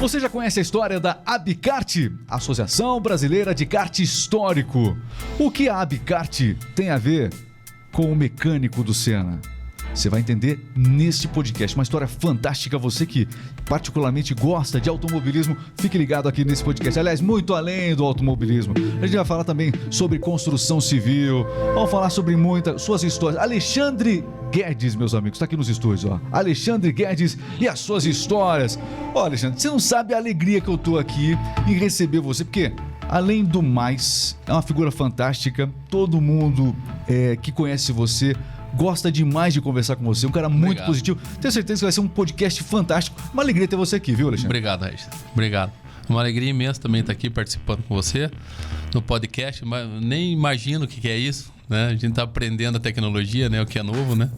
Você 0.00 0.20
já 0.20 0.28
conhece 0.28 0.58
a 0.58 0.62
história 0.62 1.00
da 1.00 1.18
Abicarte, 1.24 2.12
Associação 2.28 3.00
Brasileira 3.00 3.54
de 3.54 3.64
Kart 3.64 3.98
Histórico. 4.00 4.96
O 5.38 5.50
que 5.50 5.68
a 5.68 5.80
Abicarte 5.80 6.58
tem 6.74 6.90
a 6.90 6.98
ver 6.98 7.32
com 7.90 8.12
o 8.12 8.16
mecânico 8.16 8.84
do 8.84 8.92
Senna? 8.92 9.40
Você 9.94 10.08
vai 10.08 10.20
entender 10.20 10.58
neste 10.74 11.28
podcast. 11.28 11.76
Uma 11.76 11.84
história 11.84 12.08
fantástica. 12.08 12.76
Você 12.76 13.06
que 13.06 13.28
particularmente 13.64 14.34
gosta 14.34 14.80
de 14.80 14.88
automobilismo, 14.88 15.56
fique 15.76 15.96
ligado 15.96 16.28
aqui 16.28 16.44
nesse 16.44 16.64
podcast. 16.64 16.98
Aliás, 16.98 17.20
muito 17.20 17.54
além 17.54 17.94
do 17.94 18.04
automobilismo. 18.04 18.74
A 19.00 19.06
gente 19.06 19.16
vai 19.16 19.24
falar 19.24 19.44
também 19.44 19.72
sobre 19.90 20.18
construção 20.18 20.80
civil. 20.80 21.46
Vamos 21.74 21.90
falar 21.90 22.10
sobre 22.10 22.34
muitas 22.34 22.82
suas 22.82 23.04
histórias. 23.04 23.40
Alexandre 23.40 24.24
Guedes, 24.50 24.96
meus 24.96 25.14
amigos, 25.14 25.36
está 25.36 25.44
aqui 25.44 25.56
nos 25.56 25.68
estúdios, 25.68 26.04
ó. 26.04 26.20
Alexandre 26.32 26.90
Guedes 26.90 27.38
e 27.60 27.68
as 27.68 27.78
suas 27.78 28.04
histórias. 28.04 28.78
Ó, 29.14 29.24
Alexandre, 29.24 29.60
você 29.60 29.68
não 29.68 29.78
sabe 29.78 30.12
a 30.12 30.16
alegria 30.16 30.60
que 30.60 30.68
eu 30.68 30.76
tô 30.76 30.98
aqui 30.98 31.38
em 31.68 31.74
receber 31.74 32.18
você, 32.18 32.44
porque 32.44 32.72
Além 33.08 33.44
do 33.44 33.62
mais, 33.62 34.36
é 34.46 34.52
uma 34.52 34.62
figura 34.62 34.90
fantástica. 34.90 35.70
Todo 35.88 36.20
mundo 36.20 36.74
é, 37.06 37.36
que 37.36 37.52
conhece 37.52 37.92
você 37.92 38.34
gosta 38.76 39.10
demais 39.10 39.54
de 39.54 39.60
conversar 39.60 39.96
com 39.96 40.04
você. 40.04 40.26
Um 40.26 40.30
cara 40.30 40.48
muito 40.48 40.64
Obrigado. 40.64 40.86
positivo. 40.86 41.20
Tenho 41.40 41.52
certeza 41.52 41.80
que 41.80 41.84
vai 41.84 41.92
ser 41.92 42.00
um 42.00 42.08
podcast 42.08 42.62
fantástico. 42.62 43.16
Uma 43.32 43.42
alegria 43.42 43.68
ter 43.68 43.76
você 43.76 43.96
aqui, 43.96 44.14
viu, 44.14 44.28
Alexandre? 44.28 44.48
Obrigado, 44.48 44.82
Regis. 44.82 45.08
Obrigado. 45.32 45.72
Uma 46.08 46.20
alegria 46.20 46.50
imensa 46.50 46.80
também 46.80 47.00
estar 47.00 47.12
aqui 47.12 47.30
participando 47.30 47.82
com 47.82 47.94
você 47.94 48.30
no 48.92 49.00
podcast. 49.00 49.64
Mas 49.64 49.88
nem 50.02 50.32
imagino 50.32 50.84
o 50.84 50.88
que 50.88 51.08
é 51.08 51.16
isso. 51.16 51.53
Né? 51.68 51.86
A 51.86 51.90
gente 51.90 52.08
está 52.08 52.24
aprendendo 52.24 52.76
a 52.76 52.80
tecnologia, 52.80 53.48
né? 53.48 53.62
O 53.62 53.66
que 53.66 53.78
é 53.78 53.82
novo, 53.82 54.14
né? 54.14 54.30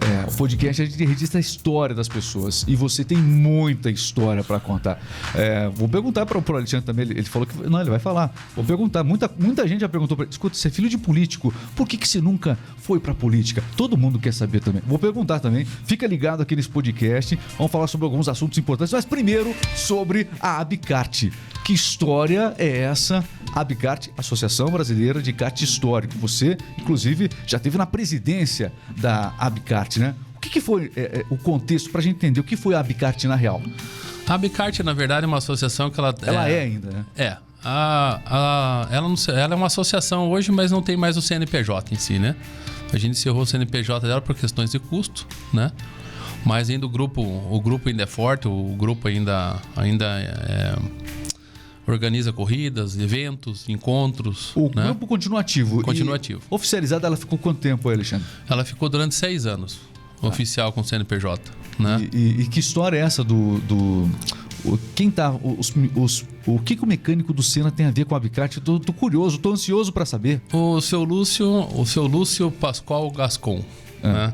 É, 0.00 0.30
o 0.30 0.36
podcast 0.36 0.82
a 0.82 0.84
gente 0.84 1.02
registra 1.04 1.38
a 1.38 1.40
história 1.40 1.94
das 1.94 2.08
pessoas 2.08 2.64
e 2.68 2.76
você 2.76 3.04
tem 3.04 3.16
muita 3.16 3.90
história 3.90 4.44
para 4.44 4.60
contar. 4.60 5.00
É, 5.34 5.68
vou 5.68 5.88
perguntar 5.88 6.26
para 6.26 6.38
o 6.38 6.56
Alexandre 6.56 6.84
também, 6.84 7.06
ele, 7.06 7.20
ele 7.20 7.28
falou 7.28 7.46
que 7.46 7.56
não, 7.68 7.80
ele 7.80 7.90
vai 7.90 7.98
falar. 7.98 8.34
Vou 8.54 8.64
perguntar, 8.64 9.02
muita, 9.02 9.30
muita 9.38 9.66
gente 9.66 9.80
já 9.80 9.88
perguntou 9.88 10.16
para 10.16 10.24
ele, 10.24 10.32
escuta, 10.32 10.54
você 10.54 10.68
é 10.68 10.70
filho 10.70 10.88
de 10.88 10.98
político, 10.98 11.54
por 11.74 11.88
que, 11.88 11.96
que 11.96 12.06
você 12.06 12.20
nunca 12.20 12.58
foi 12.76 13.00
para 13.00 13.14
política? 13.14 13.64
Todo 13.76 13.96
mundo 13.96 14.18
quer 14.18 14.34
saber 14.34 14.60
também. 14.60 14.82
Vou 14.86 14.98
perguntar 14.98 15.40
também, 15.40 15.64
fica 15.64 16.06
ligado 16.06 16.42
aqui 16.42 16.54
nesse 16.54 16.68
podcast, 16.68 17.38
vamos 17.56 17.72
falar 17.72 17.86
sobre 17.86 18.04
alguns 18.04 18.28
assuntos 18.28 18.58
importantes, 18.58 18.92
mas 18.92 19.04
primeiro 19.04 19.54
sobre 19.74 20.28
a 20.38 20.60
Abicarte. 20.60 21.32
Que 21.64 21.72
história 21.72 22.54
é 22.58 22.78
essa? 22.78 23.24
Abicarte, 23.54 24.12
Associação 24.16 24.68
Brasileira 24.68 25.22
de 25.22 25.32
Kart 25.32 25.60
Histórico. 25.60 26.16
Você, 26.18 26.56
inclusive, 26.78 27.30
já 27.46 27.58
teve 27.58 27.78
na 27.78 27.86
presidência 27.86 28.72
da 28.96 29.34
Abicarte, 29.38 30.00
né? 30.00 30.14
O 30.36 30.40
que, 30.40 30.50
que 30.50 30.60
foi 30.60 30.92
é, 30.96 31.00
é, 31.00 31.24
o 31.30 31.36
contexto 31.36 31.90
para 31.90 32.00
a 32.00 32.04
gente 32.04 32.16
entender 32.16 32.40
o 32.40 32.44
que 32.44 32.56
foi 32.56 32.74
a 32.74 32.80
Abicarte 32.80 33.26
na 33.26 33.34
real? 33.34 33.60
A 34.26 34.34
Abicart, 34.34 34.78
na 34.80 34.92
verdade, 34.92 35.24
é 35.24 35.26
uma 35.26 35.38
associação 35.38 35.90
que 35.90 35.98
ela... 35.98 36.14
Ela 36.22 36.48
é, 36.48 36.60
ainda, 36.60 36.90
né? 36.90 37.04
É. 37.16 37.36
A, 37.64 38.20
a, 38.24 38.94
ela, 38.94 39.08
não 39.08 39.16
ela 39.34 39.54
é 39.54 39.56
uma 39.56 39.66
associação 39.66 40.30
hoje, 40.30 40.52
mas 40.52 40.70
não 40.70 40.80
tem 40.80 40.96
mais 40.96 41.16
o 41.16 41.22
CNPJ 41.22 41.92
em 41.92 41.98
si, 41.98 42.18
né? 42.18 42.36
A 42.92 42.96
gente 42.96 43.12
encerrou 43.12 43.42
o 43.42 43.46
CNPJ 43.46 44.06
dela 44.06 44.20
por 44.20 44.34
questões 44.34 44.70
de 44.70 44.78
custo, 44.78 45.26
né? 45.52 45.72
Mas 46.44 46.70
ainda 46.70 46.86
o 46.86 46.88
grupo, 46.88 47.20
o 47.20 47.60
grupo 47.60 47.88
ainda 47.88 48.04
é 48.04 48.06
forte, 48.06 48.46
o 48.46 48.76
grupo 48.78 49.08
ainda, 49.08 49.56
ainda 49.76 50.04
é, 50.20 50.76
organiza 51.92 52.32
corridas, 52.32 52.98
eventos, 52.98 53.68
encontros. 53.68 54.52
O 54.54 54.70
né? 54.74 54.84
grupo 54.84 55.06
continua 55.06 55.40
ativo. 55.40 55.82
Continua 55.82 56.14
E 56.14 56.16
ativo. 56.16 56.42
Oficializada, 56.50 57.06
ela 57.06 57.16
ficou 57.16 57.38
quanto 57.38 57.58
tempo 57.60 57.88
aí, 57.88 57.94
Alexandre? 57.94 58.26
Ela 58.48 58.64
ficou 58.64 58.88
durante 58.88 59.14
seis 59.14 59.46
anos 59.46 59.78
oficial 60.20 60.72
com 60.72 60.80
o 60.80 60.84
CNPJ, 60.84 61.50
né? 61.78 62.08
E, 62.12 62.16
e- 62.16 62.40
e 62.42 62.46
que 62.48 62.60
história 62.60 62.96
é 62.98 63.00
essa 63.00 63.22
do. 63.24 63.58
do 63.60 64.10
o, 64.64 64.76
quem 64.94 65.10
tá. 65.10 65.30
Os, 65.30 65.72
os- 65.94 66.24
o 66.46 66.58
que, 66.58 66.74
que 66.76 66.82
o 66.82 66.86
mecânico 66.86 67.32
do 67.32 67.42
Senna 67.42 67.70
tem 67.70 67.86
a 67.86 67.90
ver 67.90 68.04
com 68.04 68.14
a 68.14 68.18
Abicarte? 68.18 68.60
Tô, 68.60 68.80
tô 68.80 68.92
curioso, 68.92 69.38
tô 69.38 69.52
ansioso 69.52 69.92
para 69.92 70.04
saber. 70.04 70.42
O 70.52 70.80
seu 70.80 71.04
Lúcio, 71.04 71.46
o 71.78 71.86
seu 71.86 72.06
Lúcio 72.06 72.50
Pascoal 72.50 73.08
Gascon, 73.10 73.64
né? 74.02 74.32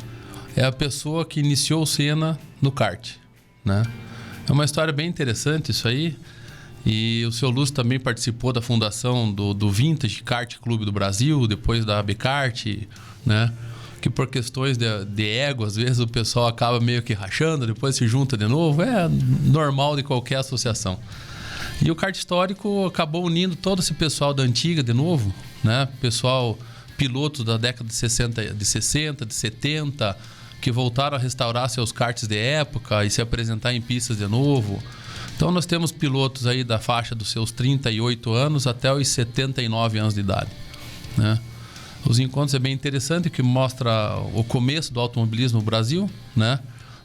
É 0.57 0.65
a 0.65 0.73
pessoa 0.73 1.25
que 1.27 1.41
iniciou 1.41 1.83
o 1.83 1.87
Senna 1.87 2.39
no 2.63 2.71
kart, 2.73 3.11
né? 3.65 3.83
É 4.49 4.53
uma 4.53 4.65
história 4.65 4.93
bem 4.93 5.09
interessante 5.09 5.71
isso 5.71 5.87
aí. 5.89 6.17
E 6.85 7.25
o 7.27 7.33
seu 7.33 7.49
Lúcio 7.49 7.75
também 7.75 7.99
participou 7.99 8.53
da 8.53 8.61
fundação 8.61 9.33
do, 9.33 9.55
do 9.55 9.71
Vintage 9.71 10.23
Kart 10.23 10.57
Clube 10.59 10.85
do 10.85 10.93
Brasil, 10.93 11.47
depois 11.47 11.85
da 11.85 11.99
Abicart, 11.99 12.67
né? 13.25 13.53
Que 14.03 14.11
por 14.11 14.27
questões 14.27 14.77
de, 14.77 15.05
de 15.07 15.27
ego, 15.27 15.65
às 15.65 15.77
vezes 15.77 15.99
o 15.99 16.07
pessoal 16.07 16.47
acaba 16.47 16.79
meio 16.79 17.03
que 17.03 17.15
rachando, 17.15 17.67
depois 17.67 17.97
se 17.97 18.07
junta 18.07 18.37
de 18.37 18.47
novo. 18.47 18.83
É 18.83 19.09
normal 19.09 19.97
de 19.97 20.03
qualquer 20.03 20.37
associação. 20.37 20.99
E 21.81 21.91
o 21.91 21.97
kart 21.97 22.15
histórico 22.15 22.87
acabou 22.87 23.25
unindo 23.25 23.57
todo 23.57 23.81
esse 23.81 23.95
pessoal 23.95 24.35
da 24.35 24.43
antiga 24.43 24.83
de 24.83 24.93
novo, 24.93 25.35
né? 25.63 25.89
Pessoal 26.01 26.59
pilotos 26.97 27.45
da 27.45 27.57
década 27.57 27.89
de 27.89 27.95
60, 27.95 28.55
de 28.55 28.65
60, 28.65 29.27
de 29.27 29.35
70, 29.35 30.17
que 30.61 30.71
voltaram 30.71 31.17
a 31.17 31.21
restaurar 31.21 31.69
seus 31.69 31.93
karts 31.93 32.27
de 32.27 32.37
época 32.37 33.05
e 33.05 33.11
se 33.11 33.21
apresentar 33.21 33.75
em 33.75 33.81
pistas 33.81 34.19
de 34.19 34.27
novo. 34.27 34.83
Então 35.37 35.51
nós 35.51 35.67
temos 35.67 35.91
pilotos 35.91 36.47
aí 36.47 36.63
da 36.63 36.79
faixa 36.79 37.15
dos 37.15 37.31
seus 37.31 37.51
38 37.51 38.33
anos 38.33 38.67
até 38.67 38.93
os 38.93 39.09
79 39.09 39.99
anos 39.99 40.15
de 40.15 40.21
idade, 40.21 40.51
né? 41.17 41.39
Os 42.07 42.19
encontros 42.19 42.55
é 42.55 42.59
bem 42.59 42.73
interessante 42.73 43.31
que 43.31 43.43
mostra 43.43 44.17
o 44.35 44.45
começo 44.45 44.93
do 44.93 45.01
automobilismo 45.01 45.59
no 45.59 45.65
Brasil, 45.65 46.09
né? 46.37 46.61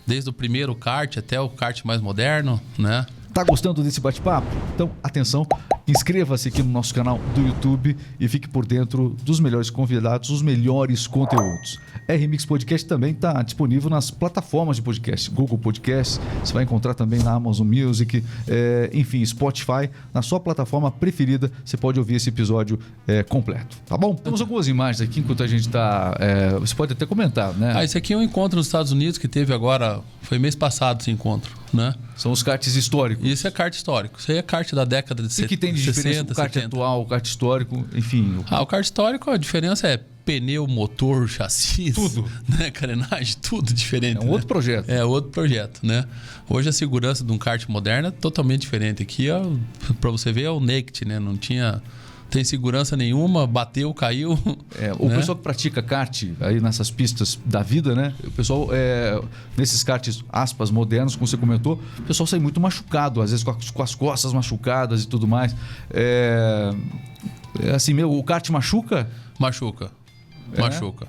Desde 0.06 0.29
o 0.29 0.34
primeiro 0.34 0.75
kart 0.75 1.17
até 1.17 1.40
o 1.40 1.50
kart 1.50 1.84
mais 1.85 2.01
moderno, 2.01 2.62
né? 2.78 3.06
Tá 3.34 3.44
gostando 3.44 3.84
desse 3.84 4.01
bate-papo? 4.01 4.47
Então, 4.73 4.90
atenção, 5.03 5.45
inscreva-se 5.88 6.47
aqui 6.47 6.63
no 6.63 6.69
nosso 6.72 6.94
canal 6.94 7.19
do 7.35 7.41
YouTube 7.41 7.95
e 8.19 8.28
fique 8.28 8.47
por 8.47 8.66
dentro 8.66 9.16
dos 9.23 9.40
melhores 9.40 9.69
convidados, 9.69 10.29
os 10.29 10.41
melhores 10.41 11.06
conteúdos. 11.06 11.79
RMix 12.07 12.44
Podcast 12.45 12.88
também 12.88 13.12
está 13.12 13.41
disponível 13.44 13.90
nas 13.90 14.09
plataformas 14.09 14.78
de 14.78 14.81
podcast, 14.81 15.29
Google 15.29 15.57
Podcast, 15.57 16.19
você 16.44 16.53
vai 16.53 16.63
encontrar 16.63 16.95
também 16.95 17.22
na 17.22 17.34
Amazon 17.34 17.67
Music, 17.67 18.23
eh, 18.47 18.90
enfim, 18.94 19.23
Spotify, 19.23 19.90
na 20.13 20.22
sua 20.22 20.40
plataforma 20.40 20.90
preferida, 20.90 21.51
você 21.63 21.78
pode 21.78 22.00
ouvir 22.00 22.16
esse 22.16 22.29
episódio 22.29 22.79
eh, 23.07 23.23
completo, 23.23 23.78
tá 23.85 23.96
bom? 23.96 24.16
Temos 24.16 24.41
algumas 24.41 24.67
imagens 24.67 25.07
aqui 25.07 25.19
enquanto 25.19 25.44
a 25.44 25.47
gente 25.47 25.67
está. 25.67 26.17
você 26.59 26.73
pode 26.73 26.94
até 26.94 27.06
comentar, 27.06 27.53
né? 27.53 27.73
Ah, 27.75 27.84
esse 27.84 27.97
aqui 27.97 28.13
é 28.13 28.17
um 28.17 28.23
encontro 28.23 28.57
nos 28.57 28.66
Estados 28.66 28.91
Unidos 28.91 29.17
que 29.17 29.28
teve 29.28 29.53
agora, 29.53 30.01
foi 30.23 30.40
mês 30.40 30.56
passado 30.56 31.01
esse 31.01 31.11
encontro, 31.11 31.56
né? 31.72 31.94
São 32.16 32.31
os 32.31 32.44
karts 32.44 32.75
históricos. 32.75 33.19
Isso 33.22 33.47
é 33.47 33.52
kart 33.52 33.74
histórico. 33.74 34.19
Isso 34.19 34.31
aí 34.31 34.38
é 34.38 34.41
kart 34.41 34.72
da 34.74 34.85
década 34.85 35.22
de 35.28 35.44
O 35.44 35.47
que, 35.47 35.57
tem 35.57 35.74
de 35.74 35.81
diferença 35.81 36.03
60, 36.03 36.24
do 36.34 36.35
kart 36.35 36.53
70. 36.53 36.68
atual, 36.75 37.02
o 37.02 37.06
kart 37.06 37.25
histórico, 37.25 37.88
enfim. 37.96 38.38
o- 38.40 38.46
Ah, 38.50 38.62
o 38.62 38.66
kart 38.66 38.84
histórico, 38.84 39.30
a 39.31 39.38
diferença 39.38 39.88
é 39.88 40.00
pneu, 40.25 40.68
motor, 40.68 41.28
chassi, 41.28 41.91
Tudo. 41.91 42.29
né? 42.47 42.69
Carenagem, 42.69 43.35
tudo 43.41 43.74
diferente. 43.74 44.18
É 44.18 44.22
um 44.22 44.25
né? 44.25 44.31
outro 44.31 44.47
projeto. 44.47 44.90
É 44.90 45.03
outro 45.03 45.31
projeto, 45.31 45.79
né? 45.84 46.06
Hoje 46.47 46.69
a 46.69 46.72
segurança 46.72 47.24
de 47.24 47.31
um 47.31 47.38
kart 47.38 47.66
moderno 47.68 48.09
é 48.09 48.12
totalmente 48.12 48.62
diferente. 48.62 49.02
Aqui, 49.02 49.29
ó, 49.31 49.41
pra 50.00 50.12
você 50.12 50.31
ver, 50.31 50.44
é 50.44 50.50
o 50.52 50.59
naked, 50.59 51.03
né? 51.06 51.19
Não 51.19 51.35
tinha... 51.35 51.81
Tem 52.29 52.44
segurança 52.44 52.95
nenhuma, 52.95 53.47
bateu, 53.47 53.91
caiu. 53.94 54.38
É, 54.78 54.94
o 55.00 55.07
né? 55.09 55.16
pessoal 55.16 55.35
que 55.35 55.41
pratica 55.44 55.81
kart 55.81 56.25
aí 56.40 56.59
nessas 56.62 56.91
pistas 56.91 57.40
da 57.44 57.63
vida, 57.63 57.95
né? 57.95 58.13
O 58.23 58.31
pessoal, 58.31 58.69
é, 58.72 59.19
nesses 59.57 59.84
karts, 59.84 60.23
aspas, 60.31 60.69
modernos, 60.69 61.16
como 61.16 61.25
você 61.28 61.38
comentou, 61.38 61.81
o 61.97 62.01
pessoal 62.03 62.28
sai 62.28 62.40
muito 62.40 62.59
machucado, 62.62 63.22
às 63.22 63.31
vezes 63.31 63.44
com 63.44 63.51
as, 63.51 63.72
com 63.72 63.81
as 63.81 63.95
costas 63.95 64.31
machucadas 64.31 65.03
e 65.03 65.07
tudo 65.07 65.28
mais. 65.28 65.56
É, 65.90 66.72
é 67.63 67.72
assim, 67.72 67.94
meu, 67.94 68.12
o 68.12 68.23
kart 68.23 68.47
machuca? 68.50 69.09
Machuca. 69.40 69.90
É? 70.53 70.61
Machuca. 70.61 71.07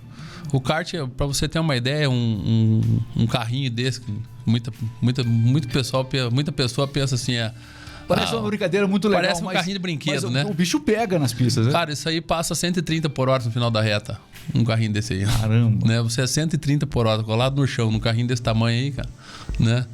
O 0.52 0.60
kart, 0.60 0.90
pra 1.16 1.26
você 1.26 1.46
ter 1.48 1.58
uma 1.60 1.76
ideia, 1.76 2.08
um, 2.10 2.80
um, 3.16 3.22
um 3.22 3.26
carrinho 3.26 3.70
desse, 3.70 4.00
muita, 4.46 4.72
muita, 5.00 5.22
muito 5.22 5.68
pessoal, 5.68 6.04
pe- 6.04 6.28
muita 6.30 6.50
pessoa 6.50 6.88
pensa 6.88 7.14
assim, 7.14 7.34
é. 7.34 7.52
Parece 8.14 8.34
ah, 8.34 8.38
uma 8.38 8.46
brincadeira 8.48 8.86
muito 8.86 9.08
legal. 9.08 9.22
parece 9.22 9.42
um 9.42 9.44
mas- 9.46 9.54
carrinho 9.56 9.74
de 9.74 9.78
brinquedo, 9.78 10.22
mas 10.30 10.32
né? 10.32 10.44
O 10.44 10.54
bicho 10.54 10.80
pega 10.80 11.18
nas 11.18 11.32
pistas, 11.32 11.66
né? 11.66 11.72
Cara, 11.72 11.92
isso 11.92 12.08
aí 12.08 12.20
passa 12.20 12.54
130 12.54 13.08
por 13.08 13.28
hora 13.28 13.42
no 13.44 13.50
final 13.50 13.70
da 13.70 13.80
reta. 13.80 14.18
Um 14.54 14.64
carrinho 14.64 14.92
desse 14.92 15.12
aí. 15.12 15.24
Caramba. 15.24 15.86
Né? 15.86 16.02
Você 16.02 16.22
é 16.22 16.26
130 16.26 16.86
por 16.86 17.06
hora, 17.06 17.22
colado 17.22 17.60
no 17.60 17.66
chão, 17.66 17.90
num 17.90 18.00
carrinho 18.00 18.26
desse 18.26 18.42
tamanho 18.42 18.78
aí, 18.80 18.90
cara. 18.90 19.08
Né? 19.58 19.86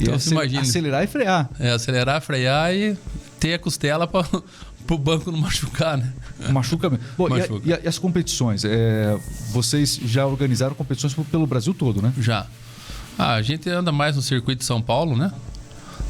Então 0.00 0.18
você 0.18 0.30
imagina. 0.30 0.62
Acelerar 0.62 1.04
e 1.04 1.06
frear. 1.06 1.48
É, 1.60 1.70
acelerar, 1.70 2.20
frear 2.20 2.74
e 2.74 2.96
ter 3.38 3.54
a 3.54 3.58
costela 3.58 4.06
para 4.08 4.26
o 4.90 4.98
banco 4.98 5.30
não 5.30 5.38
machucar, 5.38 5.96
né? 5.96 6.12
Machuca 6.50 6.90
mesmo. 6.90 7.04
Bom, 7.16 7.28
e 7.28 7.30
Machuca. 7.30 7.62
E, 7.68 7.72
a- 7.72 7.80
e 7.84 7.88
as 7.88 7.98
competições? 7.98 8.64
É, 8.64 9.16
vocês 9.52 10.00
já 10.04 10.26
organizaram 10.26 10.74
competições 10.74 11.14
pelo 11.30 11.46
Brasil 11.46 11.72
todo, 11.72 12.02
né? 12.02 12.12
Já. 12.18 12.46
Ah, 13.16 13.34
a 13.34 13.42
gente 13.42 13.70
anda 13.70 13.92
mais 13.92 14.16
no 14.16 14.22
circuito 14.22 14.58
de 14.60 14.64
São 14.64 14.82
Paulo, 14.82 15.16
né? 15.16 15.30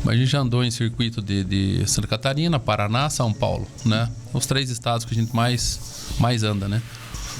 Mas 0.04 0.14
a 0.14 0.18
gente 0.18 0.30
já 0.30 0.40
andou 0.40 0.62
em 0.62 0.70
circuito 0.70 1.22
de, 1.22 1.42
de 1.42 1.86
Santa 1.86 2.06
Catarina, 2.06 2.58
Paraná, 2.58 3.08
São 3.08 3.32
Paulo, 3.32 3.66
né? 3.84 4.08
Os 4.32 4.44
três 4.46 4.68
estados 4.70 5.06
que 5.06 5.14
a 5.14 5.16
gente 5.16 5.34
mais, 5.34 6.06
mais 6.18 6.42
anda, 6.42 6.68
né? 6.68 6.82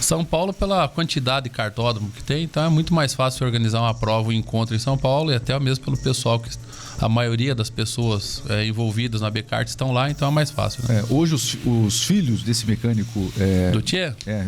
São 0.01 0.25
Paulo, 0.25 0.53
pela 0.53 0.89
quantidade 0.89 1.45
de 1.45 1.51
cartódromo 1.51 2.11
que 2.11 2.23
tem, 2.23 2.45
então 2.45 2.65
é 2.65 2.69
muito 2.69 2.93
mais 2.93 3.15
fácil 3.15 3.47
organizar 3.47 3.81
uma 3.81 3.95
prova, 3.95 4.31
um 4.31 4.33
encontro 4.33 4.75
em 4.75 4.79
São 4.79 4.99
Paulo 4.99 5.31
e 5.31 5.35
até 5.35 5.59
mesmo 5.59 5.85
pelo 5.85 5.97
pessoal 5.97 6.41
que 6.41 6.51
a 6.99 7.09
maioria 7.09 7.55
das 7.55 7.71
pessoas 7.71 8.43
é, 8.49 8.67
envolvidas 8.67 9.21
na 9.21 9.31
Becart 9.31 9.69
estão 9.69 9.93
lá, 9.93 10.11
então 10.11 10.29
é 10.29 10.31
mais 10.31 10.51
fácil. 10.51 10.83
Né? 10.89 11.01
É, 11.01 11.13
hoje 11.13 11.35
os, 11.35 11.57
os, 11.65 12.03
filhos 12.03 12.43
desse 12.43 12.67
mecânico. 12.67 13.33
É, 13.39 13.71
do 13.71 13.83
Tchê? 13.83 14.13
É, 14.27 14.47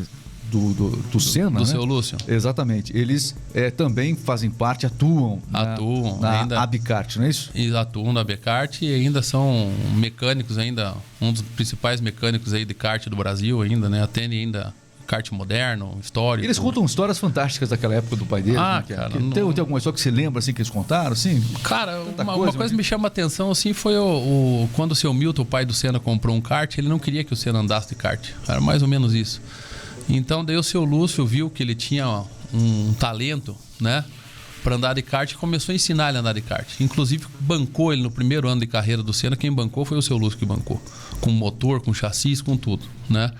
do, 0.50 0.72
do, 0.74 0.90
do 0.96 1.20
Senna, 1.20 1.50
do 1.50 1.58
né? 1.60 1.64
seu 1.64 1.84
Lúcio. 1.84 2.16
Exatamente. 2.26 2.96
Eles 2.96 3.34
é, 3.54 3.70
também 3.70 4.14
fazem 4.14 4.50
parte, 4.50 4.86
atuam. 4.86 5.40
Atuam. 5.52 6.18
Na, 6.20 6.30
na 6.30 6.40
ainda, 6.40 6.60
Abicart, 6.60 7.16
não 7.16 7.24
é 7.24 7.30
isso? 7.30 7.50
Eles 7.54 7.74
atuam 7.74 8.12
na 8.12 8.20
Abicart 8.20 8.82
e 8.82 8.92
ainda 8.92 9.22
são 9.22 9.72
mecânicos 9.94 10.58
ainda, 10.58 10.94
um 11.20 11.32
dos 11.32 11.42
principais 11.42 12.00
mecânicos 12.00 12.52
aí 12.52 12.64
de 12.64 12.74
kart 12.74 13.06
do 13.08 13.16
Brasil 13.16 13.60
ainda, 13.62 13.88
né? 13.88 14.02
Atendem 14.02 14.40
ainda 14.40 14.74
kart 15.06 15.30
moderno, 15.30 15.96
histórico. 16.02 16.44
Eles 16.44 16.58
contam 16.58 16.84
histórias 16.84 17.18
fantásticas 17.18 17.70
daquela 17.70 17.94
época 17.94 18.16
do 18.16 18.26
pai 18.26 18.42
dele. 18.42 18.58
Ah, 18.58 18.84
né? 18.86 18.96
cara. 18.96 19.08
Não... 19.20 19.30
Tem, 19.30 19.52
tem, 19.52 19.60
alguma 19.60 19.78
história 19.78 19.94
que 19.94 20.00
você 20.00 20.10
lembra 20.10 20.40
assim 20.40 20.52
que 20.52 20.60
eles 20.60 20.70
contaram, 20.70 21.12
assim? 21.12 21.42
Cara, 21.62 22.02
uma 22.02 22.14
coisa, 22.24 22.30
uma 22.32 22.52
coisa 22.52 22.70
que 22.70 22.76
me 22.76 22.84
chama 22.84 23.06
a 23.06 23.08
atenção 23.08 23.50
assim 23.50 23.72
foi 23.72 23.96
o, 23.96 24.04
o, 24.04 24.70
quando 24.74 24.92
o 24.92 24.94
seu 24.94 25.14
Milton, 25.14 25.42
o 25.42 25.46
pai 25.46 25.64
do 25.64 25.72
Senna, 25.72 26.00
comprou 26.00 26.34
um 26.34 26.40
kart, 26.40 26.76
ele 26.76 26.88
não 26.88 26.98
queria 26.98 27.22
que 27.22 27.32
o 27.32 27.36
Senna 27.36 27.60
andasse 27.60 27.88
de 27.88 27.94
kart. 27.94 28.30
Era 28.46 28.60
mais 28.60 28.82
ou 28.82 28.88
menos 28.88 29.14
isso. 29.14 29.40
Então 30.08 30.44
daí 30.44 30.56
o 30.56 30.62
seu 30.62 30.84
Lúcio 30.84 31.26
viu 31.26 31.50
que 31.50 31.62
ele 31.62 31.74
tinha 31.74 32.24
um, 32.52 32.94
talento, 32.94 33.56
né? 33.80 34.04
Para 34.62 34.76
andar 34.76 34.94
de 34.94 35.02
kart 35.02 35.30
e 35.30 35.34
começou 35.36 35.72
a 35.72 35.76
ensinar 35.76 36.08
ele 36.08 36.18
a 36.18 36.20
andar 36.20 36.32
de 36.32 36.40
kart. 36.40 36.68
Inclusive 36.80 37.26
bancou 37.40 37.92
ele 37.92 38.02
no 38.02 38.10
primeiro 38.10 38.48
ano 38.48 38.60
de 38.60 38.66
carreira 38.66 39.02
do 39.02 39.12
Senna. 39.12 39.36
Quem 39.36 39.52
bancou 39.52 39.84
foi 39.84 39.96
o 39.96 40.02
seu 40.02 40.16
Lúcio 40.16 40.38
que 40.38 40.44
bancou. 40.44 40.80
Com 41.20 41.30
motor, 41.30 41.80
com 41.80 41.94
chassis, 41.94 42.42
com 42.42 42.56
tudo, 42.56 42.84
né? 43.08 43.30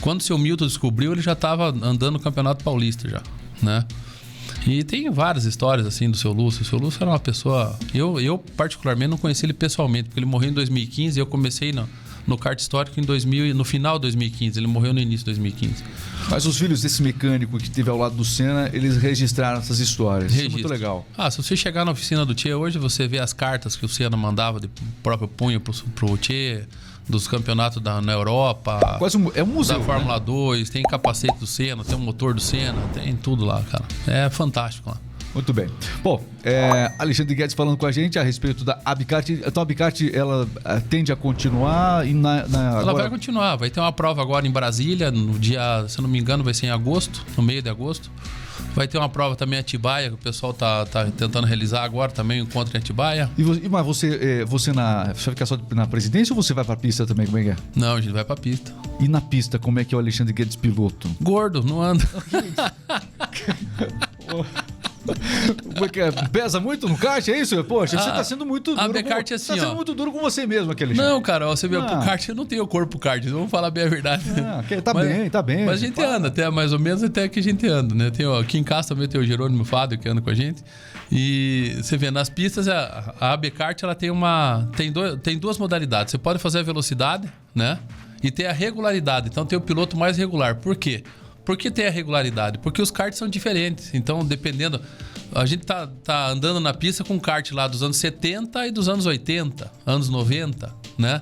Quando 0.00 0.20
o 0.20 0.22
seu 0.22 0.38
Milton 0.38 0.66
descobriu, 0.66 1.12
ele 1.12 1.22
já 1.22 1.32
estava 1.32 1.68
andando 1.68 2.12
no 2.12 2.20
Campeonato 2.20 2.62
Paulista 2.62 3.08
já, 3.08 3.22
né? 3.62 3.84
E 4.66 4.84
tem 4.84 5.10
várias 5.10 5.44
histórias 5.44 5.86
assim 5.86 6.10
do 6.10 6.16
seu 6.16 6.32
Lúcio. 6.32 6.62
O 6.62 6.64
seu 6.64 6.78
Lúcio 6.78 7.02
era 7.02 7.10
uma 7.10 7.18
pessoa. 7.18 7.78
Eu, 7.94 8.20
eu 8.20 8.38
particularmente 8.38 9.08
não 9.08 9.18
conheci 9.18 9.46
ele 9.46 9.52
pessoalmente, 9.52 10.08
porque 10.08 10.18
ele 10.18 10.26
morreu 10.26 10.50
em 10.50 10.52
2015 10.52 11.18
e 11.18 11.20
eu 11.20 11.26
comecei 11.26 11.72
no, 11.72 11.88
no 12.26 12.36
kart 12.36 12.58
histórico 12.58 12.98
em 12.98 13.02
2000, 13.02 13.54
no 13.54 13.64
final 13.64 13.98
de 13.98 14.02
2015. 14.02 14.58
Ele 14.58 14.66
morreu 14.66 14.92
no 14.92 15.00
início 15.00 15.20
de 15.20 15.26
2015. 15.26 15.84
Mas 16.30 16.44
os 16.44 16.58
filhos 16.58 16.82
desse 16.82 17.02
mecânico 17.02 17.56
que 17.58 17.64
esteve 17.64 17.88
ao 17.88 17.96
lado 17.96 18.16
do 18.16 18.24
Senna, 18.24 18.68
eles 18.72 18.96
registraram 18.96 19.58
essas 19.58 19.78
histórias. 19.78 20.32
Isso 20.32 20.46
é 20.46 20.48
muito 20.48 20.68
legal. 20.68 21.06
Ah, 21.16 21.30
se 21.30 21.42
você 21.42 21.56
chegar 21.56 21.84
na 21.84 21.92
oficina 21.92 22.26
do 22.26 22.34
Tchê 22.34 22.52
hoje, 22.54 22.78
você 22.78 23.06
vê 23.06 23.18
as 23.18 23.32
cartas 23.32 23.76
que 23.76 23.84
o 23.84 23.88
Senna 23.88 24.16
mandava 24.16 24.58
de 24.58 24.68
próprio 25.02 25.28
punho 25.28 25.60
pro, 25.60 25.72
pro 25.94 26.16
Tchê 26.16 26.64
dos 27.08 27.28
campeonatos 27.28 27.80
da, 27.80 28.00
na 28.00 28.12
Europa. 28.12 28.96
Quase 28.98 29.16
um, 29.16 29.30
é 29.34 29.42
um 29.42 29.46
museu. 29.46 29.78
Da 29.78 29.84
Fórmula 29.84 30.18
né? 30.18 30.24
2, 30.24 30.70
tem 30.70 30.82
capacete 30.82 31.38
do 31.38 31.46
Senna, 31.46 31.84
tem 31.84 31.94
o 31.94 32.00
motor 32.00 32.34
do 32.34 32.40
Senna, 32.40 32.80
tem 32.92 33.14
tudo 33.14 33.44
lá, 33.44 33.62
cara. 33.62 33.84
É 34.06 34.28
fantástico 34.28 34.90
lá. 34.90 34.98
Muito 35.36 35.52
bem. 35.52 35.68
Bom, 36.02 36.24
é, 36.42 36.90
Alexandre 36.98 37.34
Guedes 37.34 37.54
falando 37.54 37.76
com 37.76 37.84
a 37.84 37.92
gente 37.92 38.18
a 38.18 38.22
respeito 38.22 38.64
da 38.64 38.80
Abicart. 38.82 39.28
Então 39.28 39.60
a 39.60 39.62
Abicart 39.62 40.00
ela 40.10 40.48
é, 40.64 40.80
tende 40.80 41.12
a 41.12 41.16
continuar 41.16 42.08
e 42.08 42.14
na, 42.14 42.48
na 42.48 42.70
ela 42.70 42.80
agora... 42.80 43.02
vai 43.02 43.10
continuar. 43.10 43.56
Vai 43.56 43.68
ter 43.68 43.78
uma 43.78 43.92
prova 43.92 44.22
agora 44.22 44.46
em 44.46 44.50
Brasília 44.50 45.10
no 45.10 45.38
dia, 45.38 45.84
se 45.88 45.98
eu 45.98 46.02
não 46.02 46.08
me 46.08 46.18
engano, 46.18 46.42
vai 46.42 46.54
ser 46.54 46.68
em 46.68 46.70
agosto, 46.70 47.22
no 47.36 47.42
meio 47.42 47.60
de 47.60 47.68
agosto. 47.68 48.10
Vai 48.74 48.88
ter 48.88 48.96
uma 48.96 49.10
prova 49.10 49.36
também 49.36 49.58
em 49.58 49.60
Atibaia, 49.60 50.08
que 50.08 50.14
o 50.14 50.18
pessoal 50.18 50.54
tá, 50.54 50.86
tá 50.86 51.04
tentando 51.04 51.46
realizar 51.46 51.84
agora 51.84 52.10
também, 52.10 52.40
o 52.40 52.44
um 52.44 52.46
encontro 52.46 52.74
em 52.74 52.78
Atibaia. 52.78 53.30
E 53.36 53.42
você, 53.42 53.68
mas 53.68 53.84
você, 53.84 54.40
é, 54.40 54.44
você 54.46 54.72
na. 54.72 55.12
Você 55.12 55.26
vai 55.26 55.34
ficar 55.34 55.44
só 55.44 55.58
na 55.74 55.86
presidência 55.86 56.34
ou 56.34 56.42
você 56.42 56.54
vai 56.54 56.64
pra 56.64 56.76
pista 56.76 57.04
também? 57.04 57.26
Como 57.26 57.36
é 57.36 57.44
que 57.44 57.50
é? 57.50 57.56
Não, 57.74 57.96
a 57.96 58.00
gente 58.00 58.12
vai 58.12 58.24
pra 58.24 58.36
pista. 58.36 58.72
E 58.98 59.06
na 59.06 59.20
pista, 59.20 59.58
como 59.58 59.78
é 59.78 59.84
que 59.84 59.94
é 59.94 59.98
o 59.98 60.00
Alexandre 60.00 60.32
Guedes 60.32 60.56
piloto? 60.56 61.14
Gordo, 61.20 61.62
não 61.62 61.82
anda. 61.82 62.06
Porque 65.76 66.00
é 66.00 66.10
pesa 66.10 66.58
muito 66.60 66.88
no 66.88 66.96
kart, 66.96 67.26
é 67.28 67.38
isso? 67.38 67.62
Poxa, 67.64 67.98
você 67.98 68.10
tá 68.10 68.24
sendo 68.24 68.46
muito 68.46 68.74
duro. 68.74 68.80
A 68.80 68.88
Becart 68.88 69.26
com, 69.26 69.34
é 69.34 69.36
assim, 69.36 69.46
tá 69.48 69.54
sendo 69.54 69.72
ó. 69.72 69.74
muito 69.74 69.94
duro 69.94 70.12
com 70.12 70.20
você 70.20 70.46
mesmo, 70.46 70.72
aquele 70.72 70.94
Não, 70.94 71.20
cara, 71.20 71.46
você 71.46 71.68
vê, 71.68 71.76
ah. 71.76 71.82
pro 71.82 72.04
kart 72.04 72.28
eu 72.28 72.34
não 72.34 72.46
tenho 72.46 72.66
corpo 72.66 72.98
kart, 72.98 73.24
vamos 73.24 73.50
falar 73.50 73.70
bem 73.70 73.84
a 73.84 73.88
verdade. 73.88 74.24
Ah, 74.38 74.62
tá 74.82 74.94
mas, 74.94 75.08
bem, 75.08 75.30
tá 75.30 75.42
bem. 75.42 75.64
Mas 75.64 75.82
a 75.82 75.86
gente 75.86 75.96
fala. 75.96 76.16
anda, 76.16 76.28
até 76.28 76.48
mais 76.50 76.72
ou 76.72 76.78
menos 76.78 77.02
até 77.02 77.28
que 77.28 77.38
a 77.38 77.42
gente 77.42 77.66
anda, 77.66 77.94
né? 77.94 78.10
Tem, 78.10 78.26
ó, 78.26 78.40
aqui 78.40 78.58
em 78.58 78.64
casa 78.64 78.88
também 78.88 79.08
tem 79.08 79.20
o 79.20 79.24
Jerônimo 79.24 79.64
Fábio 79.64 79.98
que 79.98 80.08
anda 80.08 80.20
com 80.20 80.30
a 80.30 80.34
gente. 80.34 80.62
E 81.10 81.76
você 81.80 81.96
vê, 81.96 82.10
nas 82.10 82.28
pistas, 82.28 82.68
a, 82.68 83.14
a 83.20 83.32
AB 83.32 83.50
Kart 83.50 83.80
ela 83.82 83.94
tem 83.94 84.10
uma. 84.10 84.68
Tem, 84.76 84.90
do, 84.90 85.16
tem 85.16 85.38
duas 85.38 85.58
modalidades. 85.58 86.10
Você 86.10 86.18
pode 86.18 86.38
fazer 86.38 86.60
a 86.60 86.62
velocidade, 86.62 87.28
né? 87.54 87.78
E 88.22 88.30
tem 88.30 88.46
a 88.46 88.52
regularidade. 88.52 89.28
Então 89.28 89.46
tem 89.46 89.56
o 89.56 89.60
piloto 89.60 89.96
mais 89.96 90.16
regular. 90.16 90.56
Por 90.56 90.74
quê? 90.74 91.04
Por 91.46 91.56
que 91.56 91.70
tem 91.70 91.86
a 91.86 91.90
regularidade? 91.90 92.58
Porque 92.58 92.82
os 92.82 92.90
karts 92.90 93.16
são 93.16 93.28
diferentes. 93.28 93.94
Então, 93.94 94.24
dependendo. 94.24 94.80
A 95.32 95.46
gente 95.46 95.64
tá, 95.64 95.86
tá 95.86 96.28
andando 96.28 96.60
na 96.60 96.74
pista 96.74 97.04
com 97.04 97.18
kart 97.18 97.50
lá 97.52 97.66
dos 97.68 97.82
anos 97.82 97.96
70 97.98 98.68
e 98.68 98.70
dos 98.70 98.88
anos 98.88 99.06
80, 99.06 99.70
anos 99.84 100.08
90, 100.08 100.72
né? 100.96 101.20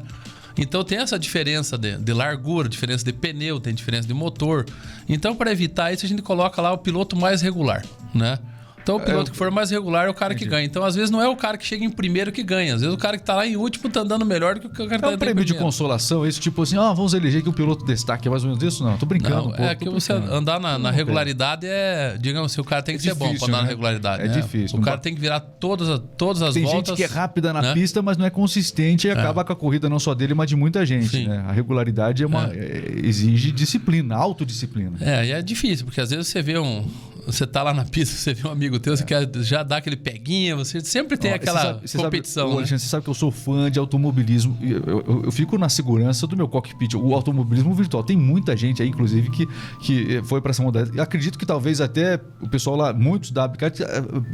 Então 0.57 0.85
tem 0.85 0.99
essa 0.99 1.19
diferença 1.19 1.77
de, 1.77 1.97
de, 1.97 2.13
largura, 2.13 2.69
diferença 2.69 3.05
de 3.05 3.13
pneu, 3.13 3.59
tem 3.59 3.75
diferença 3.75 4.07
de 4.07 4.15
motor. 4.15 4.67
Então, 5.09 5.35
para 5.35 5.51
evitar 5.51 5.93
isso, 5.93 6.07
a 6.07 6.09
gente 6.09 6.23
coloca 6.23 6.61
lá 6.63 6.73
o 6.73 6.79
piloto 6.79 7.17
mais 7.17 7.43
regular, 7.43 7.85
né? 8.15 8.39
Então, 8.85 8.97
o 8.97 9.01
é, 9.01 9.05
piloto 9.05 9.33
que 9.33 9.37
for 9.37 9.51
mais 9.51 9.71
regular 9.71 10.07
é 10.07 10.11
o 10.11 10.15
cara 10.15 10.35
que 10.35 10.45
ganha. 10.45 10.65
Então, 10.65 10.85
às 10.85 10.95
vezes, 10.95 11.11
não 11.11 11.21
é 11.21 11.27
o 11.27 11.35
cara 11.35 11.57
que 11.57 11.65
chega 11.65 11.83
em 11.83 11.91
primeiro 11.91 12.31
que 12.31 12.43
ganha. 12.43 12.75
Às 12.75 12.83
vezes, 12.83 12.95
o 12.95 12.99
cara 12.99 13.17
que 13.17 13.25
tá 13.25 13.35
lá 13.35 13.47
em 13.47 13.57
último 13.57 13.89
tá 13.89 14.01
andando 14.01 14.27
melhor 14.27 14.57
do 14.57 14.61
que 14.61 14.67
o 14.67 14.71
cara 14.71 14.89
que 14.91 14.99
tá 14.99 15.11
É 15.11 15.15
um 15.15 15.19
prêmio 15.19 15.43
de 15.43 15.55
consolação, 15.55 16.27
esse 16.27 16.39
tipo 16.39 16.63
assim, 16.63 16.77
ah, 16.77 16.93
vamos 16.93 17.15
eleger 17.15 17.43
que 17.43 17.49
o 17.49 17.53
piloto 17.53 17.85
destaque. 17.87 18.29
É 18.29 18.31
mais 18.31 18.45
ou 18.45 18.51
menos 18.51 18.63
isso? 18.63 18.85
Não, 18.85 18.99
tô 18.99 19.07
brincando. 19.07 19.49
Não, 19.49 19.53
pô, 19.53 19.63
é 19.63 19.75
que 19.75 19.89
você 19.89 20.13
andar 20.13 20.61
na, 20.61 20.79
na 20.79 20.91
regularidade 20.91 21.67
é, 21.67 22.17
digamos 22.21 22.53
assim, 22.53 22.61
o 22.61 22.65
cara 22.65 22.83
tem 22.83 22.97
que 22.99 23.09
é 23.09 23.15
ser 23.15 23.19
difícil, 23.19 23.33
bom 23.33 23.39
pra 23.39 23.49
andar 23.49 23.57
né? 23.57 23.63
na 23.63 23.69
regularidade. 23.69 24.23
É 24.23 24.29
né? 24.29 24.41
difícil. 24.41 24.79
O 24.79 24.83
cara 24.83 24.99
tem 24.99 25.15
que 25.15 25.21
virar 25.21 25.41
todas, 25.41 26.01
todas 26.19 26.43
as 26.43 26.53
tem 26.53 26.63
voltas. 26.65 26.89
Tem 26.89 26.97
gente 26.97 27.09
que 27.09 27.15
é 27.15 27.19
rápida 27.19 27.53
na 27.55 27.63
né? 27.63 27.75
pista, 27.75 28.03
mas 28.03 28.19
não 28.19 28.27
é 28.27 28.31
consistente 28.31 29.07
e 29.07 29.11
é. 29.11 29.15
acaba 29.15 29.45
com 29.45 29.53
a 29.53 29.57
corrida 29.57 29.89
não 29.89 29.99
só 29.99 30.15
dele, 30.15 30.35
mas 30.35 30.49
de 30.49 30.57
muita 30.57 30.85
gente. 30.85 31.27
Né? 31.27 31.43
A 31.49 31.53
regularidade 31.53 32.23
é 32.23 32.27
uma, 32.27 32.51
é. 32.53 33.01
exige 33.03 33.51
disciplina, 33.51 34.15
autodisciplina. 34.15 34.99
É, 35.01 35.27
e 35.27 35.33
é 35.33 35.41
difícil, 35.41 35.87
porque 35.87 36.01
às 36.01 36.11
vezes 36.11 36.29
você 36.29 36.43
vê 36.43 36.59
um, 36.59 36.87
você 37.27 37.47
tá 37.47 37.63
lá 37.63 37.73
na 37.73 37.85
pista, 37.85 38.15
você 38.17 38.35
vê 38.35 38.47
um 38.47 38.51
amigo 38.51 38.74
teu, 38.79 38.93
é. 38.93 38.97
você 38.97 39.05
quer 39.05 39.29
já 39.43 39.63
dar 39.63 39.79
aquele 39.79 39.97
peguinha, 39.97 40.57
você 40.57 40.81
sempre 40.81 41.17
tem 41.17 41.33
Ó, 41.33 41.35
aquela 41.35 41.61
você 41.61 41.67
sabe, 41.67 41.89
você 41.89 41.99
competição. 41.99 42.43
Sabe, 42.43 42.51
né? 42.51 42.57
Alexandre, 42.59 42.83
você 42.83 42.89
sabe 42.89 43.05
que 43.05 43.11
eu 43.11 43.15
sou 43.15 43.31
fã 43.31 43.71
de 43.71 43.79
automobilismo. 43.79 44.57
Eu, 44.61 44.83
eu, 44.87 45.23
eu, 45.25 45.33
fico 45.33 45.59
na 45.59 45.69
segurança 45.69 46.27
do 46.27 46.37
meu 46.37 46.49
cockpit. 46.49 46.95
O 46.95 47.15
automobilismo 47.15 47.75
virtual. 47.75 48.03
Tem 48.03 48.17
muita 48.17 48.57
gente 48.57 48.83
aí, 48.83 48.89
inclusive, 48.89 49.31
que, 49.31 49.47
que 49.81 50.23
foi 50.25 50.41
para 50.41 50.51
essa 50.51 50.63
modalidade. 50.63 51.01
Acredito 51.01 51.39
que 51.39 51.47
talvez 51.47 51.81
até 51.81 52.21
o 52.41 52.49
pessoal 52.49 52.77
lá, 52.77 52.93
muitos 52.93 53.31
da 53.31 53.45
Abicat, 53.45 53.83
eh, 53.83 53.87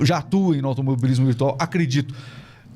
já 0.03 0.19
atuem 0.19 0.61
no 0.61 0.69
automobilismo 0.69 1.27
virtual. 1.27 1.57
Acredito. 1.59 2.15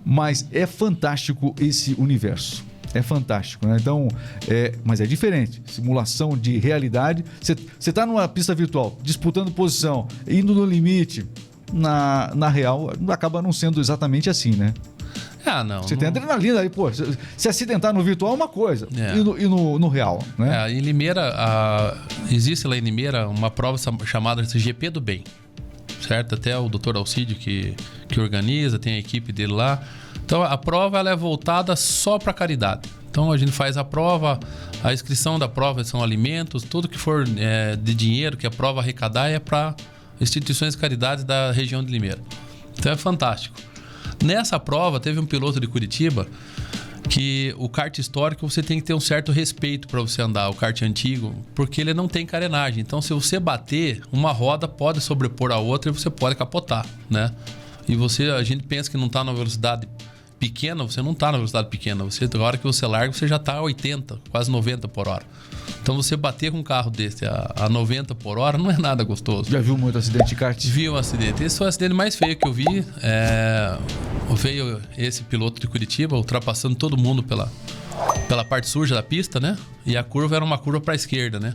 Mas 0.04 0.46
é 0.52 0.66
fantástico 0.66 1.54
esse 1.58 1.94
universo. 1.94 2.64
É 2.94 3.02
fantástico, 3.02 3.66
né? 3.66 3.76
Então, 3.80 4.06
é, 4.48 4.72
mas 4.84 5.00
é 5.00 5.06
diferente. 5.06 5.60
Simulação 5.66 6.38
de 6.38 6.58
realidade. 6.58 7.24
Você 7.40 7.56
está 7.90 8.06
numa 8.06 8.28
pista 8.28 8.54
virtual, 8.54 8.96
disputando 9.02 9.50
posição, 9.50 10.06
indo 10.28 10.54
no 10.54 10.64
limite. 10.64 11.26
Na, 11.76 12.30
na 12.36 12.48
real, 12.48 12.92
acaba 13.08 13.42
não 13.42 13.52
sendo 13.52 13.80
exatamente 13.80 14.30
assim, 14.30 14.52
né? 14.52 14.72
Ah, 15.44 15.62
não. 15.62 15.82
Você 15.82 15.94
não... 15.94 16.00
tem 16.00 16.08
adrenalina 16.08 16.60
aí, 16.60 16.70
pô. 16.70 16.90
Se 17.36 17.48
acidentar 17.48 17.92
no 17.92 18.02
virtual 18.02 18.32
é 18.32 18.34
uma 18.36 18.48
coisa. 18.48 18.88
É. 18.96 19.16
E, 19.16 19.22
no, 19.22 19.38
e 19.38 19.46
no, 19.46 19.78
no, 19.78 19.88
real, 19.88 20.22
né? 20.38 20.66
É, 20.66 20.72
em 20.72 20.80
Limeira, 20.80 21.32
a... 21.34 21.96
existe 22.30 22.66
lá 22.66 22.76
em 22.76 22.80
Limeira 22.80 23.28
uma 23.28 23.50
prova 23.50 23.76
chamada 24.06 24.42
GP 24.44 24.90
do 24.90 25.00
Bem. 25.00 25.24
Certo? 26.00 26.34
Até 26.34 26.56
o 26.56 26.68
doutor 26.68 26.96
Alcídio 26.96 27.36
que, 27.36 27.74
que 28.08 28.20
organiza, 28.20 28.78
tem 28.78 28.94
a 28.94 28.98
equipe 28.98 29.32
dele 29.32 29.52
lá. 29.52 29.82
Então 30.24 30.42
a 30.42 30.56
prova 30.56 30.98
ela 30.98 31.10
é 31.10 31.16
voltada 31.16 31.74
só 31.76 32.18
para 32.18 32.32
caridade. 32.32 32.88
Então 33.10 33.30
a 33.30 33.36
gente 33.36 33.52
faz 33.52 33.76
a 33.76 33.84
prova, 33.84 34.40
a 34.82 34.92
inscrição 34.92 35.38
da 35.38 35.48
prova 35.48 35.84
são 35.84 36.02
alimentos, 36.02 36.62
tudo 36.62 36.88
que 36.88 36.98
for 36.98 37.24
é, 37.36 37.76
de 37.76 37.94
dinheiro 37.94 38.36
que 38.36 38.46
a 38.46 38.50
prova 38.50 38.80
arrecadar 38.80 39.28
é 39.28 39.38
para 39.38 39.74
instituições 40.20 40.74
de 40.74 40.80
caridade 40.80 41.24
da 41.24 41.52
região 41.52 41.82
de 41.82 41.90
Limeira. 41.90 42.20
Então 42.78 42.92
é 42.92 42.96
fantástico. 42.96 43.56
Nessa 44.22 44.58
prova 44.58 45.00
teve 45.00 45.18
um 45.20 45.26
piloto 45.26 45.60
de 45.60 45.66
Curitiba 45.66 46.26
que 47.08 47.54
o 47.58 47.68
kart 47.68 47.96
histórico 47.98 48.48
você 48.48 48.62
tem 48.62 48.80
que 48.80 48.86
ter 48.86 48.94
um 48.94 49.00
certo 49.00 49.30
respeito 49.30 49.86
para 49.86 50.00
você 50.00 50.22
andar, 50.22 50.48
o 50.48 50.54
kart 50.54 50.80
antigo, 50.82 51.34
porque 51.54 51.80
ele 51.80 51.92
não 51.92 52.08
tem 52.08 52.24
carenagem. 52.24 52.80
Então 52.80 53.02
se 53.02 53.12
você 53.12 53.38
bater, 53.38 54.02
uma 54.10 54.32
roda 54.32 54.66
pode 54.66 55.00
sobrepor 55.00 55.52
a 55.52 55.58
outra 55.58 55.90
e 55.90 55.94
você 55.94 56.08
pode 56.08 56.34
capotar, 56.34 56.86
né? 57.10 57.30
E 57.86 57.94
você, 57.94 58.30
a 58.30 58.42
gente 58.42 58.62
pensa 58.62 58.90
que 58.90 58.96
não 58.96 59.06
está 59.06 59.22
na 59.22 59.32
velocidade 59.32 59.86
pequena, 60.38 60.84
você 60.84 61.02
não 61.02 61.12
está 61.12 61.30
na 61.30 61.38
velocidade 61.38 61.68
pequena. 61.68 62.04
Você, 62.04 62.28
na 62.32 62.42
hora 62.42 62.56
que 62.56 62.64
você 62.64 62.86
larga, 62.86 63.12
você 63.12 63.28
já 63.28 63.36
está 63.36 63.54
a 63.54 63.62
80, 63.62 64.20
quase 64.30 64.50
90 64.50 64.88
por 64.88 65.08
hora. 65.08 65.24
Então 65.82 65.96
você 65.96 66.16
bater 66.16 66.50
com 66.50 66.58
um 66.58 66.62
carro 66.62 66.90
desse 66.90 67.26
a, 67.26 67.52
a 67.56 67.68
90 67.68 68.14
por 68.14 68.38
hora 68.38 68.56
não 68.56 68.70
é 68.70 68.78
nada 68.78 69.04
gostoso. 69.04 69.50
Já 69.50 69.60
viu 69.60 69.76
muito 69.76 69.98
acidente 69.98 70.28
de 70.28 70.34
kart? 70.34 70.64
Vi 70.66 70.88
um 70.88 70.96
acidente. 70.96 71.44
Esse 71.44 71.58
foi 71.58 71.66
o 71.66 71.68
acidente 71.68 71.94
mais 71.94 72.16
feio 72.16 72.36
que 72.36 72.46
eu 72.46 72.52
vi. 72.52 72.84
É, 73.02 73.76
veio 74.34 74.80
esse 74.96 75.22
piloto 75.24 75.60
de 75.60 75.66
Curitiba 75.66 76.16
ultrapassando 76.16 76.74
todo 76.74 76.96
mundo 76.96 77.22
pela, 77.22 77.52
pela 78.28 78.44
parte 78.44 78.68
suja 78.68 78.94
da 78.94 79.02
pista, 79.02 79.38
né? 79.38 79.58
E 79.84 79.96
a 79.96 80.02
curva 80.02 80.36
era 80.36 80.44
uma 80.44 80.58
curva 80.58 80.80
para 80.80 80.94
a 80.94 80.96
esquerda, 80.96 81.38
né? 81.38 81.54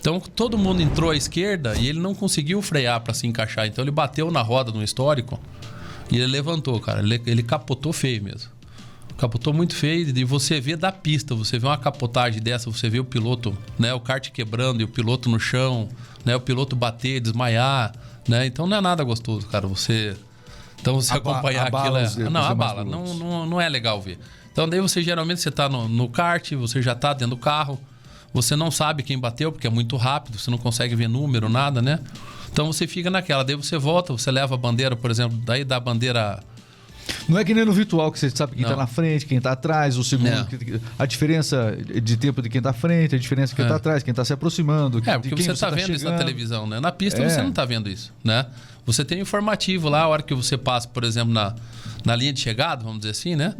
Então 0.00 0.20
todo 0.20 0.56
mundo 0.56 0.80
entrou 0.80 1.10
à 1.10 1.16
esquerda 1.16 1.74
e 1.76 1.88
ele 1.88 1.98
não 1.98 2.14
conseguiu 2.14 2.62
frear 2.62 3.00
para 3.00 3.12
se 3.12 3.26
encaixar. 3.26 3.66
Então 3.66 3.84
ele 3.84 3.90
bateu 3.90 4.30
na 4.30 4.40
roda 4.40 4.70
no 4.72 4.82
histórico 4.82 5.38
e 6.10 6.16
ele 6.16 6.26
levantou, 6.26 6.80
cara. 6.80 7.00
Ele, 7.00 7.20
ele 7.26 7.42
capotou 7.42 7.92
feio 7.92 8.22
mesmo. 8.22 8.57
Capotou 9.18 9.52
muito 9.52 9.74
feio 9.74 10.16
e 10.16 10.24
você 10.24 10.60
vê 10.60 10.76
da 10.76 10.92
pista, 10.92 11.34
você 11.34 11.58
vê 11.58 11.66
uma 11.66 11.76
capotagem 11.76 12.40
dessa, 12.40 12.70
você 12.70 12.88
vê 12.88 13.00
o 13.00 13.04
piloto, 13.04 13.56
né, 13.76 13.92
o 13.92 13.98
kart 13.98 14.30
quebrando 14.30 14.80
e 14.80 14.84
o 14.84 14.88
piloto 14.88 15.28
no 15.28 15.40
chão, 15.40 15.88
né, 16.24 16.36
o 16.36 16.40
piloto 16.40 16.76
bater, 16.76 17.18
desmaiar, 17.20 17.92
né? 18.28 18.46
Então 18.46 18.64
não 18.64 18.76
é 18.76 18.80
nada 18.80 19.02
gostoso, 19.02 19.48
cara. 19.48 19.66
Você 19.66 20.16
então 20.80 20.94
você 20.94 21.14
Aba- 21.14 21.32
acompanhar 21.32 21.66
aquilo 21.66 21.96
é, 21.96 22.30
não, 22.30 22.44
abala, 22.44 22.84
não, 22.84 23.14
não, 23.14 23.46
não 23.46 23.60
é 23.60 23.68
legal 23.68 24.00
ver. 24.00 24.20
Então 24.52 24.68
daí 24.68 24.80
você 24.80 25.02
geralmente 25.02 25.40
você 25.40 25.50
tá 25.50 25.68
no, 25.68 25.88
no 25.88 26.08
kart, 26.08 26.52
você 26.52 26.80
já 26.80 26.94
tá 26.94 27.12
dentro 27.12 27.34
do 27.34 27.36
carro, 27.36 27.76
você 28.32 28.54
não 28.54 28.70
sabe 28.70 29.02
quem 29.02 29.18
bateu 29.18 29.50
porque 29.50 29.66
é 29.66 29.70
muito 29.70 29.96
rápido, 29.96 30.38
você 30.38 30.48
não 30.48 30.58
consegue 30.58 30.94
ver 30.94 31.08
número, 31.08 31.48
nada, 31.48 31.82
né? 31.82 31.98
Então 32.52 32.72
você 32.72 32.86
fica 32.86 33.10
naquela, 33.10 33.42
daí 33.42 33.56
você 33.56 33.76
volta, 33.76 34.12
você 34.12 34.30
leva 34.30 34.54
a 34.54 34.58
bandeira, 34.58 34.94
por 34.94 35.10
exemplo, 35.10 35.36
daí 35.44 35.64
dá 35.64 35.76
a 35.76 35.80
bandeira 35.80 36.40
Não 37.28 37.38
é 37.38 37.44
que 37.44 37.52
nem 37.54 37.64
no 37.64 37.72
virtual, 37.72 38.10
que 38.12 38.18
você 38.18 38.30
sabe 38.30 38.54
quem 38.54 38.62
Não. 38.62 38.70
tá 38.70 38.76
na 38.76 38.86
frente, 38.86 39.26
quem 39.26 39.40
tá 39.40 39.52
atrás, 39.52 39.96
o 39.96 40.04
segundo, 40.04 40.28
É. 40.28 40.44
que- 40.44 40.80
a 40.98 41.06
diferença 41.06 41.76
de 42.02 42.16
tempo 42.16 42.40
de 42.42 42.48
quem 42.48 42.60
tá 42.60 42.70
à 42.70 42.72
frente, 42.72 43.14
a 43.14 43.18
diferença 43.18 43.52
de 43.52 43.56
quem 43.56 43.64
É. 43.64 43.68
tá 43.68 43.76
atrás, 43.76 44.02
quem 44.02 44.12
tá 44.14 44.24
se 44.24 44.32
aproximando. 44.32 45.02
É, 45.06 45.18
porque 45.18 45.42
você 45.42 45.54
tá 45.54 45.70
vendo 45.70 45.92
isso 45.92 46.04
na 46.04 46.16
televisão, 46.16 46.66
né? 46.66 46.80
Na 46.80 46.92
pista 46.92 47.22
É. 47.22 47.28
você 47.28 47.42
não 47.42 47.52
tá 47.52 47.64
vendo 47.64 47.88
isso, 47.88 48.12
né? 48.24 48.46
Você 48.86 49.04
tem 49.04 49.20
informativo 49.20 49.88
lá, 49.88 50.02
a 50.02 50.08
hora 50.08 50.22
que 50.22 50.34
você 50.34 50.56
passa, 50.56 50.88
por 50.88 51.04
exemplo, 51.04 51.32
na, 51.32 51.54
na 52.04 52.16
linha 52.16 52.32
de 52.32 52.40
chegada, 52.40 52.82
vamos 52.82 53.00
dizer 53.00 53.10
assim, 53.10 53.36
né? 53.36 53.54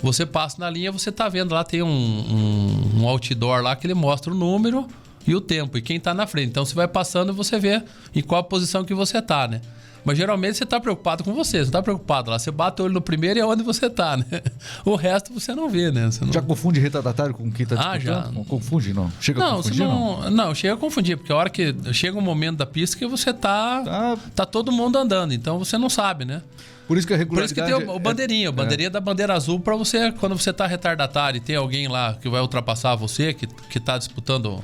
Você 0.00 0.24
passa 0.24 0.56
na 0.60 0.70
linha, 0.70 0.92
você 0.92 1.10
tá 1.10 1.28
vendo 1.28 1.52
lá, 1.52 1.64
tem 1.64 1.82
um, 1.82 1.88
um, 1.88 3.00
um 3.02 3.08
outdoor 3.08 3.62
lá 3.62 3.74
que 3.74 3.86
ele 3.86 3.94
mostra 3.94 4.32
o 4.32 4.36
número 4.36 4.86
e 5.26 5.34
o 5.34 5.40
tempo, 5.40 5.76
e 5.76 5.82
quem 5.82 5.98
tá 5.98 6.14
na 6.14 6.26
frente. 6.26 6.48
Então 6.50 6.64
você 6.64 6.74
vai 6.74 6.86
passando 6.86 7.32
e 7.32 7.34
você 7.34 7.58
vê 7.58 7.82
em 8.14 8.22
qual 8.22 8.42
posição 8.44 8.84
que 8.84 8.94
você 8.94 9.20
tá, 9.20 9.48
né? 9.48 9.60
Mas 10.04 10.16
geralmente 10.16 10.56
você 10.56 10.64
tá 10.66 10.80
preocupado 10.80 11.22
com 11.24 11.34
você, 11.34 11.64
você 11.64 11.70
tá 11.70 11.82
preocupado 11.82 12.30
lá. 12.30 12.38
Você 12.38 12.50
bate 12.50 12.80
o 12.80 12.84
olho 12.84 12.94
no 12.94 13.00
primeiro 13.00 13.38
e 13.38 13.42
é 13.42 13.46
onde 13.46 13.62
você 13.62 13.90
tá, 13.90 14.16
né? 14.16 14.24
O 14.84 14.94
resto 14.96 15.32
você 15.32 15.54
não 15.54 15.68
vê, 15.68 15.90
né? 15.90 16.08
Não... 16.20 16.32
Já 16.32 16.40
confunde 16.40 16.80
retardatário 16.80 17.34
com 17.34 17.50
quem 17.50 17.66
tá 17.66 17.76
Ah, 17.78 17.98
já. 17.98 18.30
Não 18.32 18.44
Confunde, 18.44 18.94
não? 18.94 19.10
Chega 19.20 19.42
a 19.42 19.50
Não, 19.50 19.56
você 19.62 19.70
confundir, 19.70 19.86
não, 19.86 20.30
não, 20.30 20.54
chega 20.54 20.74
a 20.74 20.76
confundir, 20.76 21.16
porque 21.16 21.32
a 21.32 21.36
hora 21.36 21.50
que 21.50 21.74
chega 21.92 22.16
um 22.16 22.22
momento 22.22 22.58
da 22.58 22.66
pista 22.66 22.96
que 22.96 23.06
você 23.06 23.32
tá, 23.32 23.82
Tá. 23.84 24.18
tá, 24.34 24.46
todo 24.46 24.72
mundo 24.72 24.96
andando, 24.98 25.32
então 25.34 25.58
você 25.58 25.76
não 25.76 25.90
sabe, 25.90 26.24
né? 26.24 26.42
Por 26.86 26.96
isso 26.96 27.06
que 27.06 27.12
a 27.12 27.18
Por 27.26 27.42
isso 27.44 27.52
que 27.54 27.60
regularidade... 27.60 27.84
tem 27.84 27.88
o, 27.88 27.92
o 27.94 27.96
é- 27.96 28.00
bandeirinha, 28.00 28.48
o 28.48 28.52
bandeirinha 28.52 28.88
da 28.88 29.00
bandeira 29.00 29.34
azul 29.34 29.60
para 29.60 29.76
você, 29.76 30.10
quando 30.12 30.38
você 30.38 30.52
tá 30.54 30.66
retardatário 30.66 31.36
e 31.36 31.40
tem 31.40 31.54
alguém 31.56 31.86
lá 31.86 32.14
que 32.14 32.28
vai 32.30 32.40
ultrapassar 32.40 32.94
você, 32.94 33.34
que, 33.34 33.46
que 33.46 33.78
tá 33.78 33.98
disputando, 33.98 34.62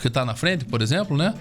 que 0.00 0.08
tá 0.08 0.24
na 0.24 0.34
frente, 0.34 0.64
por 0.64 0.80
exemplo, 0.80 1.16
né? 1.18 1.34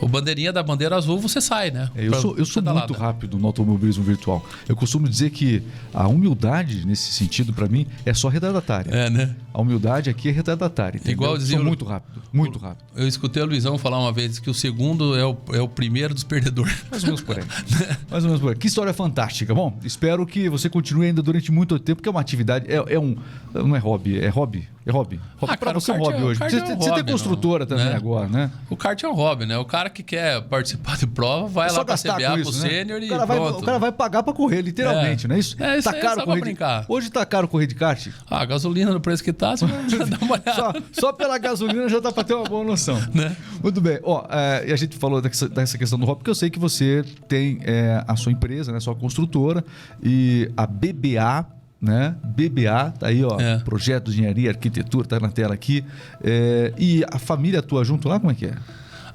O 0.00 0.08
bandeirinha 0.08 0.52
da 0.52 0.62
bandeira 0.62 0.96
azul 0.96 1.18
você 1.18 1.40
sai, 1.40 1.70
né? 1.70 1.90
É, 1.94 2.06
eu 2.06 2.10
Pra 2.10 2.20
sou, 2.20 2.36
eu 2.36 2.44
sou 2.44 2.62
muito 2.62 2.92
rápido 2.92 3.38
no 3.38 3.46
automobilismo 3.46 4.04
virtual. 4.04 4.44
Eu 4.68 4.76
costumo 4.76 5.08
dizer 5.08 5.30
que 5.30 5.62
a 5.92 6.06
humildade, 6.06 6.86
nesse 6.86 7.12
sentido, 7.12 7.52
pra 7.52 7.68
mim, 7.68 7.86
é 8.04 8.12
só 8.12 8.28
retardatária. 8.28 8.90
É, 8.90 9.10
né? 9.10 9.34
A 9.56 9.62
humildade 9.62 10.10
aqui 10.10 10.28
é 10.28 10.32
retardatária. 10.32 10.98
entendeu? 10.98 11.12
Igual 11.14 11.38
dizia 11.38 11.58
muito 11.58 11.82
rápido, 11.86 12.22
muito 12.30 12.58
rápido. 12.58 12.84
Eu 12.94 13.08
escutei 13.08 13.42
o 13.42 13.46
Luizão 13.46 13.78
falar 13.78 13.98
uma 13.98 14.12
vez 14.12 14.38
que 14.38 14.50
o 14.50 14.54
segundo 14.54 15.16
é 15.16 15.24
o, 15.24 15.34
é 15.54 15.60
o 15.62 15.66
primeiro 15.68 16.12
dos 16.12 16.24
perdedores. 16.24 16.84
Mais 16.90 17.02
ou 17.02 17.06
menos 17.08 17.22
por 17.22 17.38
aí. 17.38 17.44
Mais 18.10 18.22
ou 18.22 18.28
menos 18.28 18.42
por 18.42 18.50
aí. 18.50 18.56
Que 18.56 18.66
história 18.66 18.92
fantástica. 18.92 19.54
Bom, 19.54 19.78
espero 19.82 20.26
que 20.26 20.50
você 20.50 20.68
continue 20.68 21.06
ainda 21.06 21.22
durante 21.22 21.50
muito 21.50 21.78
tempo, 21.78 21.96
porque 21.96 22.08
é 22.08 22.12
uma 22.12 22.20
atividade, 22.20 22.66
é, 22.70 22.74
é 22.94 22.98
um. 23.00 23.16
Não 23.54 23.74
é 23.74 23.78
hobby, 23.78 24.18
é 24.20 24.28
hobby. 24.28 24.68
É 24.84 24.92
hobby. 24.92 25.18
hobby 25.38 25.52
Ah, 25.52 25.56
pra 25.56 25.66
cara, 25.66 25.80
você 25.80 25.90
é 25.90 25.94
um 25.94 25.98
hobby 25.98 26.18
é- 26.18 26.22
hoje. 26.22 26.38
kart 26.38 26.50
Você, 26.52 26.58
é 26.58 26.62
um 26.62 26.66
você 26.76 26.90
hobby, 26.90 27.02
tem 27.04 27.12
construtora 27.12 27.64
não- 27.64 27.66
também 27.66 27.86
né? 27.86 27.96
agora, 27.96 28.28
né? 28.28 28.50
O 28.70 28.76
kart 28.76 29.02
é 29.02 29.08
um 29.08 29.14
hobby, 29.14 29.44
né? 29.44 29.58
O 29.58 29.64
cara 29.64 29.90
que 29.90 30.00
quer 30.02 30.42
participar 30.42 30.96
de 30.96 31.08
prova 31.08 31.48
vai 31.48 31.68
É 31.68 31.72
lá 31.72 31.84
pra 31.84 31.96
CBA 31.96 32.30
pro 32.32 32.40
isso, 32.42 32.62
né? 32.62 32.68
sênior 32.68 33.02
e 33.02 33.06
o 33.06 33.08
cara, 33.08 33.24
vai, 33.26 33.38
o 33.38 33.62
cara 33.62 33.78
vai 33.80 33.90
pagar 33.90 34.22
pra 34.22 34.32
correr, 34.32 34.60
literalmente, 34.62 35.24
É. 35.24 35.28
não 35.28 35.34
é 35.34 35.38
isso? 35.40 35.56
É, 35.60 35.76
isso 35.78 35.88
tá 35.88 35.94
aí 35.94 35.98
é 35.98 36.02
caro 36.02 36.20
só 36.20 36.26
correr 36.26 36.40
de-. 36.54 36.56
Hoje 36.88 37.10
tá 37.10 37.26
caro 37.26 37.48
correr 37.48 37.66
de 37.66 37.74
kart? 37.74 38.06
Ah, 38.30 38.42
a 38.42 38.44
gasolina 38.44 38.92
no 38.92 39.00
preço 39.00 39.24
que 39.24 39.32
tá, 39.32 39.45
você 39.54 39.66
vai 39.96 40.06
dar 40.06 40.22
uma 40.22 40.32
olhada. 40.32 40.54
Só, 40.54 40.72
só 40.92 41.12
pela 41.12 41.38
gasolina 41.38 41.88
já 41.88 42.00
dá 42.00 42.10
pra 42.10 42.24
ter 42.24 42.34
uma 42.34 42.44
boa 42.44 42.64
noção. 42.64 42.98
Né? 43.12 43.36
Muito 43.62 43.80
bem. 43.80 43.98
Ó, 44.02 44.26
é, 44.30 44.68
e 44.68 44.72
a 44.72 44.76
gente 44.76 44.96
falou 44.96 45.20
dessa, 45.20 45.48
dessa 45.48 45.76
questão 45.76 45.98
do 45.98 46.06
hobby, 46.06 46.20
porque 46.20 46.30
eu 46.30 46.34
sei 46.34 46.50
que 46.50 46.58
você 46.58 47.04
tem 47.28 47.58
é, 47.62 48.02
a 48.06 48.16
sua 48.16 48.32
empresa, 48.32 48.72
né, 48.72 48.80
sua 48.80 48.94
construtora, 48.94 49.64
e 50.02 50.50
a 50.56 50.66
BBA, 50.66 51.46
né? 51.80 52.16
BBA, 52.24 52.94
tá 52.98 53.08
aí, 53.08 53.22
ó. 53.22 53.38
É. 53.38 53.58
Projeto 53.58 54.10
de 54.10 54.18
Engenharia, 54.18 54.50
Arquitetura, 54.50 55.06
tá 55.06 55.20
na 55.20 55.28
tela 55.28 55.54
aqui. 55.54 55.84
É, 56.22 56.72
e 56.78 57.04
a 57.10 57.18
família 57.18 57.60
atua 57.60 57.84
junto 57.84 58.08
lá? 58.08 58.18
Como 58.18 58.32
é 58.32 58.34
que 58.34 58.46
é? 58.46 58.54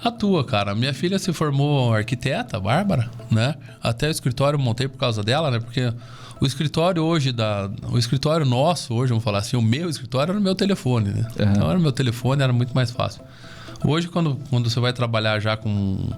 Atua, 0.03 0.43
cara. 0.43 0.73
Minha 0.73 0.93
filha 0.93 1.19
se 1.19 1.31
formou 1.31 1.93
arquiteta, 1.93 2.59
Bárbara, 2.59 3.09
né? 3.29 3.55
Até 3.81 4.07
o 4.07 4.11
escritório 4.11 4.57
eu 4.57 4.61
montei 4.61 4.87
por 4.87 4.97
causa 4.97 5.23
dela, 5.23 5.51
né? 5.51 5.59
Porque 5.59 5.93
o 6.41 6.45
escritório 6.45 7.03
hoje 7.03 7.31
da. 7.31 7.69
O 7.91 7.97
escritório 7.97 8.45
nosso, 8.45 8.93
hoje, 8.93 9.09
vamos 9.09 9.23
falar 9.23 9.37
assim, 9.39 9.55
o 9.55 9.61
meu 9.61 9.89
escritório 9.89 10.31
era 10.31 10.39
no 10.39 10.43
meu 10.43 10.55
telefone, 10.55 11.09
né? 11.09 11.27
Aham. 11.39 11.51
Então 11.51 11.63
era 11.69 11.73
no 11.75 11.81
meu 11.83 11.91
telefone, 11.91 12.41
era 12.43 12.51
muito 12.51 12.73
mais 12.73 12.91
fácil. 12.91 13.21
Hoje, 13.85 14.07
quando, 14.09 14.37
quando 14.49 14.69
você 14.69 14.79
vai 14.79 14.91
trabalhar 14.93 15.39
já 15.39 15.55
com 15.55 16.09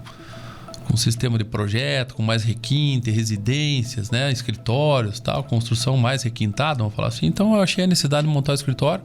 com 0.86 0.98
sistema 0.98 1.38
de 1.38 1.44
projeto, 1.44 2.14
com 2.14 2.22
mais 2.22 2.42
requinte, 2.44 3.10
residências, 3.10 4.10
né, 4.10 4.30
escritórios, 4.30 5.18
tal, 5.18 5.42
construção 5.42 5.96
mais 5.96 6.22
requintada, 6.22 6.78
vamos 6.80 6.92
falar 6.94 7.08
assim. 7.08 7.24
Então 7.24 7.54
eu 7.54 7.62
achei 7.62 7.84
a 7.84 7.86
necessidade 7.86 8.26
de 8.26 8.32
montar 8.32 8.52
o 8.52 8.54
escritório. 8.54 9.02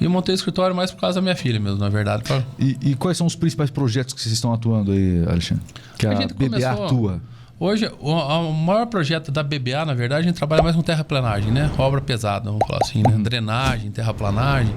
E 0.00 0.04
eu 0.04 0.10
montei 0.10 0.34
o 0.34 0.36
escritório 0.36 0.74
mais 0.74 0.90
por 0.90 1.00
causa 1.00 1.14
da 1.14 1.22
minha 1.22 1.36
filha 1.36 1.60
mesmo, 1.60 1.78
na 1.78 1.88
verdade. 1.88 2.24
pra- 2.24 2.42
E, 2.58 2.76
e 2.82 2.94
quais 2.96 3.16
são 3.16 3.26
os 3.26 3.36
principais 3.36 3.70
projetos 3.70 4.12
que 4.14 4.20
vocês 4.20 4.32
estão 4.34 4.52
atuando 4.52 4.90
aí, 4.90 5.24
Alexandre? 5.28 5.62
Que 5.96 6.06
a, 6.08 6.10
A 6.10 6.14
gente 6.16 6.34
BBA 6.34 6.48
começou- 6.50 6.84
atua. 6.86 7.20
Hoje, 7.58 7.90
o, 8.00 8.10
o 8.12 8.52
maior 8.52 8.86
projeto 8.86 9.32
da 9.32 9.42
BBA, 9.42 9.84
na 9.86 9.94
verdade, 9.94 10.22
a 10.22 10.28
gente 10.28 10.36
trabalha 10.36 10.62
mais 10.62 10.76
com 10.76 10.82
terraplanagem, 10.82 11.50
né? 11.50 11.70
Obra 11.78 12.02
pesada, 12.02 12.44
vamos 12.50 12.66
falar 12.66 12.80
assim, 12.82 13.02
né? 13.02 13.16
Drenagem, 13.18 13.90
terraplanagem. 13.90 14.74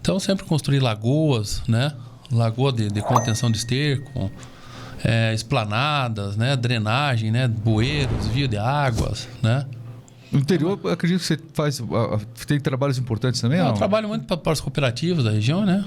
Então, 0.00 0.18
sempre 0.18 0.44
construir 0.46 0.80
lagoas, 0.80 1.62
né? 1.68 1.92
Lagoa 2.32 2.72
de, 2.72 2.88
de 2.88 3.02
contenção 3.02 3.50
de 3.50 3.58
esterco, 3.58 4.30
é, 5.04 5.34
esplanadas, 5.34 6.34
né? 6.36 6.56
Drenagem, 6.56 7.30
né? 7.30 7.46
Bueiros, 7.46 8.16
desvio 8.16 8.48
de 8.48 8.56
águas, 8.56 9.28
né? 9.42 9.66
No 10.32 10.40
interior, 10.40 10.80
acredito 10.90 11.20
que 11.20 11.26
você 11.26 11.38
faz. 11.52 11.80
Tem 12.46 12.58
trabalhos 12.58 12.96
importantes 12.96 13.40
também? 13.40 13.60
ou 13.60 13.66
Eu 13.66 13.70
não? 13.72 13.76
trabalho 13.76 14.08
muito 14.08 14.24
para 14.38 14.52
as 14.52 14.60
cooperativas 14.60 15.24
da 15.24 15.30
região, 15.30 15.64
né? 15.66 15.84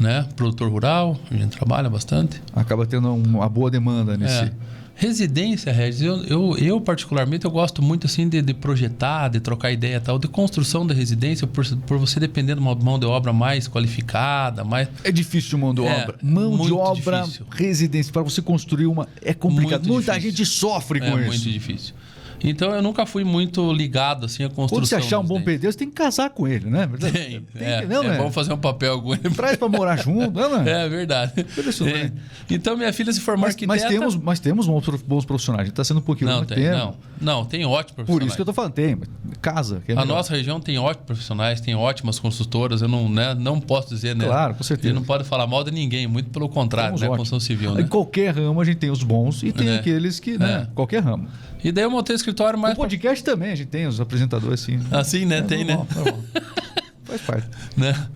Né? 0.00 0.26
Produtor 0.34 0.70
rural, 0.70 1.20
a 1.30 1.34
gente 1.36 1.56
trabalha 1.56 1.88
bastante. 1.90 2.40
Acaba 2.54 2.86
tendo 2.86 3.12
uma 3.14 3.48
boa 3.48 3.70
demanda 3.70 4.16
nesse. 4.16 4.34
É. 4.44 4.52
Residência, 4.94 5.72
Regis, 5.72 6.02
eu, 6.02 6.22
eu, 6.24 6.58
eu 6.58 6.78
particularmente 6.78 7.46
eu 7.46 7.50
gosto 7.50 7.80
muito 7.82 8.06
assim 8.06 8.28
de, 8.28 8.42
de 8.42 8.52
projetar, 8.52 9.28
de 9.28 9.40
trocar 9.40 9.72
ideia 9.72 9.96
e 9.96 10.00
tal, 10.00 10.18
de 10.18 10.28
construção 10.28 10.86
da 10.86 10.92
residência, 10.92 11.46
por, 11.46 11.64
por 11.86 11.96
você 11.96 12.20
depender 12.20 12.54
de 12.54 12.60
uma 12.60 12.74
mão 12.74 12.98
de 12.98 13.06
obra 13.06 13.32
mais 13.32 13.66
qualificada, 13.66 14.62
mais. 14.62 14.88
É 15.02 15.10
difícil 15.10 15.56
mão 15.58 15.72
de 15.74 15.80
É, 15.82 16.02
obra. 16.02 16.18
Mão 16.22 16.54
de 16.66 16.72
obra, 16.74 17.22
difícil. 17.22 17.46
residência, 17.50 18.12
para 18.12 18.20
você 18.22 18.42
construir 18.42 18.86
uma. 18.86 19.08
É 19.22 19.32
complicado. 19.32 19.80
Muito 19.80 19.92
Muita 19.94 20.12
difícil. 20.12 20.36
gente 20.36 20.46
sofre 20.46 21.00
com 21.00 21.06
é 21.06 21.20
isso. 21.20 21.26
muito 21.28 21.50
difícil. 21.50 21.94
Então 22.42 22.70
eu 22.74 22.82
nunca 22.82 23.04
fui 23.06 23.22
muito 23.24 23.72
ligado 23.72 24.26
assim 24.26 24.42
à 24.44 24.48
construção. 24.48 24.78
Quando 24.78 24.86
você 24.86 24.94
achar 24.96 25.18
um 25.18 25.22
bom 25.22 25.34
residência. 25.34 25.44
pedreiro, 25.52 25.72
você 25.72 25.78
tem 25.78 25.88
que 25.88 25.94
casar 25.94 26.30
com 26.30 26.48
ele, 26.48 26.70
né? 26.70 26.86
Verdade? 26.86 27.12
Tem, 27.12 27.46
é, 27.66 27.80
que- 27.82 27.86
não, 27.86 28.02
é 28.02 28.08
né? 28.08 28.16
bom 28.18 28.30
fazer 28.30 28.52
um 28.52 28.56
papel 28.58 29.00
com 29.02 29.12
ele. 29.14 29.28
Traz 29.30 29.56
para 29.56 29.68
morar 29.68 29.96
junto, 29.96 30.30
não 30.32 30.62
é? 30.62 30.70
É 30.84 30.88
verdade. 30.88 31.32
É. 31.36 32.10
Então 32.50 32.76
minha 32.76 32.92
filha 32.92 33.12
se 33.12 33.20
formou 33.20 33.42
Mas, 33.46 33.54
arquiteta. 33.54 33.72
mas 33.82 33.84
temos, 33.92 34.16
mas 34.16 34.40
temos 34.40 34.66
bons 34.66 34.84
prof- 34.84 35.04
bons 35.06 35.24
profissionais. 35.24 35.60
A 35.62 35.64
gente 35.64 35.72
está 35.72 35.84
sendo 35.84 35.98
um 35.98 36.02
pouquinho 36.02 36.30
Não, 36.30 36.44
tem, 36.44 36.70
não. 36.70 36.94
Não, 37.20 37.44
tem 37.44 37.64
ótimos 37.64 38.06
Por 38.06 38.22
isso 38.22 38.34
que 38.36 38.42
eu 38.42 38.44
profissionais. 38.44 38.46
tô 38.46 38.52
falando, 38.52 38.72
tem. 38.72 38.98
Casa. 39.42 39.82
É 39.86 39.92
A 39.92 39.96
melhor. 39.96 40.16
nossa 40.16 40.34
região 40.34 40.60
tem 40.60 40.78
ótimos 40.78 41.06
profissionais, 41.06 41.60
tem 41.60 41.74
ótimas 41.74 42.18
construtoras. 42.18 42.82
Eu 42.82 42.88
não, 42.88 43.08
né, 43.08 43.34
não 43.34 43.60
posso 43.60 43.88
dizer, 43.90 44.14
né? 44.16 44.24
Claro, 44.26 44.54
com 44.54 44.62
certeza. 44.64 44.88
E 44.88 44.92
não 44.92 45.02
pode 45.02 45.24
falar 45.24 45.46
mal 45.46 45.62
de 45.64 45.70
ninguém, 45.70 46.06
muito 46.06 46.30
pelo 46.30 46.48
contrário, 46.48 46.90
Temos 46.90 47.00
né? 47.02 47.08
Construção 47.08 47.40
civil, 47.40 47.72
Em 47.72 47.82
né? 47.82 47.88
qualquer 47.88 48.34
ramo 48.34 48.60
a 48.60 48.64
gente 48.64 48.78
tem 48.78 48.90
os 48.90 49.02
bons 49.02 49.42
e 49.42 49.52
tem 49.52 49.68
É. 49.68 49.76
aqueles 49.76 50.18
que, 50.20 50.38
né? 50.38 50.66
É. 50.68 50.74
Qualquer 50.74 51.02
ramo. 51.02 51.28
E 51.62 51.70
daí 51.70 51.84
eu 51.84 51.90
montei 51.90 52.14
o 52.14 52.18
escritório 52.30 52.58
mais. 52.58 52.74
pra- 52.74 52.84
podcast 52.84 53.22
também 53.24 53.52
a 53.52 53.54
gente 53.54 53.68
tem 53.68 53.86
os 53.86 54.00
apresentadores 54.00 54.62
assim. 54.62 54.80
Assim, 54.90 55.24
né? 55.26 55.38
É 55.38 55.42
tem, 55.42 55.64
normal, 55.64 55.86
né? 55.90 55.96
normal. 55.96 56.20
Faz 57.04 57.20
parte. 57.22 57.48
né? 57.76 58.08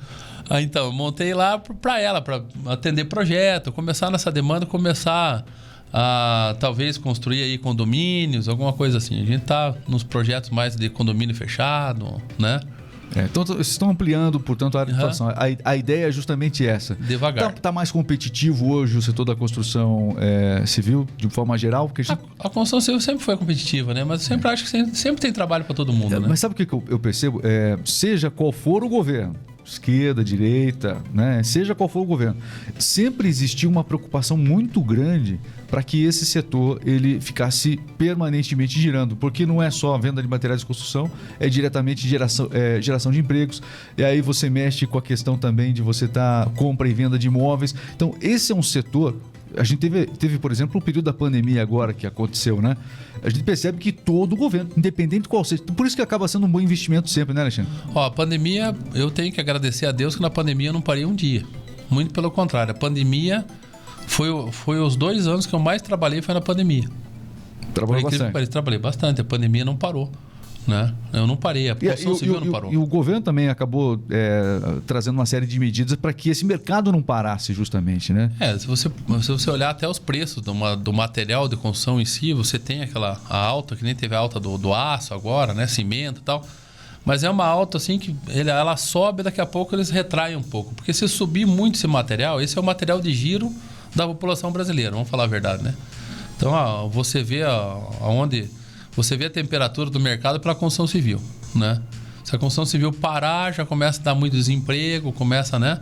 Ah, 0.48 0.60
então, 0.60 0.86
eu 0.86 0.92
montei 0.92 1.32
lá 1.32 1.58
para 1.58 2.00
ela, 2.00 2.20
para 2.20 2.42
atender 2.66 3.04
projeto, 3.06 3.72
começar 3.72 4.10
nessa 4.10 4.30
demanda, 4.30 4.66
começar 4.66 5.44
a 5.92 6.54
talvez 6.60 6.98
construir 6.98 7.42
aí 7.42 7.56
condomínios, 7.56 8.48
alguma 8.48 8.72
coisa 8.72 8.98
assim. 8.98 9.22
A 9.22 9.24
gente 9.24 9.42
tá 9.44 9.74
nos 9.88 10.02
projetos 10.02 10.50
mais 10.50 10.76
de 10.76 10.88
condomínio 10.90 11.34
fechado, 11.34 12.20
né? 12.38 12.60
É, 13.16 13.24
então 13.24 13.44
vocês 13.44 13.68
estão 13.68 13.90
ampliando, 13.90 14.40
portanto, 14.40 14.76
a 14.76 14.80
área 14.80 14.92
de 14.92 14.98
Aham. 14.98 15.08
atuação. 15.08 15.28
A, 15.28 15.70
a 15.70 15.76
ideia 15.76 16.08
é 16.08 16.12
justamente 16.12 16.66
essa. 16.66 16.94
Devagar. 16.94 17.52
Tá, 17.52 17.60
tá 17.60 17.72
mais 17.72 17.90
competitivo 17.90 18.70
hoje 18.72 18.98
o 18.98 19.02
setor 19.02 19.24
da 19.24 19.36
construção 19.36 20.16
é, 20.18 20.64
civil, 20.66 21.06
de 21.16 21.28
forma 21.28 21.56
geral? 21.56 21.86
Porque 21.88 22.02
a 22.02 22.04
gente 22.04 22.18
A, 22.38 22.46
a 22.46 22.50
construção 22.50 22.80
civil 22.80 23.00
sempre 23.00 23.24
foi 23.24 23.36
competitiva, 23.36 23.94
né? 23.94 24.04
Mas 24.04 24.22
eu 24.22 24.28
sempre 24.28 24.48
acho 24.48 24.64
que 24.64 24.70
sempre, 24.70 24.96
sempre 24.96 25.20
tem 25.20 25.32
trabalho 25.32 25.64
para 25.64 25.74
todo 25.74 25.92
mundo, 25.92 26.18
né? 26.18 26.26
Mas 26.28 26.40
sabe 26.40 26.54
o 26.54 26.56
que 26.56 26.66
que 26.66 26.72
eu, 26.72 26.82
eu 26.88 26.98
percebo? 26.98 27.40
É, 27.44 27.78
seja 27.84 28.30
qual 28.30 28.50
for 28.50 28.82
o 28.82 28.88
governo, 28.88 29.36
esquerda, 29.64 30.22
direita, 30.22 30.98
né? 31.12 31.42
seja 31.42 31.74
qual 31.74 31.88
for 31.88 32.00
o 32.00 32.04
governo, 32.04 32.36
sempre 32.78 33.28
existiu 33.28 33.70
uma 33.70 33.82
preocupação 33.82 34.36
muito 34.36 34.80
grande 34.82 35.40
para 35.68 35.82
que 35.82 36.04
esse 36.04 36.24
setor 36.24 36.80
ele 36.84 37.20
ficasse 37.20 37.78
permanentemente 37.98 38.80
girando, 38.80 39.16
porque 39.16 39.44
não 39.46 39.62
é 39.62 39.70
só 39.70 39.94
a 39.94 39.98
venda 39.98 40.22
de 40.22 40.28
materiais 40.28 40.60
de 40.60 40.66
construção, 40.66 41.10
é 41.38 41.48
diretamente 41.48 42.06
geração, 42.06 42.48
é, 42.52 42.80
geração 42.80 43.10
de 43.10 43.20
empregos, 43.20 43.62
e 43.96 44.04
aí 44.04 44.20
você 44.20 44.48
mexe 44.48 44.86
com 44.86 44.98
a 44.98 45.02
questão 45.02 45.36
também 45.36 45.72
de 45.72 45.82
você 45.82 46.04
estar 46.06 46.44
tá, 46.44 46.50
compra 46.50 46.88
e 46.88 46.94
venda 46.94 47.18
de 47.18 47.26
imóveis. 47.26 47.74
Então, 47.94 48.14
esse 48.20 48.52
é 48.52 48.54
um 48.54 48.62
setor 48.62 49.16
a 49.56 49.62
gente 49.62 49.78
teve, 49.78 50.06
teve, 50.06 50.38
por 50.38 50.50
exemplo, 50.50 50.80
o 50.80 50.82
período 50.82 51.04
da 51.04 51.12
pandemia 51.12 51.62
agora 51.62 51.92
que 51.92 52.06
aconteceu, 52.06 52.60
né? 52.60 52.76
A 53.22 53.30
gente 53.30 53.44
percebe 53.44 53.78
que 53.78 53.92
todo 53.92 54.32
o 54.32 54.36
governo, 54.36 54.70
independente 54.76 55.22
de 55.22 55.28
qual 55.28 55.44
seja, 55.44 55.62
por 55.62 55.86
isso 55.86 55.94
que 55.94 56.02
acaba 56.02 56.26
sendo 56.26 56.46
um 56.46 56.50
bom 56.50 56.60
investimento 56.60 57.08
sempre, 57.08 57.34
né, 57.34 57.42
Alexandre? 57.42 57.70
Ó, 57.94 58.04
a 58.04 58.10
pandemia, 58.10 58.74
eu 58.94 59.10
tenho 59.10 59.32
que 59.32 59.40
agradecer 59.40 59.86
a 59.86 59.92
Deus 59.92 60.16
que 60.16 60.22
na 60.22 60.30
pandemia 60.30 60.70
eu 60.70 60.72
não 60.72 60.80
parei 60.80 61.04
um 61.04 61.14
dia. 61.14 61.44
Muito 61.88 62.12
pelo 62.12 62.30
contrário, 62.30 62.72
a 62.72 62.74
pandemia 62.74 63.46
foi, 64.06 64.28
foi 64.52 64.80
os 64.80 64.96
dois 64.96 65.26
anos 65.26 65.46
que 65.46 65.54
eu 65.54 65.58
mais 65.58 65.82
trabalhei 65.82 66.22
foi 66.22 66.34
na 66.34 66.40
pandemia. 66.40 66.88
Trabalhou 67.72 68.02
bastante. 68.02 68.48
Trabalhei 68.48 68.78
bastante, 68.78 69.20
a 69.20 69.24
pandemia 69.24 69.64
não 69.64 69.76
parou. 69.76 70.10
Né? 70.66 70.94
Eu 71.12 71.26
não 71.26 71.36
parei, 71.36 71.68
a 71.68 71.74
construção 71.74 72.14
civil 72.14 72.40
não 72.40 72.50
parou. 72.50 72.72
E 72.72 72.76
o 72.78 72.86
governo 72.86 73.20
também 73.20 73.50
acabou 73.50 74.00
é, 74.10 74.58
trazendo 74.86 75.16
uma 75.16 75.26
série 75.26 75.46
de 75.46 75.58
medidas 75.58 75.94
para 75.96 76.10
que 76.12 76.30
esse 76.30 76.44
mercado 76.44 76.90
não 76.90 77.02
parasse, 77.02 77.52
justamente, 77.52 78.14
né? 78.14 78.30
É, 78.40 78.58
se 78.58 78.66
você, 78.66 78.90
se 79.20 79.30
você 79.30 79.50
olhar 79.50 79.68
até 79.68 79.86
os 79.86 79.98
preços 79.98 80.42
do, 80.42 80.52
uma, 80.52 80.74
do 80.74 80.90
material 80.90 81.48
de 81.48 81.56
construção 81.56 82.00
em 82.00 82.06
si, 82.06 82.32
você 82.32 82.58
tem 82.58 82.80
aquela 82.80 83.20
a 83.28 83.36
alta, 83.36 83.76
que 83.76 83.84
nem 83.84 83.94
teve 83.94 84.14
a 84.14 84.18
alta 84.18 84.40
do, 84.40 84.56
do 84.56 84.72
aço 84.72 85.12
agora, 85.12 85.52
né? 85.52 85.66
Cimento 85.66 86.20
e 86.20 86.24
tal. 86.24 86.46
Mas 87.04 87.22
é 87.22 87.28
uma 87.28 87.44
alta 87.44 87.76
assim 87.76 87.98
que 87.98 88.16
ele, 88.28 88.48
ela 88.48 88.78
sobe 88.78 89.22
daqui 89.22 89.42
a 89.42 89.46
pouco 89.46 89.74
eles 89.74 89.90
retraem 89.90 90.34
um 90.34 90.42
pouco. 90.42 90.74
Porque 90.74 90.94
se 90.94 91.06
subir 91.06 91.44
muito 91.44 91.74
esse 91.74 91.86
material, 91.86 92.40
esse 92.40 92.56
é 92.56 92.60
o 92.60 92.64
material 92.64 93.02
de 93.02 93.12
giro 93.12 93.52
da 93.94 94.06
população 94.06 94.50
brasileira, 94.50 94.90
vamos 94.92 95.08
falar 95.08 95.24
a 95.24 95.28
verdade, 95.28 95.62
né? 95.62 95.74
Então, 96.36 96.52
ó, 96.52 96.88
você 96.88 97.22
vê 97.22 97.42
aonde 97.42 98.50
você 98.96 99.16
vê 99.16 99.26
a 99.26 99.30
temperatura 99.30 99.90
do 99.90 99.98
mercado 99.98 100.38
pela 100.40 100.54
construção 100.54 100.86
civil, 100.86 101.20
né? 101.54 101.80
Se 102.22 102.34
a 102.34 102.38
construção 102.38 102.64
civil 102.64 102.92
parar, 102.92 103.52
já 103.52 103.64
começa 103.64 104.00
a 104.00 104.04
dar 104.04 104.14
muito 104.14 104.36
desemprego, 104.36 105.12
começa, 105.12 105.58
né? 105.58 105.80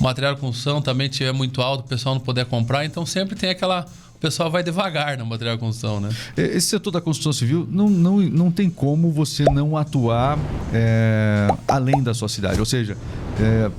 O 0.00 0.02
material 0.04 0.34
de 0.34 0.40
construção 0.40 0.80
também 0.80 1.08
tiver 1.08 1.32
muito 1.32 1.60
alto, 1.60 1.80
o 1.84 1.88
pessoal 1.88 2.14
não 2.14 2.22
puder 2.22 2.46
comprar, 2.46 2.84
então 2.84 3.04
sempre 3.04 3.36
tem 3.36 3.50
aquela 3.50 3.86
o 4.18 4.20
pessoal 4.20 4.50
vai 4.50 4.64
devagar 4.64 5.16
no 5.16 5.24
material 5.24 5.54
de 5.54 5.60
construção, 5.60 6.00
né? 6.00 6.08
Esse 6.36 6.70
setor 6.70 6.90
da 6.90 7.00
construção 7.00 7.32
civil 7.32 7.68
não, 7.70 7.88
não, 7.88 8.16
não 8.18 8.50
tem 8.50 8.68
como 8.68 9.12
você 9.12 9.44
não 9.44 9.76
atuar 9.76 10.36
é, 10.74 11.46
além 11.68 12.02
da 12.02 12.12
sua 12.12 12.28
cidade. 12.28 12.58
Ou 12.58 12.66
seja, 12.66 12.96
é, 13.38 13.70